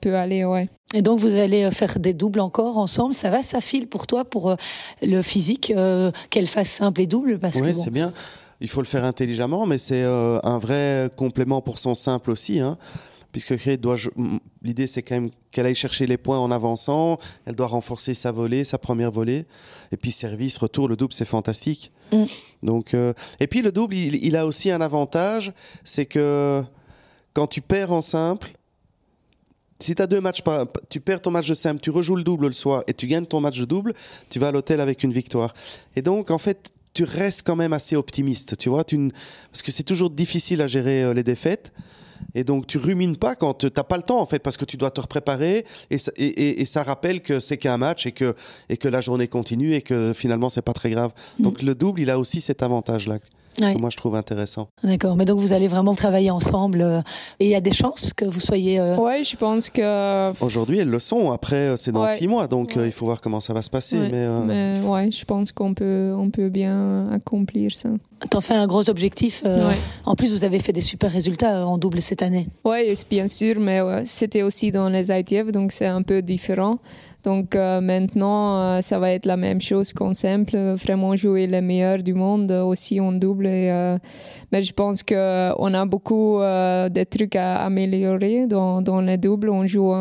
peut 0.00 0.14
aller, 0.16 0.44
ouais. 0.44 0.68
Et 0.94 1.02
donc 1.02 1.20
vous 1.20 1.34
allez 1.34 1.64
euh, 1.64 1.70
faire 1.70 1.98
des 1.98 2.14
doubles 2.14 2.40
encore 2.40 2.78
ensemble. 2.78 3.12
Ça 3.12 3.30
va, 3.30 3.42
ça 3.42 3.60
file 3.60 3.88
pour 3.88 4.06
toi 4.06 4.24
pour 4.24 4.50
euh, 4.50 4.56
le 5.02 5.20
physique, 5.20 5.72
euh, 5.76 6.10
qu'elle 6.30 6.46
fasse 6.46 6.70
simple 6.70 7.02
et 7.02 7.06
double 7.06 7.38
parce 7.38 7.60
Oui, 7.60 7.74
c'est 7.74 7.90
bien. 7.90 8.12
Il 8.60 8.68
faut 8.68 8.80
le 8.80 8.86
faire 8.86 9.04
intelligemment, 9.04 9.66
mais 9.66 9.78
c'est 9.78 10.02
un 10.02 10.58
vrai 10.58 11.10
complément 11.16 11.60
pour 11.60 11.78
son 11.78 11.94
simple 11.94 12.32
aussi. 12.32 12.58
Hein, 12.58 12.76
puisque 13.30 13.54
doit. 13.76 13.94
L'idée, 14.62 14.88
c'est 14.88 15.02
quand 15.02 15.14
même 15.14 15.30
qu'elle 15.52 15.66
aille 15.66 15.76
chercher 15.76 16.08
les 16.08 16.16
points 16.16 16.40
en 16.40 16.50
avançant. 16.50 17.18
Elle 17.46 17.54
doit 17.54 17.68
renforcer 17.68 18.14
sa 18.14 18.32
volée, 18.32 18.64
sa 18.64 18.76
première 18.76 19.12
volée. 19.12 19.44
Et 19.92 19.96
puis 19.96 20.10
service, 20.10 20.56
retour, 20.58 20.88
le 20.88 20.96
double, 20.96 21.12
c'est 21.12 21.24
fantastique. 21.24 21.92
Mm. 22.10 22.24
Donc, 22.64 22.96
et 23.38 23.46
puis 23.46 23.62
le 23.62 23.70
double, 23.70 23.94
il 23.94 24.36
a 24.36 24.44
aussi 24.44 24.72
un 24.72 24.80
avantage, 24.80 25.52
c'est 25.84 26.06
que 26.06 26.64
quand 27.38 27.46
tu 27.46 27.60
perds 27.60 27.92
en 27.92 28.00
simple, 28.00 28.50
si 29.78 29.94
tu 29.94 30.02
as 30.02 30.08
deux 30.08 30.20
matchs, 30.20 30.42
tu 30.88 30.98
perds 30.98 31.22
ton 31.22 31.30
match 31.30 31.46
de 31.46 31.54
simple, 31.54 31.80
tu 31.80 31.90
rejoues 31.90 32.16
le 32.16 32.24
double 32.24 32.48
le 32.48 32.52
soir 32.52 32.82
et 32.88 32.94
tu 32.94 33.06
gagnes 33.06 33.26
ton 33.26 33.40
match 33.40 33.60
de 33.60 33.64
double, 33.64 33.94
tu 34.28 34.40
vas 34.40 34.48
à 34.48 34.50
l'hôtel 34.50 34.80
avec 34.80 35.04
une 35.04 35.12
victoire. 35.12 35.54
Et 35.94 36.02
donc, 36.02 36.32
en 36.32 36.38
fait, 36.38 36.72
tu 36.94 37.04
restes 37.04 37.46
quand 37.46 37.54
même 37.54 37.72
assez 37.72 37.94
optimiste, 37.94 38.58
tu 38.58 38.70
vois, 38.70 38.82
tu, 38.82 39.12
parce 39.52 39.62
que 39.62 39.70
c'est 39.70 39.84
toujours 39.84 40.10
difficile 40.10 40.62
à 40.62 40.66
gérer 40.66 41.04
euh, 41.04 41.14
les 41.14 41.22
défaites. 41.22 41.72
Et 42.34 42.42
donc, 42.42 42.66
tu 42.66 42.76
rumines 42.76 43.16
pas 43.16 43.36
quand 43.36 43.54
tu 43.54 43.66
n'as 43.66 43.84
pas 43.84 43.96
le 43.96 44.02
temps, 44.02 44.20
en 44.20 44.26
fait, 44.26 44.40
parce 44.40 44.56
que 44.56 44.64
tu 44.64 44.76
dois 44.76 44.90
te 44.90 45.00
préparer. 45.02 45.64
Et, 45.90 45.98
ça, 45.98 46.10
et, 46.16 46.64
ça 46.64 46.82
rappelle 46.82 47.22
que 47.22 47.38
c'est 47.38 47.56
qu'un 47.56 47.78
match 47.78 48.04
et 48.04 48.10
que, 48.10 48.34
et 48.68 48.76
que 48.76 48.88
la 48.88 49.00
journée 49.00 49.28
continue 49.28 49.74
et 49.74 49.82
que 49.82 50.12
finalement, 50.12 50.50
c'est 50.50 50.62
pas 50.62 50.72
très 50.72 50.90
grave. 50.90 51.12
Mm. 51.38 51.42
Donc, 51.44 51.62
le 51.62 51.76
double, 51.76 52.00
il 52.00 52.10
a 52.10 52.18
aussi 52.18 52.40
cet 52.40 52.64
avantage-là 52.64 53.20
moi 53.78 53.90
je 53.90 53.96
trouve 53.96 54.14
intéressant. 54.14 54.68
D'accord, 54.82 55.16
mais 55.16 55.24
donc 55.24 55.38
vous 55.38 55.52
allez 55.52 55.68
vraiment 55.68 55.94
travailler 55.94 56.30
ensemble 56.30 56.80
euh, 56.80 57.00
et 57.40 57.46
il 57.46 57.50
y 57.50 57.54
a 57.54 57.60
des 57.60 57.72
chances 57.72 58.12
que 58.12 58.24
vous 58.24 58.40
soyez. 58.40 58.78
Euh... 58.78 58.96
Oui, 58.96 59.24
je 59.24 59.36
pense 59.36 59.68
que. 59.68 60.32
Aujourd'hui, 60.42 60.78
elles 60.78 60.88
le 60.88 60.98
sont. 60.98 61.32
Après, 61.32 61.56
euh, 61.56 61.76
c'est 61.76 61.92
dans 61.92 62.06
six 62.06 62.28
mois, 62.28 62.46
donc 62.46 62.76
euh, 62.76 62.86
il 62.86 62.92
faut 62.92 63.06
voir 63.06 63.20
comment 63.20 63.40
ça 63.40 63.52
va 63.52 63.62
se 63.62 63.70
passer. 63.70 63.98
Mais, 63.98 64.26
mais 64.46 64.80
ouais, 64.80 65.10
je 65.10 65.24
pense 65.24 65.52
qu'on 65.52 65.74
peut, 65.74 66.14
on 66.16 66.30
peut 66.30 66.48
bien 66.48 67.10
accomplir 67.12 67.74
ça. 67.74 67.90
T'en 68.30 68.40
fais 68.40 68.54
un 68.54 68.66
gros 68.66 68.88
objectif. 68.90 69.44
En 70.04 70.14
plus, 70.14 70.32
vous 70.32 70.44
avez 70.44 70.58
fait 70.58 70.72
des 70.72 70.80
super 70.80 71.10
résultats 71.10 71.66
en 71.66 71.78
double 71.78 72.00
cette 72.00 72.22
année. 72.22 72.48
Oui, 72.64 72.92
bien 73.10 73.28
sûr, 73.28 73.60
mais 73.60 73.80
c'était 74.04 74.42
aussi 74.42 74.70
dans 74.70 74.88
les 74.88 75.10
ITF, 75.10 75.52
donc 75.52 75.72
c'est 75.72 75.86
un 75.86 76.02
peu 76.02 76.22
différent. 76.22 76.78
Donc 77.28 77.54
euh, 77.54 77.82
maintenant, 77.82 78.58
euh, 78.58 78.80
ça 78.80 78.98
va 78.98 79.12
être 79.12 79.26
la 79.26 79.36
même 79.36 79.60
chose 79.60 79.92
qu'en 79.92 80.14
simple, 80.14 80.56
vraiment 80.82 81.14
jouer 81.14 81.46
les 81.46 81.60
meilleurs 81.60 82.02
du 82.02 82.14
monde 82.14 82.50
aussi 82.50 83.00
en 83.00 83.12
double. 83.12 83.48
Euh, 83.50 83.98
mais 84.50 84.62
je 84.62 84.72
pense 84.72 85.02
qu'on 85.02 85.74
a 85.74 85.84
beaucoup 85.84 86.38
de 86.38 87.04
trucs 87.04 87.36
à 87.36 87.66
améliorer 87.66 88.46
dans, 88.46 88.80
dans 88.80 89.02
les 89.02 89.18
doubles. 89.18 89.50
On 89.50 89.66
joue 89.66 89.92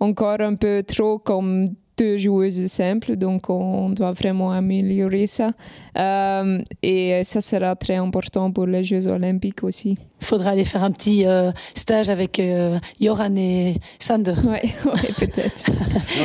encore 0.00 0.40
un 0.40 0.54
peu 0.54 0.82
trop 0.82 1.18
comme 1.18 1.68
deux 1.96 2.16
joueuses 2.16 2.66
simples, 2.66 3.16
donc 3.16 3.50
on 3.50 3.90
doit 3.90 4.12
vraiment 4.12 4.52
améliorer 4.52 5.26
ça. 5.26 5.52
Euh, 5.98 6.62
et 6.82 7.22
ça 7.24 7.40
sera 7.40 7.76
très 7.76 7.96
important 7.96 8.50
pour 8.50 8.66
les 8.66 8.82
Jeux 8.82 9.06
olympiques 9.06 9.62
aussi. 9.62 9.98
Il 10.20 10.26
faudra 10.26 10.50
aller 10.50 10.64
faire 10.64 10.84
un 10.84 10.90
petit 10.90 11.26
euh, 11.26 11.50
stage 11.74 12.08
avec 12.08 12.38
euh, 12.38 12.78
Joran 13.00 13.34
et 13.36 13.74
Sander. 13.98 14.34
Oui, 14.44 14.70
ouais, 14.84 15.26
peut-être. 15.26 15.70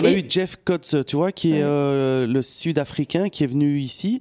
on 0.01 0.05
a 0.05 0.11
eu 0.11 0.23
Jeff 0.27 0.55
Kotz, 0.63 0.95
tu 1.05 1.15
vois, 1.15 1.31
qui 1.31 1.53
est 1.53 1.63
le 1.63 2.41
Sud-Africain, 2.41 3.29
qui 3.29 3.43
est 3.43 3.47
venu 3.47 3.79
ici, 3.79 4.19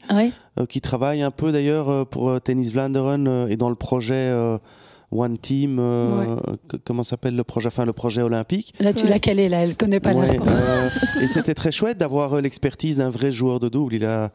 qui 0.69 0.81
travaille 0.81 1.23
un 1.23 1.31
peu 1.31 1.53
d'ailleurs 1.53 2.07
pour 2.07 2.41
Tennis 2.41 2.73
Vlaanderen 2.73 3.47
et 3.49 3.57
dans 3.57 3.69
le 3.69 3.75
projet 3.75 4.33
One 5.15 5.39
Team, 5.39 5.79
euh, 5.79 6.37
comment 6.85 7.05
s'appelle 7.05 7.37
le 7.37 7.45
projet, 7.45 7.69
enfin 7.69 7.85
le 7.85 7.93
projet 7.93 8.21
olympique. 8.21 8.75
Là, 8.81 8.93
tu 8.93 9.07
l'as 9.07 9.21
calé, 9.21 9.49
là, 9.49 9.59
elle 9.59 9.77
connaît 9.77 10.01
pas 10.01 10.13
ouais, 10.13 10.39
euh, 10.45 10.89
Et 11.23 11.29
c'était 11.29 11.55
très 11.55 11.71
chouette 11.71 11.99
d'avoir 11.99 12.35
euh, 12.35 12.41
l'expertise 12.41 12.97
d'un 12.97 13.11
vrai 13.11 13.31
joueur 13.31 13.61
de 13.61 13.69
double. 13.69 13.95
Il 13.95 14.05
a, 14.05 14.31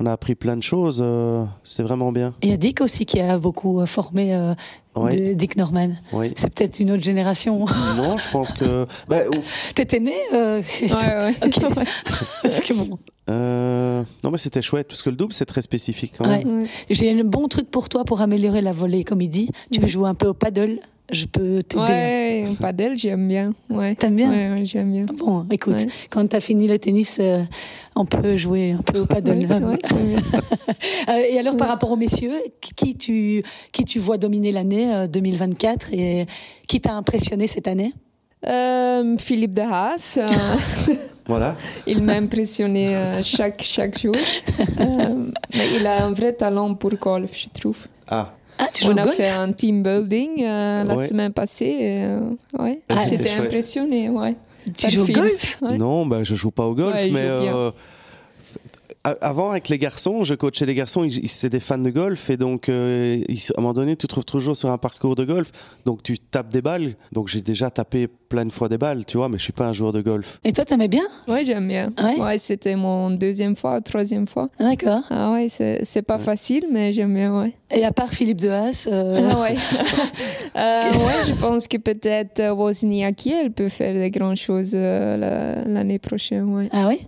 on 0.00 0.06
a 0.06 0.12
appris 0.12 0.34
plein 0.34 0.56
de 0.56 0.62
choses. 0.62 1.04
c'était 1.64 1.82
vraiment 1.82 2.12
bien. 2.12 2.34
Il 2.42 2.50
y 2.50 2.52
a 2.52 2.56
Dick 2.56 2.80
aussi 2.80 3.06
qui 3.06 3.20
a 3.20 3.38
beaucoup 3.38 3.84
formé. 3.86 4.54
Dick 5.34 5.56
Norman. 5.56 5.90
C'est 6.36 6.52
peut-être 6.54 6.80
une 6.80 6.90
autre 6.92 7.02
génération. 7.02 7.60
Non, 7.96 8.18
je 8.18 8.28
pense 8.32 8.52
que. 8.52 8.86
Bah, 9.08 9.20
T'étais 9.74 10.00
né 10.00 10.14
euh... 10.34 10.60
Ouais, 10.82 10.88
ouais. 10.90 11.34
Parce 12.42 12.60
que 12.60 12.72
bon. 12.72 12.98
Euh, 13.28 14.02
non, 14.24 14.30
mais 14.30 14.38
c'était 14.38 14.62
chouette, 14.62 14.88
parce 14.88 15.02
que 15.02 15.10
le 15.10 15.16
double, 15.16 15.34
c'est 15.34 15.44
très 15.44 15.62
spécifique. 15.62 16.14
J'ai 16.88 17.10
un 17.12 17.24
bon 17.24 17.48
truc 17.48 17.70
pour 17.70 17.88
toi 17.88 18.04
pour 18.04 18.20
améliorer 18.22 18.62
la 18.62 18.72
volée, 18.72 19.04
comme 19.04 19.20
il 19.20 19.28
dit. 19.28 19.50
Tu 19.70 19.80
peux 19.80 19.86
jouer 19.86 20.08
un 20.08 20.14
peu 20.14 20.28
au 20.28 20.34
paddle 20.34 20.80
je 21.10 21.26
peux 21.26 21.62
t'aider. 21.62 21.82
Ouais, 21.84 22.46
au 22.50 22.54
paddle, 22.54 22.96
j'aime 22.96 23.28
bien. 23.28 23.52
Ouais. 23.70 23.94
T'aimes 23.94 24.16
bien? 24.16 24.30
Ouais, 24.30 24.64
j'aime 24.64 24.92
bien. 24.92 25.06
Bon, 25.16 25.46
écoute, 25.50 25.86
quand 26.10 26.26
t'as 26.26 26.40
fini 26.40 26.68
le 26.68 26.78
tennis, 26.78 27.18
euh, 27.20 27.42
on 27.96 28.04
peut 28.04 28.36
jouer 28.36 28.72
un 28.72 28.82
peu 28.82 29.00
au 29.00 29.06
paddle. 29.06 29.46
Euh, 31.08 31.22
et 31.30 31.38
alors, 31.38 31.56
par 31.56 31.68
rapport 31.68 31.90
aux 31.90 31.96
messieurs, 31.96 32.34
qui 32.60 32.96
tu, 32.96 33.42
qui 33.72 33.84
tu 33.84 33.98
vois 33.98 34.18
dominer 34.18 34.52
l'année 34.52 35.08
2024 35.08 35.94
et 35.94 36.26
qui 36.66 36.80
t'a 36.80 36.92
impressionné 36.92 37.46
cette 37.46 37.66
année? 37.66 37.94
Philippe 39.18 39.54
de 39.54 39.62
Haas. 39.62 40.18
Voilà. 41.28 41.56
Il 41.86 42.02
m'a 42.02 42.14
impressionné 42.14 42.96
euh, 42.96 43.22
chaque, 43.22 43.62
chaque 43.62 44.00
jour. 44.00 44.16
Euh, 44.80 45.26
mais 45.54 45.76
il 45.76 45.86
a 45.86 46.04
un 46.04 46.12
vrai 46.12 46.32
talent 46.32 46.74
pour 46.74 46.94
golf, 46.94 47.36
je 47.36 47.48
trouve. 47.48 47.78
Ah, 48.08 48.32
Ah, 48.58 48.66
tu 48.72 48.84
joues 48.84 48.90
On 48.92 48.96
au 48.96 48.98
a 48.98 49.02
golf 49.04 49.16
fait 49.16 49.28
un 49.28 49.52
team 49.52 49.82
building 49.82 50.42
euh, 50.42 50.84
la 50.84 50.96
Ouais. 50.96 51.06
semaine 51.06 51.32
passée. 51.32 51.76
euh, 51.80 52.20
ouais. 52.58 52.80
Ah, 52.88 52.96
J'étais 53.04 53.16
c'était 53.16 53.28
chouette. 53.30 53.44
impressionnée. 53.46 54.08
Ouais. 54.08 54.34
Tu 54.76 54.90
joues 54.90 55.02
au 55.04 55.06
golf 55.06 55.58
Ouais. 55.62 55.76
non, 55.78 56.04
bah, 56.06 56.24
je 56.24 56.34
joue 56.34 56.50
pas 56.50 56.66
au 56.66 56.74
golf, 56.74 56.94
mais 56.96 57.06
joue 57.06 57.12
bien. 57.12 57.22
euh, 57.56 57.70
a- 57.70 57.72
avant 59.20 59.50
avec 59.52 59.68
les 59.68 59.78
garçons, 59.78 60.24
je 60.24 60.34
coachais 60.34 60.66
les 60.66 60.74
garçons, 60.74 61.04
ils, 61.04 61.18
ils- 61.24 61.28
c'est 61.28 61.48
des 61.50 61.60
fans 61.60 61.78
de 61.78 61.90
golf 61.90 62.30
et 62.30 62.36
donc 62.36 62.68
euh, 62.68 63.18
ils- 63.28 63.38
à 63.56 63.58
un 63.58 63.62
moment 63.62 63.72
donné, 63.74 63.96
tu 63.96 64.06
te 64.06 64.12
trouves 64.12 64.24
toujours 64.24 64.56
sur 64.56 64.70
un 64.70 64.78
parcours 64.78 65.14
de 65.14 65.24
golf, 65.24 65.50
donc 65.84 66.02
tu 66.02 66.18
tapes 66.18 66.48
des 66.50 66.62
balles. 66.62 66.94
Donc 67.12 67.28
j'ai 67.28 67.40
déjà 67.42 67.70
tapé 67.70 68.08
plein 68.08 68.44
de 68.44 68.52
fois 68.52 68.68
des 68.68 68.78
balles, 68.78 69.04
tu 69.06 69.16
vois, 69.16 69.28
mais 69.28 69.38
je 69.38 69.42
suis 69.44 69.52
pas 69.52 69.66
un 69.68 69.72
joueur 69.72 69.92
de 69.92 70.00
golf. 70.02 70.38
Et 70.44 70.52
toi, 70.52 70.64
t'aimais 70.64 70.88
bien? 70.88 71.04
Ouais, 71.28 71.44
j'aime 71.44 71.66
bien. 71.68 71.92
Ouais. 72.02 72.20
Ouais, 72.20 72.38
c'était 72.38 72.76
mon 72.76 73.10
deuxième 73.10 73.56
fois, 73.56 73.80
troisième 73.80 74.26
fois. 74.26 74.48
D'accord. 74.60 75.02
Ah 75.10 75.32
ouais, 75.32 75.48
c'est 75.48 75.80
c'est 75.84 76.02
pas 76.02 76.18
facile, 76.18 76.66
mais 76.70 76.92
j'aime 76.92 77.14
bien, 77.14 77.38
ouais. 77.40 77.52
Et 77.70 77.84
à 77.84 77.92
part 77.92 78.08
Philippe 78.10 78.40
de 78.40 78.48
Haas, 78.50 78.88
euh, 78.90 79.28
Ah 79.32 79.40
ouais. 79.40 79.54
Euh, 80.56 80.82
ouais, 80.92 81.24
je 81.28 81.34
pense 81.40 81.68
que 81.68 81.76
peut-être 81.76 82.50
Wozniacki, 82.52 83.30
elle 83.30 83.52
peut 83.52 83.68
faire 83.68 83.92
des 83.94 84.10
grandes 84.10 84.36
choses 84.36 84.72
euh, 84.74 85.16
la- 85.16 85.64
l'année 85.64 85.98
prochaine, 85.98 86.44
ouais. 86.54 86.68
ah 86.72 86.88
ouais? 86.88 86.98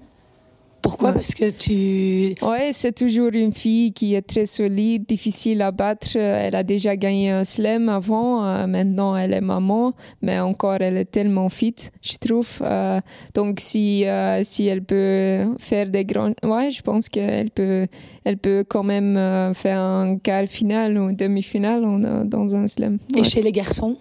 Pourquoi? 0.83 1.11
Ouais. 1.11 1.15
Parce 1.15 1.35
que 1.35 1.51
tu... 1.51 2.35
Ouais, 2.45 2.71
c'est 2.73 2.95
toujours 2.95 3.31
une 3.35 3.53
fille 3.53 3.93
qui 3.93 4.15
est 4.15 4.23
très 4.23 4.47
solide, 4.47 5.05
difficile 5.07 5.63
à 5.63 5.71
battre. 5.71 6.17
Elle 6.17 6.55
a 6.55 6.63
déjà 6.63 6.97
gagné 6.97 7.31
un 7.31 7.45
slam 7.45 7.89
avant. 7.89 8.45
euh, 8.45 8.67
maintenant, 8.67 9.17
elle 9.17 9.33
est 9.33 9.41
maman, 9.41 9.93
mais 10.23 10.41
encore, 10.41 10.79
elle 10.81 10.97
est 10.97 11.11
tellement 11.11 11.49
fit, 11.49 11.77
je 12.03 12.17
trouve. 12.17 12.49
Euh, 12.63 13.01
donc, 13.35 13.61
si, 13.61 14.07
euh, 14.07 14.43
si 14.43 14.67
elle 14.67 14.83
peut 14.83 15.45
faire 15.59 15.91
des 15.91 16.05
grands... 16.05 16.33
Ouais, 16.43 16.71
je 16.71 16.83
pense 16.83 17.09
qu'elle 17.09 17.51
peut, 17.51 17.87
elle 18.25 18.39
peut 18.39 18.65
quand 18.67 18.83
même 18.83 19.53
faire 19.55 19.81
un 19.81 20.17
quart 20.19 20.47
final 20.47 20.99
ou 20.99 21.13
demi-finale 21.13 21.83
dans 22.25 22.57
un 22.57 22.67
slam. 22.67 22.99
Et 23.17 23.25
chez 23.25 23.43
les 23.43 23.53
garçons? 23.53 23.97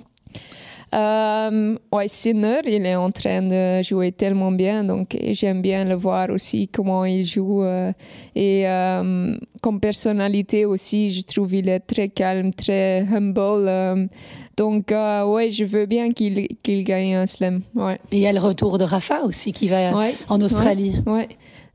Euh, 0.93 1.75
ouais, 1.91 2.07
Sinner, 2.07 2.61
il 2.65 2.85
est 2.85 2.95
en 2.95 3.11
train 3.11 3.43
de 3.43 3.81
jouer 3.83 4.11
tellement 4.11 4.51
bien, 4.51 4.83
donc 4.83 5.15
j'aime 5.31 5.61
bien 5.61 5.85
le 5.85 5.95
voir 5.95 6.29
aussi 6.31 6.67
comment 6.67 7.05
il 7.05 7.23
joue. 7.25 7.63
euh, 7.63 7.91
et 8.35 8.67
euh, 8.67 9.35
comme 9.61 9.79
personnalité 9.79 10.65
aussi, 10.65 11.11
je 11.11 11.21
trouve 11.21 11.53
il 11.53 11.69
est 11.69 11.79
très 11.81 12.09
calme, 12.09 12.51
très 12.53 13.05
humble. 13.13 13.39
euh, 13.67 14.07
donc 14.57 14.91
ouais, 14.91 15.51
je 15.51 15.63
veux 15.63 15.85
bien 15.85 16.09
qu'il 16.09 16.47
qu'il 16.63 16.83
gagne 16.83 17.15
un 17.15 17.27
slam. 17.27 17.61
Ouais. 17.75 17.99
Et 18.11 18.17
il 18.17 18.21
y 18.23 18.27
a 18.27 18.33
le 18.33 18.39
retour 18.39 18.77
de 18.77 18.83
Rafa 18.83 19.21
aussi 19.23 19.51
qui 19.51 19.67
va 19.69 19.95
Ouais. 19.95 20.15
en 20.27 20.41
Australie. 20.41 20.95
Ouais. 21.05 21.13
Ouais, 21.13 21.27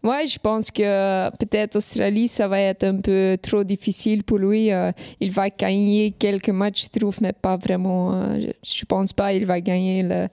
je 0.05 0.39
pense 0.39 0.71
que 0.71 1.31
peut-être 1.39 1.77
Australie, 1.77 2.29
ça 2.29 2.47
va 2.47 2.61
être 2.61 2.85
un 2.85 3.01
peu 3.01 3.39
trop 3.41 3.65
difficile 3.65 4.23
pour 4.23 4.39
lui. 4.39 4.71
Euh, 4.71 4.91
il 5.21 5.31
va 5.31 5.49
gagner 5.51 6.13
quelques 6.19 6.51
matchs, 6.51 6.85
je 6.93 6.99
trouve, 7.01 7.17
mais 7.23 7.33
pas 7.33 7.57
vraiment. 7.57 8.13
euh, 8.15 8.39
je, 8.63 8.79
je 8.81 8.85
pense 8.85 9.13
pas 9.15 9.33
il 9.33 9.47
va 9.47 9.61
gagner 9.61 10.03
le- 10.03 10.29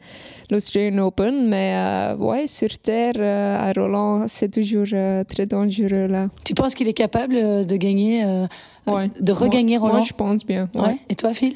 l'Australian 0.49 0.97
Open. 1.05 1.47
Mais 1.47 1.73
euh, 1.75 2.15
ouais, 2.17 2.47
sur 2.47 2.77
terre, 2.79 3.13
euh, 3.17 3.57
à 3.69 3.71
Roland, 3.71 4.25
c'est 4.27 4.51
toujours 4.51 4.87
euh, 4.93 5.23
très 5.23 5.45
dangereux 5.45 6.07
là. 6.07 6.27
Tu 6.43 6.53
penses 6.53 6.75
qu'il 6.75 6.87
est 6.89 6.93
capable 6.93 7.35
euh, 7.35 7.63
de 7.63 7.75
gagner, 7.77 8.23
euh, 8.25 8.45
Ouais. 8.87 9.09
de 9.19 9.31
regagner 9.31 9.77
moi, 9.77 9.87
Roland? 9.89 9.99
Moi, 9.99 10.07
je 10.09 10.13
pense 10.13 10.45
bien. 10.45 10.69
Ouais. 10.75 10.81
Ouais. 10.81 10.97
Et 11.09 11.15
toi, 11.15 11.33
Phil? 11.33 11.53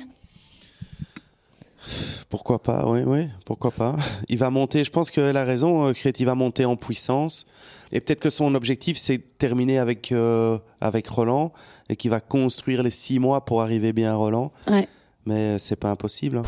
Pourquoi 2.29 2.57
pas, 2.61 2.83
oui, 2.87 3.01
oui, 3.05 3.27
pourquoi 3.45 3.69
pas. 3.71 3.95
Il 4.27 4.37
va 4.39 4.49
monter, 4.49 4.83
je 4.83 4.89
pense 4.89 5.11
qu'elle 5.11 5.37
a 5.37 5.43
raison, 5.43 5.85
euh, 5.85 5.93
Crete, 5.93 6.19
il 6.19 6.25
va 6.25 6.33
monter 6.33 6.65
en 6.65 6.75
puissance. 6.75 7.45
Et 7.91 8.01
peut-être 8.01 8.19
que 8.19 8.29
son 8.29 8.55
objectif, 8.55 8.97
c'est 8.97 9.17
de 9.17 9.23
terminer 9.37 9.79
avec, 9.79 10.11
euh, 10.11 10.57
avec 10.81 11.07
Roland 11.07 11.53
et 11.89 11.95
qu'il 11.95 12.11
va 12.11 12.19
construire 12.19 12.83
les 12.83 12.89
six 12.91 13.19
mois 13.19 13.45
pour 13.45 13.61
arriver 13.61 13.93
bien 13.93 14.11
à 14.11 14.15
Roland. 14.15 14.51
Ouais. 14.69 14.87
Mais 15.25 15.57
c'est 15.59 15.75
pas 15.75 15.89
impossible. 15.91 16.37
hein. 16.37 16.43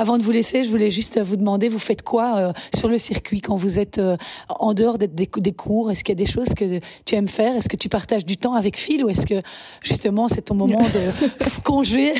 Avant 0.00 0.16
de 0.16 0.22
vous 0.22 0.30
laisser, 0.30 0.64
je 0.64 0.70
voulais 0.70 0.90
juste 0.90 1.20
vous 1.20 1.36
demander, 1.36 1.68
vous 1.68 1.78
faites 1.78 2.00
quoi 2.00 2.36
euh, 2.38 2.52
sur 2.74 2.88
le 2.88 2.96
circuit 2.96 3.42
quand 3.42 3.54
vous 3.54 3.78
êtes 3.78 3.98
euh, 3.98 4.16
en 4.48 4.72
dehors 4.72 4.96
des, 4.96 5.08
des, 5.08 5.52
cours? 5.52 5.90
Est-ce 5.90 6.04
qu'il 6.04 6.18
y 6.18 6.22
a 6.22 6.24
des 6.24 6.30
choses 6.30 6.54
que 6.56 6.64
tu 7.04 7.14
aimes 7.16 7.28
faire? 7.28 7.54
Est-ce 7.54 7.68
que 7.68 7.76
tu 7.76 7.90
partages 7.90 8.24
du 8.24 8.38
temps 8.38 8.54
avec 8.54 8.78
Phil 8.78 9.04
ou 9.04 9.10
est-ce 9.10 9.26
que 9.26 9.42
justement 9.82 10.26
c'est 10.26 10.40
ton 10.40 10.54
moment 10.54 10.80
de 10.80 11.28
congé? 11.64 12.14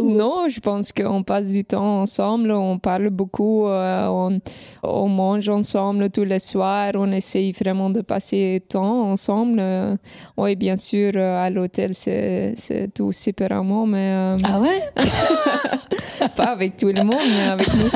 Ou- 0.00 0.14
Non, 0.16 0.48
je 0.48 0.58
pense 0.58 0.90
qu'on 0.90 1.22
passe 1.22 1.52
du 1.52 1.64
temps 1.64 2.00
ensemble, 2.00 2.50
on 2.50 2.80
parle 2.80 3.10
beaucoup, 3.10 3.68
euh, 3.68 4.08
on, 4.08 4.40
on 4.82 5.08
mange 5.08 5.48
ensemble 5.48 6.10
tous 6.10 6.24
les 6.24 6.40
soirs, 6.40 6.90
on 6.96 7.12
essaye 7.12 7.52
vraiment 7.52 7.88
de 7.88 8.00
passer 8.00 8.58
du 8.58 8.66
temps 8.66 9.12
ensemble. 9.12 9.58
Euh, 9.60 9.96
oui, 10.36 10.56
bien 10.56 10.74
sûr, 10.74 11.12
euh, 11.14 11.40
à 11.40 11.50
l'hôtel, 11.50 11.94
c'est 11.94 12.56
tout 12.92 13.12
séparément, 13.12 13.86
mais 13.86 14.10
euh, 14.10 14.36
Ah 14.42 14.58
ouais? 14.58 14.82
pas 16.48 16.52
avec 16.54 16.76
tout 16.76 16.86
le 16.88 17.02
monde, 17.02 17.16
mais 17.36 17.46
avec 17.48 17.68
nous, 17.74 17.88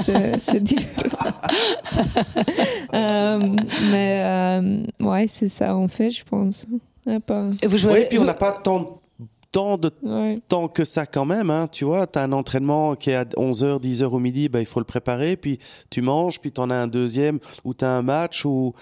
c'est 0.42 0.62
différent. 0.62 1.08
Euh, 2.94 3.38
mais 3.90 4.20
euh, 4.22 4.82
ouais, 5.00 5.26
c'est 5.26 5.48
ça, 5.48 5.74
on 5.76 5.88
fait, 5.88 6.10
je 6.10 6.22
pense. 6.24 6.66
Pas- 7.26 7.46
Et 7.62 7.66
vous 7.66 7.78
jouez 7.78 7.92
Oui, 7.92 8.00
puis 8.10 8.18
on 8.18 8.24
n'a 8.24 8.34
pas 8.34 8.52
tant, 8.52 9.00
tant 9.50 9.78
de 9.78 9.90
ouais. 10.02 10.38
temps 10.46 10.68
que 10.68 10.84
ça 10.84 11.06
quand 11.06 11.24
même, 11.24 11.48
hein, 11.48 11.68
tu 11.72 11.84
vois, 11.86 12.06
tu 12.06 12.18
as 12.18 12.22
un 12.22 12.32
entraînement 12.32 12.94
qui 12.94 13.10
est 13.10 13.14
à 13.14 13.24
11h, 13.24 13.80
10h 13.80 14.04
au 14.04 14.18
midi, 14.18 14.48
bah, 14.50 14.60
il 14.60 14.66
faut 14.66 14.78
le 14.80 14.84
préparer, 14.84 15.36
puis 15.36 15.58
tu 15.88 16.02
manges, 16.02 16.38
puis 16.38 16.52
tu 16.52 16.60
en 16.60 16.68
as 16.68 16.76
un 16.76 16.86
deuxième 16.86 17.38
où 17.64 17.72
tu 17.72 17.84
as 17.84 17.90
un 17.90 18.02
match, 18.02 18.44
ou 18.44 18.74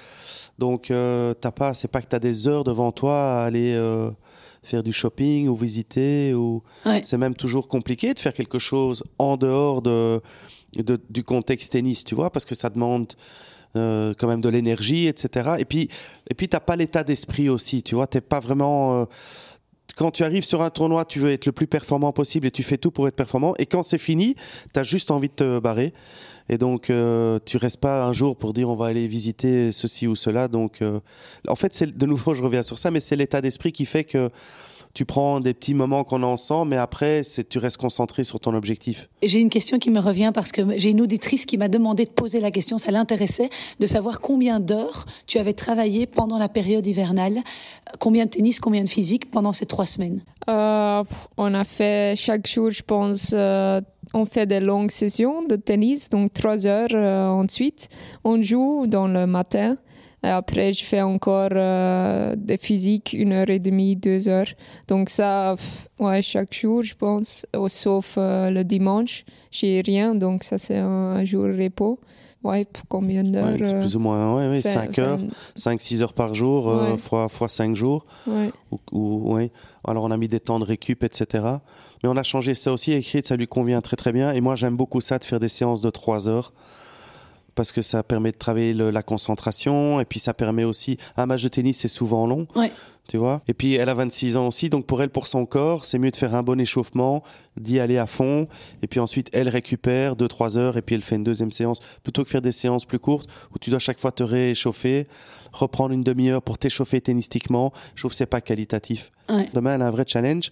donc 0.59 0.91
euh, 0.91 1.33
t'as 1.35 1.53
pas, 1.53 1.73
c'est 1.75 1.89
pas 1.89 2.01
que 2.03 2.09
tu 2.09 2.17
as 2.17 2.21
des 2.21 2.49
heures 2.49 2.65
devant 2.65 2.91
toi 2.91 3.41
à 3.43 3.45
aller 3.45 3.75
euh, 3.77 4.11
faire 4.63 4.83
du 4.83 4.93
shopping 4.93 5.49
ou 5.49 5.57
visiter, 5.57 6.35
ou 6.35 6.63
Ouais. 6.87 7.01
c'est 7.05 7.17
même 7.19 7.35
toujours 7.35 7.67
compliqué 7.69 8.13
de 8.15 8.19
faire 8.19 8.35
quelque 8.35 8.59
chose 8.59 9.03
en 9.19 9.37
dehors 9.37 9.81
de, 9.83 10.21
de- 10.77 10.99
du 11.09 11.25
contexte 11.25 11.73
tennis, 11.73 12.05
tu 12.05 12.15
vois, 12.15 12.31
parce 12.31 12.45
que 12.45 12.55
ça 12.55 12.69
demande 12.71 13.13
euh, 13.77 14.15
quand 14.19 14.27
même 14.27 14.41
de 14.41 14.49
l'énergie, 14.49 15.07
etc. 15.07 15.53
Et 15.61 15.65
puis, 15.65 15.89
et 16.29 16.35
puis 16.35 16.49
t'as 16.49 16.61
pas 16.61 16.77
l'état 16.77 17.05
d'esprit 17.05 17.49
aussi, 17.49 17.83
tu 17.83 17.95
vois, 17.95 18.07
t'es 18.07 18.21
pas 18.21 18.41
vraiment... 18.41 19.01
euh, 19.03 19.05
quand 19.97 20.11
tu 20.13 20.23
arrives 20.25 20.45
sur 20.45 20.63
un 20.63 20.71
tournoi, 20.71 21.05
tu 21.05 21.19
veux 21.21 21.31
être 21.33 21.47
le 21.47 21.53
plus 21.53 21.67
performant 21.67 22.13
possible 22.13 22.47
et 22.47 22.51
tu 22.51 22.63
fais 22.63 22.79
tout 22.79 22.91
pour 22.91 23.07
être 23.09 23.17
performant. 23.17 23.55
Et 23.59 23.67
quand 23.67 23.83
c'est 23.83 23.99
fini, 23.99 24.35
tu 24.73 24.81
as 24.81 24.85
juste 24.85 25.11
envie 25.11 25.29
de 25.29 25.35
te 25.35 25.59
barrer. 25.59 25.93
Et 26.51 26.59
donc, 26.59 26.91
euh, 26.91 27.39
tu 27.47 27.59
restes 27.59 27.79
pas 27.79 28.05
un 28.05 28.13
jour 28.13 28.37
pour 28.37 28.53
dire 28.53 28.69
on 28.69 28.75
va 28.75 28.87
aller 28.87 29.07
visiter 29.07 29.71
ceci 29.71 30.09
ou 30.09 30.17
cela. 30.17 30.49
Donc, 30.49 30.83
euh, 30.83 30.99
en 31.47 31.55
fait, 31.55 31.73
c'est 31.73 31.97
de 31.97 32.07
nouveau, 32.07 32.35
je 32.35 32.43
reviens 32.43 32.65
sur 32.65 32.77
ça, 32.79 32.91
mais 32.91 32.99
c'est 32.99 33.15
l'état 33.15 33.41
d'esprit 33.41 33.71
qui 33.71 33.87
fait 33.87 34.03
que 34.03 34.31
tu 34.93 35.05
prends 35.05 35.39
des 35.39 35.55
petits 35.55 35.75
moments 35.75 36.03
qu'on 36.03 36.25
a 36.25 36.27
ensemble, 36.27 36.71
mais 36.71 36.77
après, 36.77 37.23
c'est 37.23 37.49
tu 37.49 37.59
restes 37.59 37.77
concentré 37.77 38.25
sur 38.25 38.41
ton 38.41 38.55
objectif. 38.55 39.09
J'ai 39.23 39.39
une 39.39 39.49
question 39.49 39.79
qui 39.79 39.91
me 39.91 40.01
revient 40.01 40.33
parce 40.35 40.51
que 40.51 40.63
j'ai 40.77 40.91
une 40.91 41.01
auditrice 41.01 41.47
qui 41.47 41.57
m'a 41.57 41.69
demandé 41.69 42.05
de 42.05 42.11
poser 42.11 42.41
la 42.41 42.51
question, 42.51 42.77
ça 42.77 42.91
l'intéressait, 42.91 43.49
de 43.79 43.87
savoir 43.87 44.21
combien 44.21 44.59
d'heures 44.59 45.07
tu 45.29 45.39
avais 45.39 45.53
travaillé 45.53 46.07
pendant 46.07 46.39
la 46.39 46.49
période 46.49 46.85
hivernale, 46.85 47.39
combien 48.01 48.25
de 48.25 48.31
tennis, 48.31 48.59
combien 48.59 48.83
de 48.83 48.89
physique 48.89 49.31
pendant 49.31 49.53
ces 49.53 49.67
trois 49.67 49.87
semaines. 49.87 50.25
Euh, 50.49 51.05
on 51.37 51.55
a 51.55 51.63
fait 51.63 52.19
chaque 52.19 52.49
jour, 52.49 52.73
je 52.73 52.83
pense, 52.83 53.31
euh, 53.33 53.81
on 54.15 54.25
fait 54.25 54.47
des 54.47 54.61
longues 54.61 54.91
sessions 54.91 55.43
de 55.47 55.57
tennis, 55.57 56.09
donc 56.11 56.33
trois 56.33 56.67
heures 56.67 56.89
euh, 56.95 57.29
ensuite. 57.29 57.89
On 58.25 58.41
joue 58.43 58.87
dans 58.87 59.07
le 59.09 59.27
matin. 59.27 59.77
Et 60.23 60.29
après, 60.29 60.75
je 60.75 60.85
fais 60.85 61.01
encore 61.01 61.49
euh, 61.53 62.35
des 62.37 62.59
physiques, 62.59 63.15
une 63.19 63.33
heure 63.33 63.49
et 63.49 63.59
demie, 63.59 63.97
deux 63.97 64.29
heures. 64.29 64.53
Donc 64.87 65.09
ça, 65.09 65.55
ouais, 65.99 66.21
chaque 66.21 66.53
jour, 66.53 66.83
je 66.83 66.95
pense, 66.95 67.47
sauf 67.69 68.17
euh, 68.19 68.51
le 68.51 68.63
dimanche, 68.63 69.25
j'ai 69.51 69.81
rien. 69.81 70.15
Donc 70.15 70.45
ça, 70.45 70.59
c'est 70.59 70.77
un, 70.77 71.25
jour 71.25 71.45
repos. 71.47 71.99
Ouais, 72.43 72.65
pour 72.67 72.85
combien 72.89 73.23
d'heures 73.23 73.45
Ouais, 73.61 73.67
euh, 73.73 73.81
plus 73.81 73.97
ou 73.97 73.99
moins 74.01 74.35
ouais, 74.35 74.49
ouais, 74.49 74.63
fin- 74.63 74.71
5 74.71 74.99
heures, 74.99 75.19
fin- 75.57 75.77
5-6 75.77 76.03
heures 76.03 76.15
par 76.15 76.35
jour, 76.35 76.67
Ouais. 76.67 76.97
fois, 76.99 77.29
fois 77.31 77.49
5 77.49 77.75
jours. 77.77 78.05
ou- 78.93 79.35
ouais. 79.35 79.51
Alors 79.87 80.05
on 80.05 80.11
a 80.11 80.17
mis 80.17 80.29
des 80.29 80.41
temps 80.41 80.59
de 80.61 80.65
récup, 80.65 81.03
etc. 81.05 81.45
Mais 82.03 82.09
on 82.09 82.17
a 82.17 82.23
changé 82.23 82.55
ça 82.55 82.73
aussi. 82.73 82.93
Écrit, 82.93 83.23
ça 83.25 83.37
lui 83.37 83.47
convient 83.47 83.81
très 83.81 83.97
très 83.97 84.13
bien. 84.13 84.33
Et 84.33 84.41
moi 84.41 84.57
j'aime 84.57 84.77
beaucoup 84.77 85.01
ça 85.01 85.19
de 85.19 85.25
faire 85.25 85.41
des 85.41 85.49
séances 85.49 85.81
de 85.81 85.91
3 85.91 86.29
heures. 86.29 86.53
Parce 87.57 87.73
que 87.73 87.83
ça 87.83 88.03
permet 88.03 88.31
de 88.33 88.39
travailler 88.39 88.73
le- 88.75 88.91
la 88.91 89.03
concentration. 89.03 90.01
Et 90.01 90.05
puis 90.05 90.19
ça 90.21 90.33
permet 90.33 90.65
aussi. 90.65 90.97
Un 91.17 91.27
match 91.27 91.43
de 91.43 91.49
tennis, 91.49 91.79
c'est 91.81 91.89
souvent 91.89 92.27
long. 92.27 92.47
Ouais. 92.57 92.71
Tu 93.09 93.17
vois? 93.17 93.43
Et 93.49 93.55
puis 93.55 93.75
elle 93.75 93.89
a 93.89 93.95
26 93.95 94.37
ans 94.37 94.47
aussi. 94.47 94.69
Donc 94.71 94.87
pour 94.87 95.03
elle, 95.03 95.11
pour 95.11 95.27
son 95.27 95.45
corps, 95.45 95.85
c'est 95.85 95.99
mieux 95.99 96.13
de 96.13 96.17
faire 96.17 96.35
un 96.37 96.45
bon 96.45 96.59
échauffement, 96.61 97.25
d'y 97.61 97.81
aller 97.81 97.99
à 97.99 98.07
fond. 98.07 98.47
Et 98.83 98.87
puis 98.87 99.01
ensuite, 99.01 99.29
elle 99.33 99.49
récupère 99.49 100.15
2-3 100.17 100.57
heures. 100.57 100.77
Et 100.77 100.83
puis 100.83 100.95
elle 100.95 101.03
fait 101.03 101.17
une 101.17 101.25
deuxième 101.25 101.51
séance. 101.51 101.81
Plutôt 102.05 102.23
que 102.23 102.31
faire 102.31 102.41
des 102.41 102.53
séances 102.53 102.85
plus 102.85 103.01
courtes 103.01 103.29
où 103.53 103.59
tu 103.59 103.69
dois 103.71 103.81
chaque 103.81 103.99
fois 103.99 104.13
te 104.13 104.23
rééchauffer, 104.23 105.07
reprendre 105.53 105.93
une 105.93 106.05
demi-heure 106.05 106.41
pour 106.41 106.57
t'échauffer 106.57 107.01
tennistiquement. 107.01 107.73
Je 107.97 108.03
trouve 108.03 108.13
que 108.13 108.17
c'est 108.17 108.27
pas 108.27 108.41
qualitatif. 108.41 109.11
Ouais. 109.29 109.49
Demain, 109.53 109.75
elle 109.75 109.83
a 109.83 109.89
un 109.89 109.91
vrai 109.91 110.05
challenge. 110.07 110.51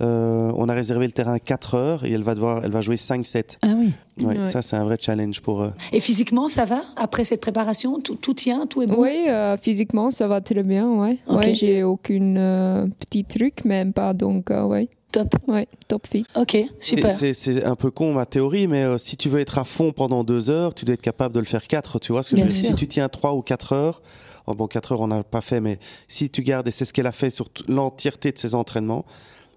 Euh, 0.00 0.50
on 0.56 0.68
a 0.68 0.72
réservé 0.74 1.06
le 1.06 1.12
terrain 1.12 1.38
4 1.38 1.74
heures 1.74 2.04
et 2.04 2.12
elle 2.12 2.22
va, 2.22 2.34
devoir, 2.34 2.62
elle 2.64 2.70
va 2.70 2.80
jouer 2.80 2.96
5-7. 2.96 3.58
Ah 3.62 3.68
oui. 3.76 3.92
Ouais, 4.20 4.38
Ouais. 4.38 4.46
Ça, 4.46 4.62
c'est 4.62 4.76
un 4.76 4.84
vrai 4.84 4.96
challenge 5.00 5.40
pour 5.40 5.62
eux. 5.62 5.72
Et 5.92 6.00
physiquement, 6.00 6.48
ça 6.48 6.64
va 6.64 6.82
Après 6.96 7.24
cette 7.24 7.40
préparation, 7.40 8.00
tout, 8.00 8.14
tout 8.16 8.34
tient, 8.34 8.66
tout 8.66 8.82
est 8.82 8.86
bon? 8.86 8.96
Oui, 8.98 9.26
euh, 9.28 9.56
physiquement, 9.56 10.10
ça 10.10 10.26
va 10.26 10.40
très 10.40 10.62
bien, 10.62 10.88
ouais. 10.90 11.18
Ok. 11.26 11.44
Ouais, 11.44 11.54
j'ai 11.54 11.82
aucun 11.82 12.36
euh, 12.36 12.86
petit 13.00 13.24
truc, 13.24 13.64
même 13.64 13.92
pas, 13.92 14.14
donc, 14.14 14.50
euh, 14.50 14.64
ouais. 14.64 14.88
Top. 15.12 15.34
Ouais, 15.46 15.68
top 15.88 16.06
fille. 16.06 16.24
Ok, 16.36 16.56
super. 16.80 17.10
C'est 17.10 17.34
c'est 17.34 17.62
un 17.64 17.76
peu 17.76 17.90
con 17.90 18.14
ma 18.14 18.24
théorie, 18.24 18.66
mais 18.66 18.82
euh, 18.82 18.96
si 18.96 19.18
tu 19.18 19.28
veux 19.28 19.40
être 19.40 19.58
à 19.58 19.64
fond 19.66 19.92
pendant 19.92 20.24
deux 20.24 20.48
heures, 20.50 20.72
tu 20.72 20.86
dois 20.86 20.94
être 20.94 21.02
capable 21.02 21.34
de 21.34 21.40
le 21.40 21.44
faire 21.44 21.66
quatre. 21.66 21.98
Tu 21.98 22.12
vois 22.12 22.22
ce 22.22 22.30
que 22.30 22.36
Bien 22.36 22.44
je 22.44 22.48
veux 22.48 22.54
dire 22.54 22.68
sûr. 22.68 22.78
Si 22.78 22.86
tu 22.86 22.88
tiens 22.88 23.10
trois 23.10 23.34
ou 23.34 23.42
quatre 23.42 23.74
heures, 23.74 24.00
oh 24.46 24.54
bon, 24.54 24.68
quatre 24.68 24.92
heures 24.92 25.02
on 25.02 25.08
n'a 25.08 25.22
pas 25.22 25.42
fait, 25.42 25.60
mais 25.60 25.78
si 26.08 26.30
tu 26.30 26.42
gardes, 26.42 26.66
et 26.66 26.70
c'est 26.70 26.86
ce 26.86 26.94
qu'elle 26.94 27.06
a 27.06 27.12
fait 27.12 27.28
sur 27.28 27.48
l'entièreté 27.68 28.32
de 28.32 28.38
ses 28.38 28.54
entraînements, 28.54 29.04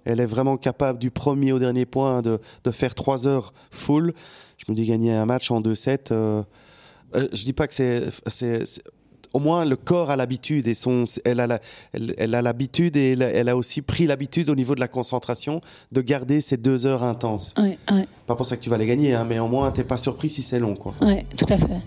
elle 0.05 0.19
est 0.19 0.25
vraiment 0.25 0.57
capable 0.57 0.99
du 0.99 1.11
premier 1.11 1.51
au 1.51 1.59
dernier 1.59 1.85
point 1.85 2.21
de, 2.21 2.39
de 2.63 2.71
faire 2.71 2.95
trois 2.95 3.27
heures 3.27 3.53
full. 3.71 4.13
Je 4.57 4.71
me 4.71 4.75
dis 4.75 4.85
gagner 4.85 5.13
un 5.13 5.25
match 5.25 5.51
en 5.51 5.61
2-7. 5.61 6.11
Euh, 6.11 6.43
euh, 7.15 7.27
je 7.33 7.43
dis 7.43 7.53
pas 7.53 7.67
que 7.67 7.73
c'est. 7.73 8.03
Au 9.35 9.39
moins, 9.39 9.65
le 9.65 9.75
corps 9.75 10.11
a 10.11 10.15
l'habitude 10.15 10.65
et 10.65 10.75
son, 10.75 11.03
elle 11.25 11.41
a 11.41 11.59
elle, 11.91 12.15
elle 12.17 12.35
a 12.35 12.41
l'habitude 12.41 12.95
et 12.95 13.11
elle 13.11 13.21
a, 13.21 13.27
elle 13.27 13.49
a 13.49 13.57
aussi 13.57 13.81
pris 13.81 14.07
l'habitude 14.07 14.49
au 14.49 14.55
niveau 14.55 14.75
de 14.75 14.79
la 14.79 14.87
concentration 14.87 15.59
de 15.91 15.99
garder 15.99 16.39
ces 16.39 16.55
deux 16.55 16.85
heures 16.85 17.03
intenses. 17.03 17.53
Ouais, 17.57 17.77
ouais. 17.91 18.07
Pas 18.27 18.35
pour 18.35 18.45
ça 18.45 18.55
que 18.55 18.63
tu 18.63 18.69
vas 18.69 18.77
les 18.77 18.87
gagner, 18.87 19.13
hein, 19.13 19.25
mais 19.27 19.37
au 19.39 19.49
moins 19.49 19.69
t'es 19.71 19.83
pas 19.83 19.97
surpris 19.97 20.29
si 20.29 20.41
c'est 20.41 20.59
long, 20.59 20.75
quoi. 20.75 20.95
Ouais, 21.01 21.25
tout 21.35 21.45
à 21.53 21.57
fait. 21.57 21.81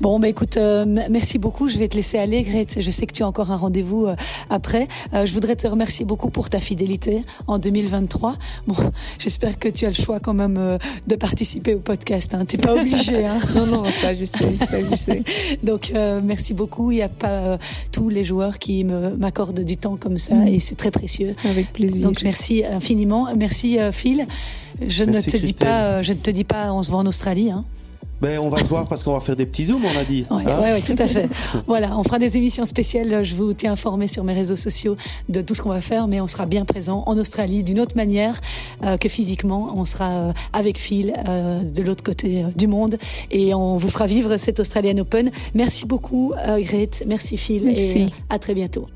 Bon, 0.00 0.18
bah 0.18 0.28
écoute, 0.28 0.56
euh, 0.56 0.84
merci 1.10 1.38
beaucoup. 1.38 1.68
Je 1.68 1.78
vais 1.78 1.88
te 1.88 1.96
laisser 1.96 2.18
aller, 2.18 2.42
Grete. 2.42 2.80
Je 2.80 2.90
sais 2.90 3.06
que 3.06 3.12
tu 3.12 3.22
as 3.22 3.26
encore 3.26 3.50
un 3.50 3.56
rendez-vous 3.56 4.06
euh, 4.06 4.16
après. 4.50 4.88
Euh, 5.12 5.26
je 5.26 5.32
voudrais 5.32 5.56
te 5.56 5.66
remercier 5.66 6.04
beaucoup 6.04 6.30
pour 6.30 6.48
ta 6.48 6.60
fidélité 6.60 7.24
en 7.46 7.58
2023. 7.58 8.36
Bon, 8.66 8.76
j'espère 9.18 9.58
que 9.58 9.68
tu 9.68 9.86
as 9.86 9.88
le 9.88 9.94
choix 9.94 10.20
quand 10.20 10.34
même 10.34 10.78
de 11.06 11.16
participer 11.16 11.74
au 11.74 11.78
podcast. 11.78 12.34
Hein. 12.34 12.44
T'es 12.44 12.58
pas 12.58 12.74
obligé. 12.80 13.24
Hein. 13.26 13.38
Non, 13.54 13.66
non, 13.66 13.84
ça 13.84 14.14
je 14.14 14.24
sais, 14.24 14.54
ça 14.58 14.78
je 14.78 14.96
sais. 14.96 15.22
Donc, 15.62 15.92
merci 16.22 16.54
beaucoup. 16.54 16.73
Il 16.78 16.96
n'y 16.96 17.02
a 17.02 17.08
pas 17.08 17.28
euh, 17.28 17.58
tous 17.92 18.08
les 18.08 18.24
joueurs 18.24 18.58
qui 18.58 18.84
me- 18.84 19.16
m'accordent 19.16 19.60
du 19.64 19.76
temps 19.76 19.96
comme 19.96 20.18
ça 20.18 20.34
Mm. 20.34 20.48
et 20.48 20.58
c'est 20.60 20.74
très 20.74 20.90
précieux. 20.90 21.34
Avec 21.44 21.72
plaisir. 21.72 22.02
Donc 22.08 22.22
merci 22.22 22.64
infiniment, 22.64 23.28
merci 23.36 23.78
euh, 23.78 23.92
Phil. 23.92 24.26
Je 24.80 25.04
Merci, 25.04 25.28
ne 25.28 25.32
te 25.32 25.36
dis 25.46 25.52
pas, 25.54 25.82
euh, 25.84 26.02
je 26.02 26.12
ne 26.12 26.18
te 26.18 26.30
dis 26.30 26.44
pas, 26.44 26.72
on 26.72 26.82
se 26.82 26.90
voit 26.90 26.98
en 27.00 27.06
Australie. 27.06 27.50
Hein. 27.50 27.64
Ben, 28.24 28.38
on 28.40 28.48
va 28.48 28.56
se 28.62 28.70
voir 28.70 28.86
parce 28.86 29.04
qu'on 29.04 29.12
va 29.12 29.20
faire 29.20 29.36
des 29.36 29.44
petits 29.44 29.64
zooms, 29.64 29.84
on 29.84 29.98
a 29.98 30.04
dit. 30.04 30.24
Ouais, 30.30 30.44
hein. 30.46 30.60
ouais, 30.62 30.72
ouais, 30.72 30.80
tout 30.80 30.94
à 30.98 31.06
fait. 31.06 31.28
voilà, 31.66 31.98
on 31.98 32.02
fera 32.02 32.18
des 32.18 32.38
émissions 32.38 32.64
spéciales. 32.64 33.22
Je 33.22 33.34
vous 33.36 33.52
tiens 33.52 33.72
informé 33.72 34.08
sur 34.08 34.24
mes 34.24 34.32
réseaux 34.32 34.56
sociaux 34.56 34.96
de 35.28 35.42
tout 35.42 35.54
ce 35.54 35.60
qu'on 35.60 35.68
va 35.68 35.82
faire, 35.82 36.08
mais 36.08 36.22
on 36.22 36.26
sera 36.26 36.46
bien 36.46 36.64
présent 36.64 37.04
en 37.06 37.18
Australie 37.18 37.62
d'une 37.62 37.80
autre 37.80 37.96
manière 37.96 38.40
euh, 38.82 38.96
que 38.96 39.10
physiquement. 39.10 39.74
On 39.76 39.84
sera 39.84 40.08
euh, 40.08 40.32
avec 40.54 40.78
Phil 40.78 41.12
euh, 41.28 41.62
de 41.62 41.82
l'autre 41.82 42.02
côté 42.02 42.44
euh, 42.44 42.48
du 42.56 42.66
monde 42.66 42.96
et 43.30 43.52
on 43.52 43.76
vous 43.76 43.90
fera 43.90 44.06
vivre 44.06 44.38
cet 44.38 44.58
Australian 44.58 44.96
Open. 44.98 45.30
Merci 45.54 45.84
beaucoup, 45.84 46.32
euh, 46.46 46.60
Grete. 46.60 47.04
Merci 47.06 47.36
Phil. 47.36 47.64
Merci. 47.64 47.98
Et 47.98 48.06
à 48.30 48.38
très 48.38 48.54
bientôt. 48.54 48.86